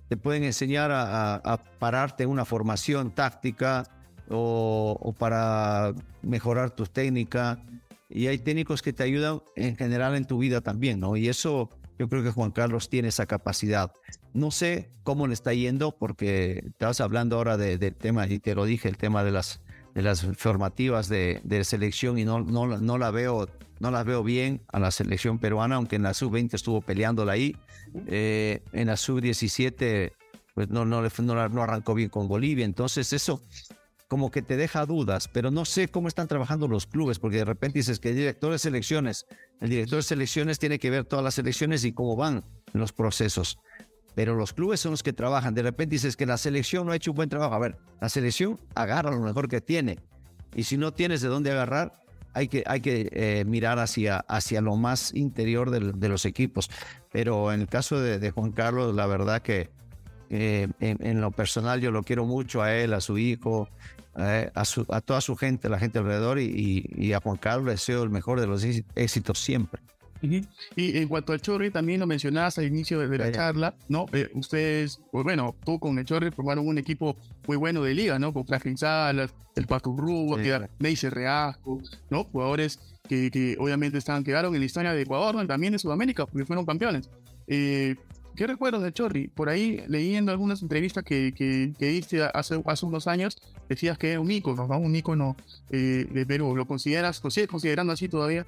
te 0.09 0.16
pueden 0.16 0.42
enseñar 0.42 0.90
a, 0.90 1.37
a 1.37 1.56
pararte 1.78 2.26
una 2.26 2.44
formación 2.44 3.12
táctica, 3.12 3.85
o, 4.28 5.14
para 5.18 5.94
mejorar 6.22 6.70
tu 6.70 6.85
técnica. 6.85 7.62
Y 8.09 8.28
hay 8.28 8.38
técnicos 8.38 8.82
que 8.82 8.92
te 8.92 9.02
ayudan 9.02 9.42
en 9.56 9.76
general 9.76 10.14
en 10.14 10.24
tu 10.24 10.38
vida 10.38 10.61
también, 10.61 11.00
¿no? 11.00 11.16
Y 11.16 11.28
eso 11.28 11.70
yo 11.98 12.09
creo 12.09 12.22
que 12.22 12.30
Juan 12.30 12.50
Carlos 12.50 12.88
tiene 12.88 13.09
esa 13.09 13.26
capacidad. 13.26 13.92
No 14.35 14.50
sé 14.50 14.90
cómo 15.02 15.26
le 15.26 15.35
está 15.35 15.54
yendo 15.54 15.96
porque 15.96 16.64
estabas 16.66 17.00
hablando 17.00 17.37
ahora 17.37 17.56
del 17.56 17.94
tema, 17.94 18.26
y 18.26 18.38
te 18.38 18.54
lo 18.54 18.64
dije, 18.64 18.88
el 18.88 18.96
tema 18.96 19.24
de 19.24 19.32
las, 19.32 19.61
de 19.94 20.02
las 20.02 20.26
formativas 20.37 21.09
de, 21.09 21.40
de 21.44 21.64
selección 21.64 22.18
y 22.18 22.24
no, 22.24 22.40
no, 22.40 22.66
no, 22.66 22.98
la 22.98 23.11
veo, 23.11 23.48
no 23.80 23.90
las 23.90 24.04
veo 24.04 24.22
bien 24.22 24.61
a 24.72 24.78
la 24.78 24.90
selección 24.90 25.38
peruana, 25.38 25.76
aunque 25.76 25.96
en 25.96 26.02
la 26.02 26.14
sub-20 26.14 26.54
estuvo 26.54 26.80
peleándola 26.80 27.32
ahí. 27.32 27.56
Eh, 28.06 28.62
en 28.72 28.88
la 28.88 28.96
sub-17 28.96 30.12
pues 30.56 30.70
no, 30.70 30.87
no, 30.87 31.02
no, 31.02 31.48
no 31.50 31.62
arrancó 31.62 31.92
bien 31.92 32.09
con 32.09 32.28
Bolivia. 32.28 32.64
Entonces 32.64 33.12
eso 33.12 33.42
como 34.09 34.31
que 34.31 34.42
te 34.42 34.57
deja 34.57 34.87
dudas, 34.87 35.29
pero 35.29 35.51
no 35.51 35.64
sé 35.64 35.88
cómo 35.88 36.09
están 36.09 36.29
trabajando 36.29 36.69
los 36.69 36.87
clubes, 36.87 37.19
porque 37.19 37.38
de 37.38 37.45
repente 37.45 37.81
dices 37.81 37.99
que 37.99 38.11
el 38.11 38.16
director 38.16 38.53
de 38.53 38.59
selecciones, 38.59 39.27
el 39.61 39.71
director 39.71 39.97
de 39.97 40.03
selecciones 40.03 40.59
tiene 40.59 40.79
que 40.79 40.90
ver 40.90 41.05
todas 41.05 41.25
las 41.25 41.35
selecciones 41.35 41.85
y 41.85 41.92
cómo 41.92 42.16
van 42.16 42.45
los 42.73 42.92
procesos. 42.92 43.59
Pero 44.14 44.35
los 44.35 44.55
clubes 44.55 44.81
son 44.81 44.92
los 44.92 45.03
que 45.03 45.12
trabajan. 45.12 45.55
De 45.55 45.62
repente 45.62 45.95
dices 45.95 46.16
que 46.16 46.25
la 46.25 46.38
selección 46.38 46.87
no 46.87 46.92
ha 46.92 46.97
hecho 46.97 47.11
un 47.11 47.16
buen 47.16 47.29
trabajo. 47.29 47.55
A 47.55 47.59
ver, 47.59 47.77
la 48.01 48.09
selección 48.09 48.59
agarra 48.75 49.11
lo 49.11 49.21
mejor 49.21 49.49
que 49.49 49.61
tiene. 49.61 49.99
Y 50.55 50.62
si 50.62 50.79
no 50.79 50.95
tienes 50.95 51.21
de 51.21 51.29
dónde 51.29 51.53
agarrar, 51.53 52.01
hay 52.33 52.49
que, 52.49 52.64
hay 52.66 52.81
que 52.81 53.11
eh, 53.12 53.45
mirar 53.47 53.79
hacia, 53.79 54.19
hacia 54.21 54.62
lo 54.62 54.77
más 54.77 55.14
interior 55.14 55.71
de, 55.71 56.09
los 56.09 56.25
equipos. 56.25 56.71
Pero 57.12 57.53
en 57.53 57.61
el 57.62 57.66
caso 57.66 58.01
de, 58.01 58.31
Juan 58.31 58.53
Carlos, 58.53 58.95
la 58.95 59.07
verdad 59.07 59.42
que 59.42 59.71
eh, 60.31 60.69
en, 60.81 61.21
lo 61.21 61.31
personal 61.31 61.81
yo 61.81 61.91
lo 61.91 62.03
quiero 62.03 62.25
mucho 62.25 62.62
a 62.62 62.75
él, 62.75 62.95
a 62.95 63.01
su 63.01 63.19
hijo, 63.19 63.69
eh, 64.17 64.51
a, 64.55 65.01
toda 65.01 65.21
su 65.21 65.37
gente, 65.37 65.69
la 65.69 65.79
gente 65.79 65.99
alrededor 65.99 66.39
y, 66.39 67.12
a 67.12 67.21
Juan 67.21 67.37
Carlos 67.37 67.67
le 67.67 67.73
deseo 67.73 68.03
el 68.03 68.11
mejor 68.11 68.41
de 68.41 68.47
los 68.47 68.65
éxitos 68.65 69.39
siempre. 69.39 69.81
Y 70.23 70.97
en 70.97 71.09
cuanto 71.09 71.33
al 71.33 71.41
Chorri, 71.41 71.71
también 71.71 72.01
lo 72.01 72.07
mencionabas 72.07 72.59
al 72.59 72.65
inicio 72.65 72.99
de, 72.99 73.19
la 73.19 73.31
charla, 73.31 73.75
¿no? 73.89 74.07
Eh, 74.12 74.31
ustedes, 74.35 75.01
pues 75.12 75.25
bueno, 75.25 75.55
tú 75.65 75.79
con 75.79 75.99
el 75.99 76.05
Chorri 76.05 76.31
formaron 76.31 76.67
un 76.67 76.79
equipo 76.79 77.17
muy 77.47 77.57
bueno 77.57 77.83
de 77.83 77.95
liga, 77.95 78.19
¿no? 78.19 78.33
Con 78.33 78.47
Franklin 78.47 78.77
Salas, 78.77 79.35
el 79.55 79.67
Pato 79.67 79.95
Rubo, 79.97 80.39
sí, 80.39 80.49
Neisser 80.79 81.12
Reasco, 81.12 81.81
¿no? 82.11 82.25
Jugadores 82.25 82.81
que, 83.09 83.31
que, 83.31 83.57
obviamente 83.59 83.99
estaban, 83.99 84.25
quedaron 84.25 84.55
en 84.55 84.61
la 84.61 84.67
historia 84.67 84.93
de 84.93 85.03
Ecuador, 85.03 85.47
también 85.47 85.73
de 85.73 85.79
Sudamérica, 85.79 86.27
porque 86.27 86.47
fueron 86.47 86.65
campeones. 86.65 87.09
Eh, 87.47 87.95
¿Qué 88.37 88.46
recuerdos 88.46 88.83
de 88.83 88.92
Chorri? 88.92 89.29
Por 89.29 89.49
ahí, 89.49 89.83
leyendo 89.88 90.31
algunas 90.31 90.61
entrevistas 90.62 91.03
que, 91.03 91.33
que, 91.35 91.72
que 91.79 91.87
diste 91.87 92.22
hace, 92.22 92.62
hace, 92.64 92.87
unos 92.87 93.07
años, 93.07 93.38
decías 93.68 93.96
que 93.96 94.12
es 94.12 94.18
un 94.18 94.31
ícono, 94.31 94.66
¿no? 94.68 94.79
Un 94.79 94.94
ícono 94.94 95.37
eh, 95.70 96.07
de 96.11 96.27
Perú. 96.27 96.55
¿Lo 96.55 96.66
consideras, 96.66 97.25
lo 97.25 97.31
sigues 97.31 97.49
considerando 97.49 97.94
así 97.94 98.09
todavía? 98.09 98.46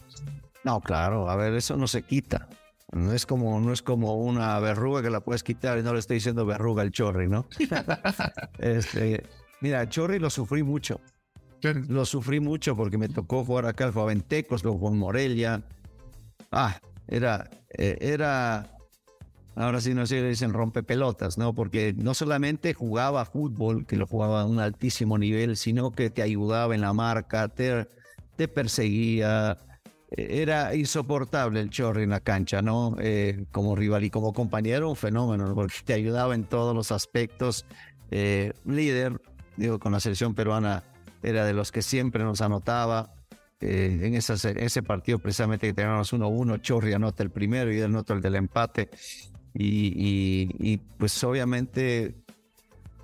No, 0.62 0.80
claro, 0.80 1.30
a 1.30 1.36
ver, 1.36 1.54
eso 1.54 1.76
no 1.76 1.88
se 1.88 2.02
quita. 2.02 2.48
No 2.92 3.12
es 3.12 3.26
como, 3.26 3.60
no 3.60 3.72
es 3.72 3.82
como 3.82 4.16
una 4.16 4.58
verruga 4.60 5.02
que 5.02 5.10
la 5.10 5.20
puedes 5.20 5.42
quitar 5.42 5.78
y 5.78 5.82
no 5.82 5.92
le 5.92 6.00
estoy 6.00 6.16
diciendo 6.16 6.44
verruga 6.44 6.82
al 6.82 6.90
Chorri, 6.90 7.28
¿no? 7.28 7.46
este, 8.58 9.24
mira, 9.60 9.88
Chorri 9.88 10.18
lo 10.18 10.30
sufrí 10.30 10.62
mucho. 10.62 11.00
Lo 11.88 12.04
sufrí 12.04 12.40
mucho 12.40 12.76
porque 12.76 12.98
me 12.98 13.08
tocó 13.08 13.44
jugar 13.44 13.66
acá 13.66 13.84
al 13.84 13.92
Juaventecos, 13.92 14.62
luego 14.62 14.80
con 14.80 14.98
Morelia. 14.98 15.62
Ah, 16.52 16.78
era, 17.08 17.50
eh, 17.70 17.98
era 18.00 18.77
ahora 19.58 19.80
sí 19.80 19.92
no 19.92 20.06
sé, 20.06 20.22
dicen 20.22 20.52
rompepelotas, 20.52 21.36
¿no? 21.36 21.52
Porque 21.52 21.92
no 21.96 22.14
solamente 22.14 22.74
jugaba 22.74 23.24
fútbol, 23.24 23.86
que 23.86 23.96
lo 23.96 24.06
jugaba 24.06 24.42
a 24.42 24.44
un 24.46 24.60
altísimo 24.60 25.18
nivel, 25.18 25.56
sino 25.56 25.90
que 25.90 26.10
te 26.10 26.22
ayudaba 26.22 26.74
en 26.74 26.80
la 26.80 26.92
marca, 26.92 27.48
te, 27.48 27.86
perseguía. 28.48 29.58
Era 30.10 30.74
insoportable 30.76 31.60
el 31.60 31.70
Chorri 31.70 32.04
en 32.04 32.10
la 32.10 32.20
cancha, 32.20 32.62
¿no? 32.62 32.96
Eh, 33.00 33.44
como 33.50 33.74
rival 33.74 34.04
y 34.04 34.10
como 34.10 34.32
compañero, 34.32 34.88
un 34.88 34.96
fenómeno, 34.96 35.52
porque 35.54 35.74
te 35.84 35.92
ayudaba 35.92 36.36
en 36.36 36.44
todos 36.44 36.74
los 36.74 36.92
aspectos. 36.92 37.66
Eh, 38.12 38.52
líder, 38.64 39.20
digo, 39.56 39.80
con 39.80 39.92
la 39.92 40.00
selección 40.00 40.34
peruana 40.34 40.84
era 41.22 41.44
de 41.44 41.52
los 41.52 41.72
que 41.72 41.82
siempre 41.82 42.22
nos 42.22 42.40
anotaba. 42.40 43.12
Eh, 43.60 43.98
en 44.02 44.14
ese 44.14 44.82
partido 44.84 45.18
precisamente 45.18 45.66
que 45.66 45.74
teníamos 45.74 46.12
1-1, 46.12 46.62
Chorri 46.62 46.92
anota 46.92 47.24
el 47.24 47.30
primero 47.30 47.72
y 47.72 47.78
él 47.78 47.86
anota 47.86 48.14
el 48.14 48.20
del 48.20 48.36
empate. 48.36 48.88
Y, 49.60 50.80
pues 50.98 51.22
obviamente 51.24 52.14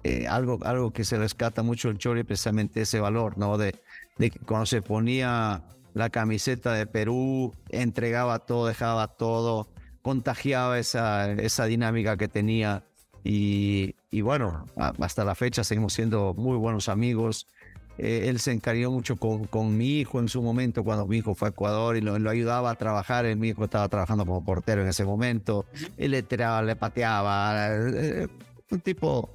eh, 0.05 0.27
algo, 0.29 0.61
algo 0.63 0.93
que 0.93 1.05
se 1.05 1.19
rescata 1.19 1.63
mucho 1.65 1.89
el 1.89 1.99
Chorri 1.99 2.23
precisamente 2.23 2.83
ese 2.83 3.01
valor, 3.01 3.37
¿no? 3.39 3.59
De, 3.59 3.75
de 4.19 4.31
cuando 4.31 4.67
se 4.67 4.81
ponía 4.81 5.65
la 5.95 6.11
camiseta 6.11 6.73
de 6.73 6.87
Perú, 6.87 7.53
entregaba 7.71 8.39
todo, 8.39 8.67
dejaba 8.67 9.09
todo, 9.09 9.69
contagiaba 10.03 10.79
esa, 10.79 11.33
esa 11.33 11.65
dinámica 11.65 12.17
que 12.17 12.29
tenía. 12.29 12.85
Y, 13.25 13.97
y 14.11 14.21
bueno, 14.21 14.67
hasta 14.77 15.25
la 15.25 15.35
fecha 15.35 15.65
seguimos 15.65 15.95
siendo 15.95 16.35
muy 16.35 16.57
buenos 16.57 16.89
amigos. 16.89 17.49
Eh, 17.99 18.29
él 18.29 18.41
se 18.41 18.53
encariñó 18.53 18.91
mucho 18.91 19.17
con, 19.17 19.45
con, 19.45 19.77
mi 19.77 20.01
hijo 20.01 20.19
en 20.19 20.29
su 20.29 20.43
momento, 20.43 20.83
cuando 20.83 21.07
mi 21.07 21.19
hijo 21.19 21.35
fue 21.35 21.49
a 21.49 21.51
Ecuador 21.51 21.97
y 21.97 22.01
lo, 22.01 22.15
ayudaba 22.29 22.71
a 22.71 22.75
trabajar. 22.75 23.25
Mi 23.37 23.49
hijo 23.49 23.65
estaba 23.65 23.89
trabajando 23.89 24.27
como 24.27 24.45
portero 24.45 24.83
en 24.83 24.89
ese 24.89 25.05
momento. 25.05 25.67
Él 25.97 26.11
le 26.13 26.23
tiraba, 26.23 26.63
le 26.63 26.77
pateaba. 26.77 27.69
Eh, 27.71 28.27
un 28.71 28.81
tipo, 28.81 29.31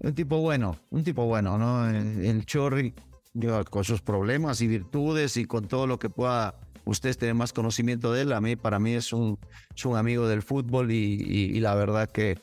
un 0.00 0.14
tipo 0.14 0.38
bueno, 0.38 0.76
un 0.90 1.04
tipo 1.04 1.26
bueno, 1.26 1.58
¿no? 1.58 1.88
El, 1.88 2.24
el 2.24 2.44
Chorri, 2.44 2.94
con 3.70 3.84
sus 3.84 4.00
problemas 4.02 4.60
y 4.60 4.66
virtudes 4.66 5.36
y 5.36 5.44
con 5.44 5.68
todo 5.68 5.86
lo 5.86 5.98
que 5.98 6.10
pueda 6.10 6.54
ustedes 6.84 7.18
tener 7.18 7.34
más 7.34 7.52
conocimiento 7.52 8.12
de 8.12 8.22
él. 8.22 8.32
A 8.32 8.40
mí, 8.40 8.56
para 8.56 8.78
mí, 8.78 8.94
es 8.94 9.12
un, 9.12 9.38
es 9.74 9.84
un 9.84 9.96
amigo 9.96 10.26
del 10.26 10.42
fútbol 10.42 10.90
y, 10.90 10.96
y, 10.96 11.56
y 11.56 11.60
la 11.60 11.74
verdad 11.74 12.10
que. 12.10 12.38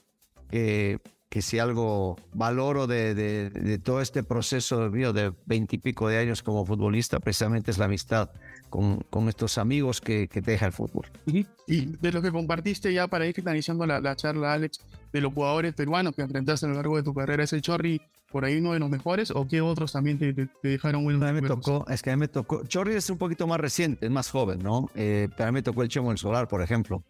que 0.49 0.99
que 1.29 1.43
si 1.43 1.59
algo 1.59 2.17
valoro 2.33 2.87
de, 2.87 3.13
de, 3.13 3.77
todo 3.77 4.01
este 4.01 4.23
proceso 4.23 4.89
mío 4.89 5.13
de 5.13 5.31
veintipico 5.45 6.07
de 6.07 6.17
años 6.17 6.41
como 6.41 6.65
futbolista, 6.65 7.19
precisamente 7.19 7.69
es 7.69 7.77
la 7.77 7.85
amistad 7.85 8.31
con, 8.69 9.01
con 9.11 9.29
estos 9.29 9.59
amigos 9.59 10.01
que, 10.01 10.27
que, 10.27 10.41
te 10.41 10.51
deja 10.51 10.65
el 10.65 10.71
fútbol. 10.71 11.05
Y, 11.27 11.45
de 11.67 12.11
lo 12.11 12.23
que 12.23 12.31
compartiste 12.31 12.91
ya 12.91 13.07
para 13.07 13.27
ir 13.27 13.35
finalizando 13.35 13.85
la, 13.85 13.99
la, 13.99 14.15
charla, 14.15 14.53
Alex, 14.53 14.79
de 15.13 15.21
los 15.21 15.31
jugadores 15.31 15.75
peruanos 15.75 16.15
que 16.15 16.23
enfrentaste 16.23 16.65
a 16.65 16.69
lo 16.69 16.75
largo 16.75 16.97
de 16.97 17.03
tu 17.03 17.13
carrera, 17.13 17.43
¿es 17.43 17.53
el 17.53 17.61
Chorri 17.61 18.01
por 18.31 18.45
ahí 18.45 18.57
uno 18.57 18.73
de 18.73 18.79
los 18.79 18.89
mejores 18.89 19.31
o 19.31 19.47
qué 19.47 19.61
otros 19.61 19.91
también 19.91 20.17
te, 20.17 20.33
te, 20.33 20.49
dejaron 20.61 21.03
buenos 21.03 21.21
a 21.23 21.33
mí 21.33 21.41
me 21.41 21.47
tocó, 21.47 21.85
Es 21.89 22.01
que 22.01 22.11
a 22.11 22.15
mí 22.15 22.19
me 22.19 22.27
tocó, 22.27 22.63
Chorri 22.65 22.95
es 22.95 23.09
un 23.09 23.17
poquito 23.17 23.47
más 23.47 23.59
reciente, 23.59 24.05
es 24.05 24.11
más 24.11 24.29
joven, 24.29 24.59
¿no? 24.59 24.89
Eh, 24.95 25.29
pero 25.35 25.49
a 25.49 25.51
mí 25.51 25.55
me 25.55 25.61
tocó 25.63 25.83
el 25.83 25.89
Chemo 25.89 26.11
El 26.11 26.17
Solar, 26.17 26.47
por 26.47 26.61
ejemplo. 26.61 27.03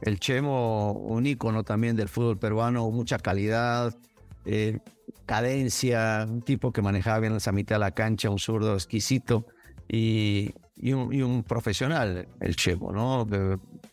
El 0.00 0.20
Chemo, 0.20 0.92
un 0.92 1.26
ícono 1.26 1.64
también 1.64 1.96
del 1.96 2.08
fútbol 2.08 2.38
peruano, 2.38 2.90
mucha 2.90 3.18
calidad, 3.18 3.96
eh, 4.44 4.78
cadencia, 5.26 6.26
un 6.28 6.42
tipo 6.42 6.72
que 6.72 6.82
manejaba 6.82 7.20
bien 7.20 7.34
esa 7.34 7.52
mitad 7.52 7.76
de 7.76 7.80
la 7.80 7.90
cancha, 7.90 8.30
un 8.30 8.38
zurdo 8.38 8.74
exquisito 8.74 9.46
y, 9.88 10.54
y, 10.76 10.92
un, 10.92 11.12
y 11.12 11.22
un, 11.22 11.42
profesional, 11.42 12.28
el 12.40 12.56
Chemo, 12.56 12.92
¿no? 12.92 13.26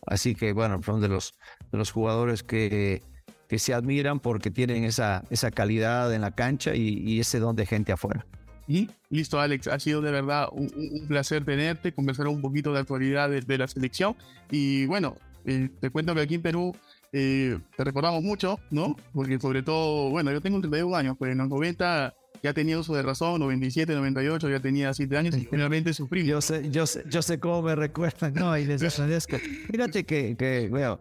Así 0.06 0.34
que, 0.34 0.52
bueno, 0.52 0.80
son 0.82 1.00
de 1.00 1.08
los, 1.08 1.34
de 1.72 1.78
los 1.78 1.90
jugadores 1.90 2.42
que 2.42 3.02
que 3.48 3.58
se 3.58 3.74
admiran 3.74 4.20
porque 4.20 4.50
tienen 4.50 4.84
esa, 4.84 5.24
esa 5.30 5.50
calidad 5.50 6.12
en 6.14 6.20
la 6.20 6.30
cancha 6.30 6.74
y, 6.74 6.98
y 6.98 7.20
ese 7.20 7.40
don 7.40 7.56
de 7.56 7.66
gente 7.66 7.92
afuera. 7.92 8.26
Y 8.68 8.90
listo, 9.08 9.40
Alex, 9.40 9.66
ha 9.68 9.78
sido 9.78 10.02
de 10.02 10.12
verdad 10.12 10.48
un, 10.52 10.70
un 10.76 11.08
placer 11.08 11.44
tenerte, 11.44 11.92
conversar 11.92 12.28
un 12.28 12.42
poquito 12.42 12.72
de 12.74 12.80
actualidad 12.80 13.30
de, 13.30 13.40
de 13.40 13.58
la 13.58 13.66
selección. 13.66 14.14
Y 14.50 14.84
bueno, 14.84 15.16
eh, 15.46 15.70
te 15.80 15.88
cuento 15.88 16.14
que 16.14 16.20
aquí 16.20 16.34
en 16.34 16.42
Perú 16.42 16.76
eh, 17.12 17.58
te 17.74 17.84
recordamos 17.84 18.22
mucho, 18.22 18.60
¿no? 18.70 18.94
Porque 19.14 19.40
sobre 19.40 19.62
todo, 19.62 20.10
bueno, 20.10 20.30
yo 20.30 20.42
tengo 20.42 20.60
31 20.60 20.94
años, 20.94 21.16
pues 21.18 21.32
en 21.32 21.38
los 21.38 21.48
90 21.48 22.14
ya 22.42 22.52
tenía 22.52 22.78
uso 22.78 22.94
de 22.94 23.02
razón, 23.02 23.40
97, 23.40 23.94
98, 23.94 24.50
ya 24.50 24.60
tenía 24.60 24.92
7 24.92 25.16
años 25.16 25.36
y 25.36 25.46
generalmente 25.46 25.94
sufrí. 25.94 26.26
Yo 26.26 26.42
sé, 26.42 26.70
yo 26.70 26.86
sé, 26.86 27.04
yo 27.08 27.22
sé 27.22 27.40
cómo 27.40 27.62
me 27.62 27.74
recuerdan, 27.74 28.34
¿no? 28.34 28.56
Y 28.58 28.66
les 28.66 28.82
agradezco. 29.00 29.38
Fíjate 29.70 30.04
que, 30.04 30.36
que 30.36 30.68
bueno, 30.68 31.00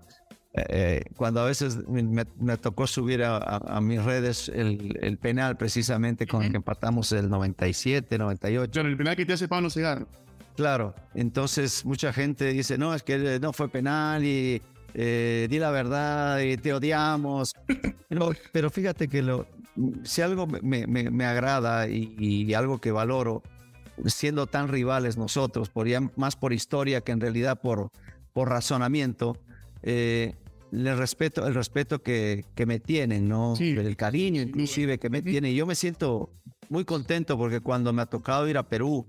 eh, 0.69 1.03
cuando 1.15 1.41
a 1.41 1.45
veces 1.45 1.87
me, 1.87 2.25
me 2.39 2.57
tocó 2.57 2.87
subir 2.87 3.23
a, 3.23 3.37
a, 3.37 3.77
a, 3.77 3.81
mis 3.81 4.03
redes 4.03 4.49
el, 4.49 4.97
el 5.01 5.17
penal 5.17 5.57
precisamente 5.57 6.25
con 6.25 6.43
el 6.43 6.51
que 6.51 6.57
empatamos 6.57 7.11
el 7.11 7.29
97, 7.29 8.17
98. 8.17 8.71
Claro, 8.71 8.89
el 8.89 8.97
penal 8.97 9.15
que 9.15 9.25
te 9.25 9.33
hace 9.33 9.47
Pablo 9.47 9.69
Segar. 9.69 10.07
Claro, 10.55 10.95
entonces 11.13 11.85
mucha 11.85 12.11
gente 12.11 12.45
dice, 12.53 12.77
no, 12.77 12.95
es 12.95 13.03
que 13.03 13.39
no 13.39 13.53
fue 13.53 13.69
penal 13.69 14.23
y 14.25 14.61
eh, 14.95 15.47
di 15.49 15.59
la 15.59 15.69
verdad 15.69 16.39
y 16.39 16.57
te 16.57 16.73
odiamos. 16.73 17.53
pero, 18.09 18.31
pero 18.51 18.69
fíjate 18.71 19.07
que 19.07 19.21
lo, 19.21 19.45
si 20.03 20.21
algo 20.21 20.47
me, 20.47 20.87
me, 20.87 21.11
me 21.11 21.25
agrada 21.25 21.87
y, 21.87 22.15
y, 22.17 22.53
algo 22.53 22.79
que 22.79 22.91
valoro, 22.91 23.43
siendo 24.05 24.47
tan 24.47 24.67
rivales 24.67 25.17
nosotros, 25.17 25.69
por 25.69 25.87
ya, 25.87 26.01
más 26.15 26.35
por 26.35 26.53
historia 26.53 27.01
que 27.01 27.11
en 27.11 27.21
realidad 27.21 27.61
por, 27.61 27.91
por 28.33 28.49
razonamiento, 28.49 29.37
eh, 29.83 30.33
el 30.71 30.97
respeto, 30.97 31.47
el 31.47 31.55
respeto 31.55 32.01
que, 32.01 32.45
que 32.55 32.65
me 32.65 32.79
tienen, 32.79 33.27
¿no? 33.27 33.55
Sí. 33.55 33.69
El 33.77 33.95
cariño 33.95 34.41
inclusive 34.41 34.97
que 34.99 35.09
me 35.09 35.21
tienen. 35.21 35.53
Yo 35.53 35.65
me 35.65 35.75
siento 35.75 36.31
muy 36.69 36.85
contento 36.85 37.37
porque 37.37 37.61
cuando 37.61 37.93
me 37.93 38.01
ha 38.01 38.05
tocado 38.05 38.47
ir 38.47 38.57
a 38.57 38.67
Perú, 38.67 39.07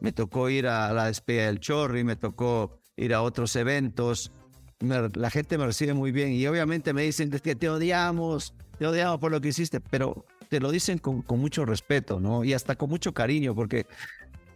me 0.00 0.12
tocó 0.12 0.48
ir 0.50 0.66
a 0.66 0.92
la 0.92 1.06
despedida 1.06 1.46
del 1.46 1.60
Chorri, 1.60 2.04
me 2.04 2.16
tocó 2.16 2.78
ir 2.96 3.14
a 3.14 3.22
otros 3.22 3.56
eventos, 3.56 4.32
me, 4.80 5.08
la 5.14 5.30
gente 5.30 5.58
me 5.58 5.66
recibe 5.66 5.94
muy 5.94 6.12
bien 6.12 6.32
y 6.32 6.46
obviamente 6.46 6.92
me 6.92 7.02
dicen 7.02 7.30
que 7.30 7.54
te 7.54 7.68
odiamos, 7.68 8.54
te 8.78 8.86
odiamos 8.86 9.18
por 9.20 9.30
lo 9.30 9.40
que 9.40 9.48
hiciste, 9.48 9.80
pero 9.80 10.24
te 10.48 10.60
lo 10.60 10.70
dicen 10.70 10.98
con, 10.98 11.22
con 11.22 11.38
mucho 11.38 11.64
respeto, 11.64 12.18
¿no? 12.20 12.44
Y 12.44 12.54
hasta 12.54 12.76
con 12.76 12.90
mucho 12.90 13.14
cariño 13.14 13.54
porque 13.54 13.86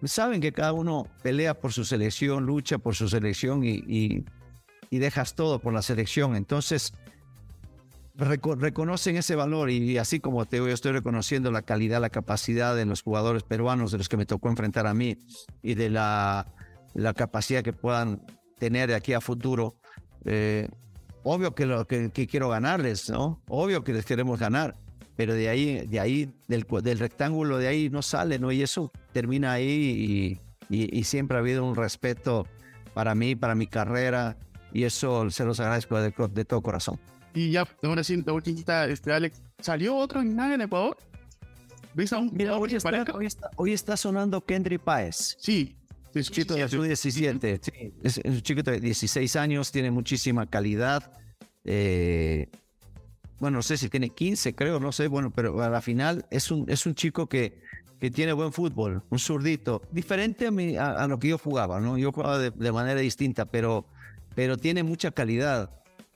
saben 0.04 0.40
que 0.40 0.52
cada 0.52 0.72
uno 0.72 1.06
pelea 1.22 1.54
por 1.54 1.72
su 1.72 1.84
selección, 1.84 2.44
lucha 2.44 2.78
por 2.78 2.94
su 2.94 3.08
selección 3.08 3.64
y, 3.64 3.82
y 3.86 4.24
y 4.94 4.98
dejas 5.00 5.34
todo 5.34 5.58
por 5.58 5.74
la 5.74 5.82
selección. 5.82 6.36
Entonces, 6.36 6.94
reco 8.14 8.54
reconocen 8.54 9.16
ese 9.16 9.34
valor 9.34 9.70
y 9.70 9.98
así 9.98 10.20
como 10.20 10.46
te 10.46 10.58
yo 10.58 10.68
estoy 10.68 10.92
reconociendo 10.92 11.50
la 11.50 11.62
calidad, 11.62 12.00
la 12.00 12.10
capacidad 12.10 12.76
de 12.76 12.84
los 12.84 13.02
jugadores 13.02 13.42
peruanos 13.42 13.90
de 13.90 13.98
los 13.98 14.08
que 14.08 14.16
me 14.16 14.24
tocó 14.24 14.50
enfrentar 14.50 14.86
a 14.86 14.94
mí 14.94 15.18
y 15.62 15.74
de 15.74 15.90
la, 15.90 16.46
la 16.94 17.12
capacidad 17.12 17.64
que 17.64 17.72
puedan 17.72 18.24
tener 18.60 18.88
de 18.88 18.94
aquí 18.94 19.14
a 19.14 19.20
futuro. 19.20 19.74
Eh, 20.26 20.68
obvio 21.24 21.56
que, 21.56 21.66
lo, 21.66 21.88
que, 21.88 22.10
que, 22.10 22.28
quiero 22.28 22.48
ganarles, 22.50 23.10
¿no? 23.10 23.42
Obvio 23.48 23.82
que 23.82 23.94
les 23.94 24.04
queremos 24.04 24.38
ganar, 24.38 24.76
pero 25.16 25.34
de 25.34 25.48
ahí, 25.48 25.84
de 25.88 25.98
ahí 25.98 26.32
del, 26.46 26.64
del 26.84 27.00
rectángulo 27.00 27.58
de 27.58 27.66
ahí 27.66 27.90
no 27.90 28.00
sale, 28.00 28.38
¿no? 28.38 28.52
Y 28.52 28.62
eso 28.62 28.92
termina 29.12 29.54
ahí 29.54 30.38
y, 30.70 30.76
y, 30.76 30.96
y 30.96 31.02
siempre 31.02 31.36
ha 31.36 31.40
habido 31.40 31.64
un 31.64 31.74
respeto 31.74 32.46
para 32.94 33.16
mí, 33.16 33.34
para 33.34 33.56
mi 33.56 33.66
carrera, 33.66 34.36
y 34.74 34.84
eso 34.84 35.30
se 35.30 35.44
los 35.44 35.58
agradezco 35.60 35.98
de, 35.98 36.12
de 36.32 36.44
todo 36.44 36.60
corazón. 36.60 36.98
Y 37.32 37.52
ya, 37.52 37.66
ahora 37.82 38.04
sí, 38.04 38.22
la 38.26 38.32
última, 38.32 38.84
este, 38.84 39.12
Alex, 39.12 39.40
¿salió 39.60 39.96
otro 39.96 40.22
nada 40.22 40.54
en 40.54 40.60
Ecuador? 40.60 40.96
¿Ves 41.94 42.12
a 42.12 42.18
un 42.18 42.30
Mira, 42.32 42.56
hoy 42.56 42.74
está, 42.74 43.04
hoy, 43.14 43.26
está, 43.26 43.50
hoy 43.56 43.72
está, 43.72 43.96
sonando 43.96 44.44
Kendry 44.44 44.78
Páez. 44.78 45.36
Sí. 45.38 45.76
Es 46.12 46.30
chico 46.30 46.54
de 46.54 46.66
17. 46.66 47.60
Sí, 47.60 47.94
es 48.02 48.20
un 48.24 48.40
chico 48.40 48.62
de 48.62 48.78
16 48.78 49.34
años, 49.36 49.72
tiene 49.72 49.90
muchísima 49.90 50.46
calidad. 50.46 51.12
Eh, 51.64 52.48
bueno, 53.40 53.58
no 53.58 53.62
sé 53.62 53.76
si 53.76 53.88
tiene 53.88 54.10
15, 54.10 54.54
creo, 54.54 54.78
no 54.78 54.92
sé, 54.92 55.08
bueno, 55.08 55.32
pero 55.32 55.60
a 55.60 55.68
la 55.68 55.82
final 55.82 56.24
es 56.30 56.50
un, 56.52 56.68
es 56.68 56.86
un 56.86 56.94
chico 56.94 57.28
que, 57.28 57.60
que 58.00 58.10
tiene 58.10 58.32
buen 58.32 58.52
fútbol, 58.52 59.02
un 59.10 59.18
zurdito, 59.18 59.82
diferente 59.90 60.46
a, 60.46 60.50
mi, 60.52 60.76
a, 60.76 60.92
a 60.92 61.08
lo 61.08 61.18
que 61.18 61.28
yo 61.28 61.38
jugaba, 61.38 61.80
¿no? 61.80 61.98
Yo 61.98 62.12
jugaba 62.12 62.38
de, 62.38 62.50
de 62.50 62.72
manera 62.72 63.00
distinta, 63.00 63.44
pero 63.44 63.86
pero 64.34 64.56
tiene 64.56 64.82
mucha 64.82 65.10
calidad. 65.10 65.70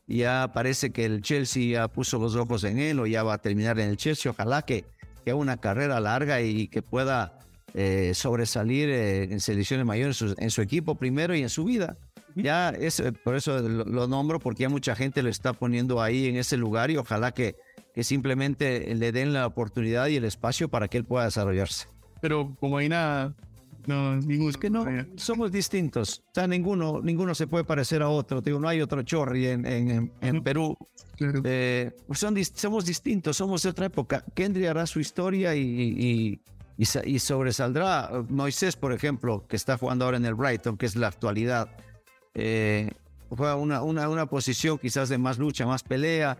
Ya 0.06 0.50
parece 0.54 0.90
que 0.90 1.04
el 1.04 1.22
Chelsea 1.22 1.72
ya 1.72 1.88
puso 1.88 2.18
los 2.18 2.34
ojos 2.34 2.64
en 2.64 2.78
él 2.78 2.98
o 3.00 3.06
ya 3.06 3.22
va 3.22 3.34
a 3.34 3.38
terminar 3.38 3.78
en 3.78 3.90
el 3.90 3.96
Chelsea. 3.96 4.30
Ojalá 4.30 4.62
que, 4.62 4.84
que 5.24 5.30
haga 5.30 5.40
una 5.40 5.58
carrera 5.58 6.00
larga 6.00 6.40
y 6.40 6.68
que 6.68 6.80
pueda 6.80 7.38
eh, 7.74 8.12
sobresalir 8.14 8.88
eh, 8.88 9.24
en 9.24 9.40
selecciones 9.40 9.84
mayores 9.84 10.20
en 10.22 10.28
su, 10.28 10.34
en 10.38 10.50
su, 10.50 10.62
equipo 10.62 10.94
primero 10.94 11.34
y 11.34 11.42
en 11.42 11.50
su 11.50 11.64
vida. 11.64 11.98
Ya 12.34 12.70
es, 12.70 13.02
por 13.22 13.36
eso 13.36 13.60
lo, 13.60 13.84
lo, 13.84 14.08
nombro, 14.08 14.38
porque 14.38 14.62
ya 14.62 14.68
mucha 14.68 14.94
gente 14.94 15.22
lo 15.22 15.28
está 15.28 15.52
poniendo 15.52 16.00
ahí 16.00 16.26
en 16.26 16.36
ese 16.36 16.56
lugar 16.56 16.90
y 16.90 16.96
ojalá 16.96 17.32
que, 17.32 17.56
que 17.94 18.04
simplemente 18.04 18.94
le 18.94 19.12
den 19.12 19.32
la 19.32 19.46
oportunidad 19.46 20.06
y 20.06 20.16
el 20.16 20.24
espacio 20.24 20.68
para 20.68 20.88
que 20.88 20.98
él 20.98 21.04
pueda 21.04 21.26
desarrollarse. 21.26 21.88
Pero 22.20 22.56
como 22.58 22.78
hay 22.78 22.88
nada, 22.88 23.34
No, 23.88 24.16
ninguno. 24.16 24.50
Es 24.50 24.58
que 24.58 24.68
no, 24.68 24.84
somos 25.16 25.50
distintos. 25.50 26.22
O 26.28 26.34
sea, 26.34 26.46
ninguno, 26.46 27.00
ninguno 27.02 27.34
se 27.34 27.46
puede 27.46 27.64
parecer 27.64 28.02
a 28.02 28.10
otro. 28.10 28.42
Digo, 28.42 28.60
no 28.60 28.68
hay 28.68 28.82
otro 28.82 29.02
Chorri 29.02 29.46
en, 29.46 29.64
en, 29.64 30.12
en 30.20 30.42
Perú. 30.42 30.76
Claro. 31.16 31.40
Eh, 31.42 31.96
son, 32.12 32.36
somos 32.44 32.84
distintos, 32.84 33.38
somos 33.38 33.62
de 33.62 33.70
otra 33.70 33.86
época. 33.86 34.22
Kendry 34.34 34.66
hará 34.66 34.86
su 34.86 35.00
historia 35.00 35.54
y, 35.54 35.60
y, 35.62 36.32
y 36.32 36.40
y 36.76 37.18
sobresaldrá. 37.18 38.10
Moisés, 38.28 38.76
por 38.76 38.92
ejemplo, 38.92 39.46
que 39.48 39.56
está 39.56 39.78
jugando 39.78 40.04
ahora 40.04 40.18
en 40.18 40.26
el 40.26 40.34
Brighton, 40.34 40.76
que 40.76 40.84
es 40.84 40.94
la 40.94 41.08
actualidad. 41.08 41.74
Eh, 42.34 42.90
juega 43.30 43.56
una, 43.56 43.82
una, 43.82 44.08
una 44.10 44.26
posición 44.26 44.78
quizás 44.78 45.08
de 45.08 45.16
más 45.16 45.38
lucha, 45.38 45.66
más 45.66 45.82
pelea, 45.82 46.38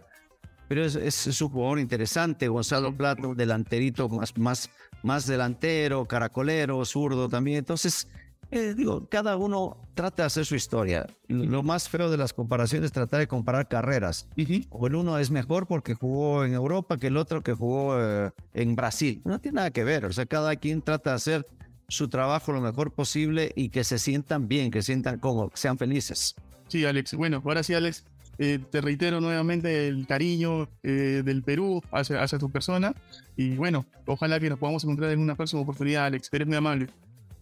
pero 0.69 0.85
es, 0.85 0.95
es, 0.95 1.27
es 1.27 1.41
un 1.41 1.49
jugador 1.49 1.79
interesante. 1.79 2.49
Gonzalo 2.49 2.95
Plata, 2.97 3.27
un 3.27 3.37
delanterito 3.37 4.09
más, 4.09 4.37
más, 4.37 4.71
más 5.03 5.27
delantero, 5.27 6.05
caracolero, 6.05 6.85
zurdo 6.85 7.29
también. 7.29 7.59
Entonces, 7.59 8.07
eh, 8.51 8.75
digo, 8.75 9.07
cada 9.11 9.37
uno 9.37 9.77
trata 9.95 10.23
de 10.23 10.27
hacer 10.29 10.47
su 10.47 10.55
historia. 10.55 11.07
Lo 11.27 11.62
más 11.62 11.89
feo 11.89 12.11
de 12.11 12.16
las 12.16 12.33
comparaciones 12.33 12.87
es 12.87 12.93
tratar 12.93 13.21
de 13.21 13.29
comparar 13.29 13.69
carreras. 13.69 14.27
O 14.71 14.87
el 14.87 14.95
uno 14.95 15.19
es 15.19 15.31
mejor 15.31 15.66
porque 15.66 15.95
jugó 15.95 16.45
en 16.45 16.55
Europa 16.55 16.97
que 16.97 17.09
el 17.09 17.19
otro 17.19 17.43
que 17.43 17.53
jugó 17.53 18.01
eh, 18.01 18.31
en 18.55 18.75
Brasil. 18.75 19.21
No 19.25 19.39
tiene 19.39 19.57
nada 19.57 19.71
que 19.71 19.85
ver. 19.85 20.07
O 20.07 20.12
sea, 20.12 20.25
cada 20.25 20.57
quien 20.57 20.81
trata 20.81 21.11
de 21.11 21.16
hacer 21.16 21.47
su 21.89 22.09
trabajo 22.09 22.53
lo 22.53 22.61
mejor 22.61 22.93
posible 22.93 23.53
y 23.55 23.69
que 23.69 23.85
se 23.85 23.99
sientan 23.99 24.49
bien, 24.49 24.71
que 24.71 24.83
sientan 24.83 25.19
como, 25.19 25.51
que 25.51 25.57
sean 25.57 25.77
felices. 25.77 26.35
Sí, 26.69 26.85
Alex. 26.85 27.14
Bueno, 27.14 27.43
ahora 27.45 27.62
sí, 27.62 27.75
Alex, 27.75 28.05
eh, 28.39 28.61
te 28.70 28.80
reitero 28.80 29.20
nuevamente 29.20 29.89
el 29.89 30.07
cariño 30.07 30.68
eh, 30.82 31.22
del 31.24 31.43
Perú 31.43 31.82
hacia, 31.91 32.22
hacia 32.22 32.39
tu 32.39 32.51
persona. 32.51 32.95
Y 33.36 33.57
bueno, 33.57 33.84
ojalá 34.07 34.39
que 34.39 34.49
nos 34.49 34.59
podamos 34.59 34.84
encontrar 34.84 35.11
en 35.11 35.20
una 35.20 35.34
próxima 35.34 35.62
oportunidad, 35.62 36.07
Alex. 36.07 36.28
Eres 36.32 36.47
muy 36.47 36.57
amable. 36.57 36.89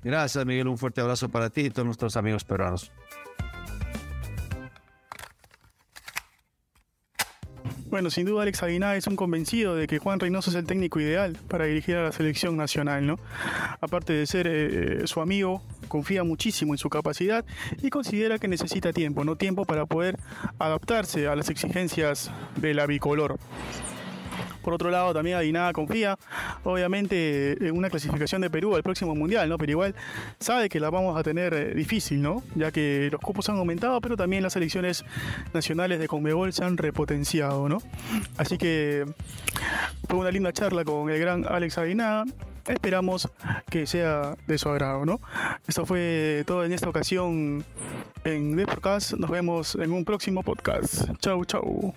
Gracias, 0.02 0.44
Miguel. 0.46 0.68
Un 0.68 0.78
fuerte 0.78 1.00
abrazo 1.00 1.28
para 1.28 1.50
ti 1.50 1.62
y 1.62 1.70
todos 1.70 1.84
nuestros 1.84 2.16
amigos 2.16 2.44
peruanos. 2.44 2.90
Bueno, 7.88 8.10
sin 8.10 8.26
duda 8.26 8.42
Alex 8.42 8.62
Aguiná 8.62 8.96
es 8.96 9.06
un 9.06 9.14
convencido 9.14 9.76
de 9.76 9.86
que 9.86 9.98
Juan 9.98 10.18
Reynoso 10.18 10.50
es 10.50 10.56
el 10.56 10.66
técnico 10.66 11.00
ideal 11.00 11.38
para 11.48 11.66
dirigir 11.66 11.96
a 11.96 12.02
la 12.02 12.12
selección 12.12 12.56
nacional, 12.56 13.06
¿no? 13.06 13.18
Aparte 13.80 14.12
de 14.12 14.26
ser 14.26 14.46
eh, 14.48 15.06
su 15.06 15.20
amigo, 15.20 15.62
confía 15.86 16.24
muchísimo 16.24 16.74
en 16.74 16.78
su 16.78 16.88
capacidad 16.88 17.44
y 17.82 17.90
considera 17.90 18.38
que 18.38 18.48
necesita 18.48 18.92
tiempo, 18.92 19.24
¿no? 19.24 19.36
Tiempo 19.36 19.64
para 19.64 19.86
poder 19.86 20.18
adaptarse 20.58 21.28
a 21.28 21.36
las 21.36 21.50
exigencias 21.50 22.30
de 22.56 22.74
la 22.74 22.86
bicolor. 22.86 23.38
Por 24.62 24.74
otro 24.74 24.90
lado, 24.90 25.14
también 25.14 25.36
Aguinaga 25.36 25.72
confía, 25.72 26.18
obviamente, 26.64 27.52
en 27.66 27.76
una 27.76 27.90
clasificación 27.90 28.40
de 28.40 28.50
Perú 28.50 28.74
al 28.74 28.82
próximo 28.82 29.14
Mundial, 29.14 29.48
¿no? 29.48 29.58
Pero 29.58 29.72
igual 29.72 29.94
sabe 30.40 30.68
que 30.68 30.80
la 30.80 30.90
vamos 30.90 31.18
a 31.18 31.22
tener 31.22 31.54
eh, 31.54 31.74
difícil, 31.74 32.22
¿no? 32.22 32.42
Ya 32.54 32.70
que 32.70 33.08
los 33.10 33.20
cupos 33.20 33.48
han 33.48 33.56
aumentado, 33.56 34.00
pero 34.00 34.16
también 34.16 34.42
las 34.42 34.54
selecciones 34.54 35.04
nacionales 35.52 35.98
de 35.98 36.08
Conmebol 36.08 36.52
se 36.52 36.64
han 36.64 36.76
repotenciado, 36.76 37.68
¿no? 37.68 37.78
Así 38.36 38.58
que 38.58 39.04
fue 40.08 40.18
una 40.18 40.30
linda 40.30 40.52
charla 40.52 40.84
con 40.84 41.10
el 41.10 41.20
gran 41.20 41.44
Alex 41.48 41.78
Aguinaga. 41.78 42.24
Esperamos 42.66 43.28
que 43.70 43.86
sea 43.86 44.34
de 44.46 44.58
su 44.58 44.68
agrado, 44.68 45.06
¿no? 45.06 45.20
Esto 45.68 45.86
fue 45.86 46.42
todo 46.46 46.64
en 46.64 46.72
esta 46.72 46.88
ocasión 46.88 47.64
en 48.24 48.56
The 48.56 48.66
Podcast. 48.66 49.12
Nos 49.12 49.30
vemos 49.30 49.76
en 49.76 49.92
un 49.92 50.04
próximo 50.04 50.42
podcast. 50.42 51.08
Chau, 51.20 51.44
chau. 51.44 51.94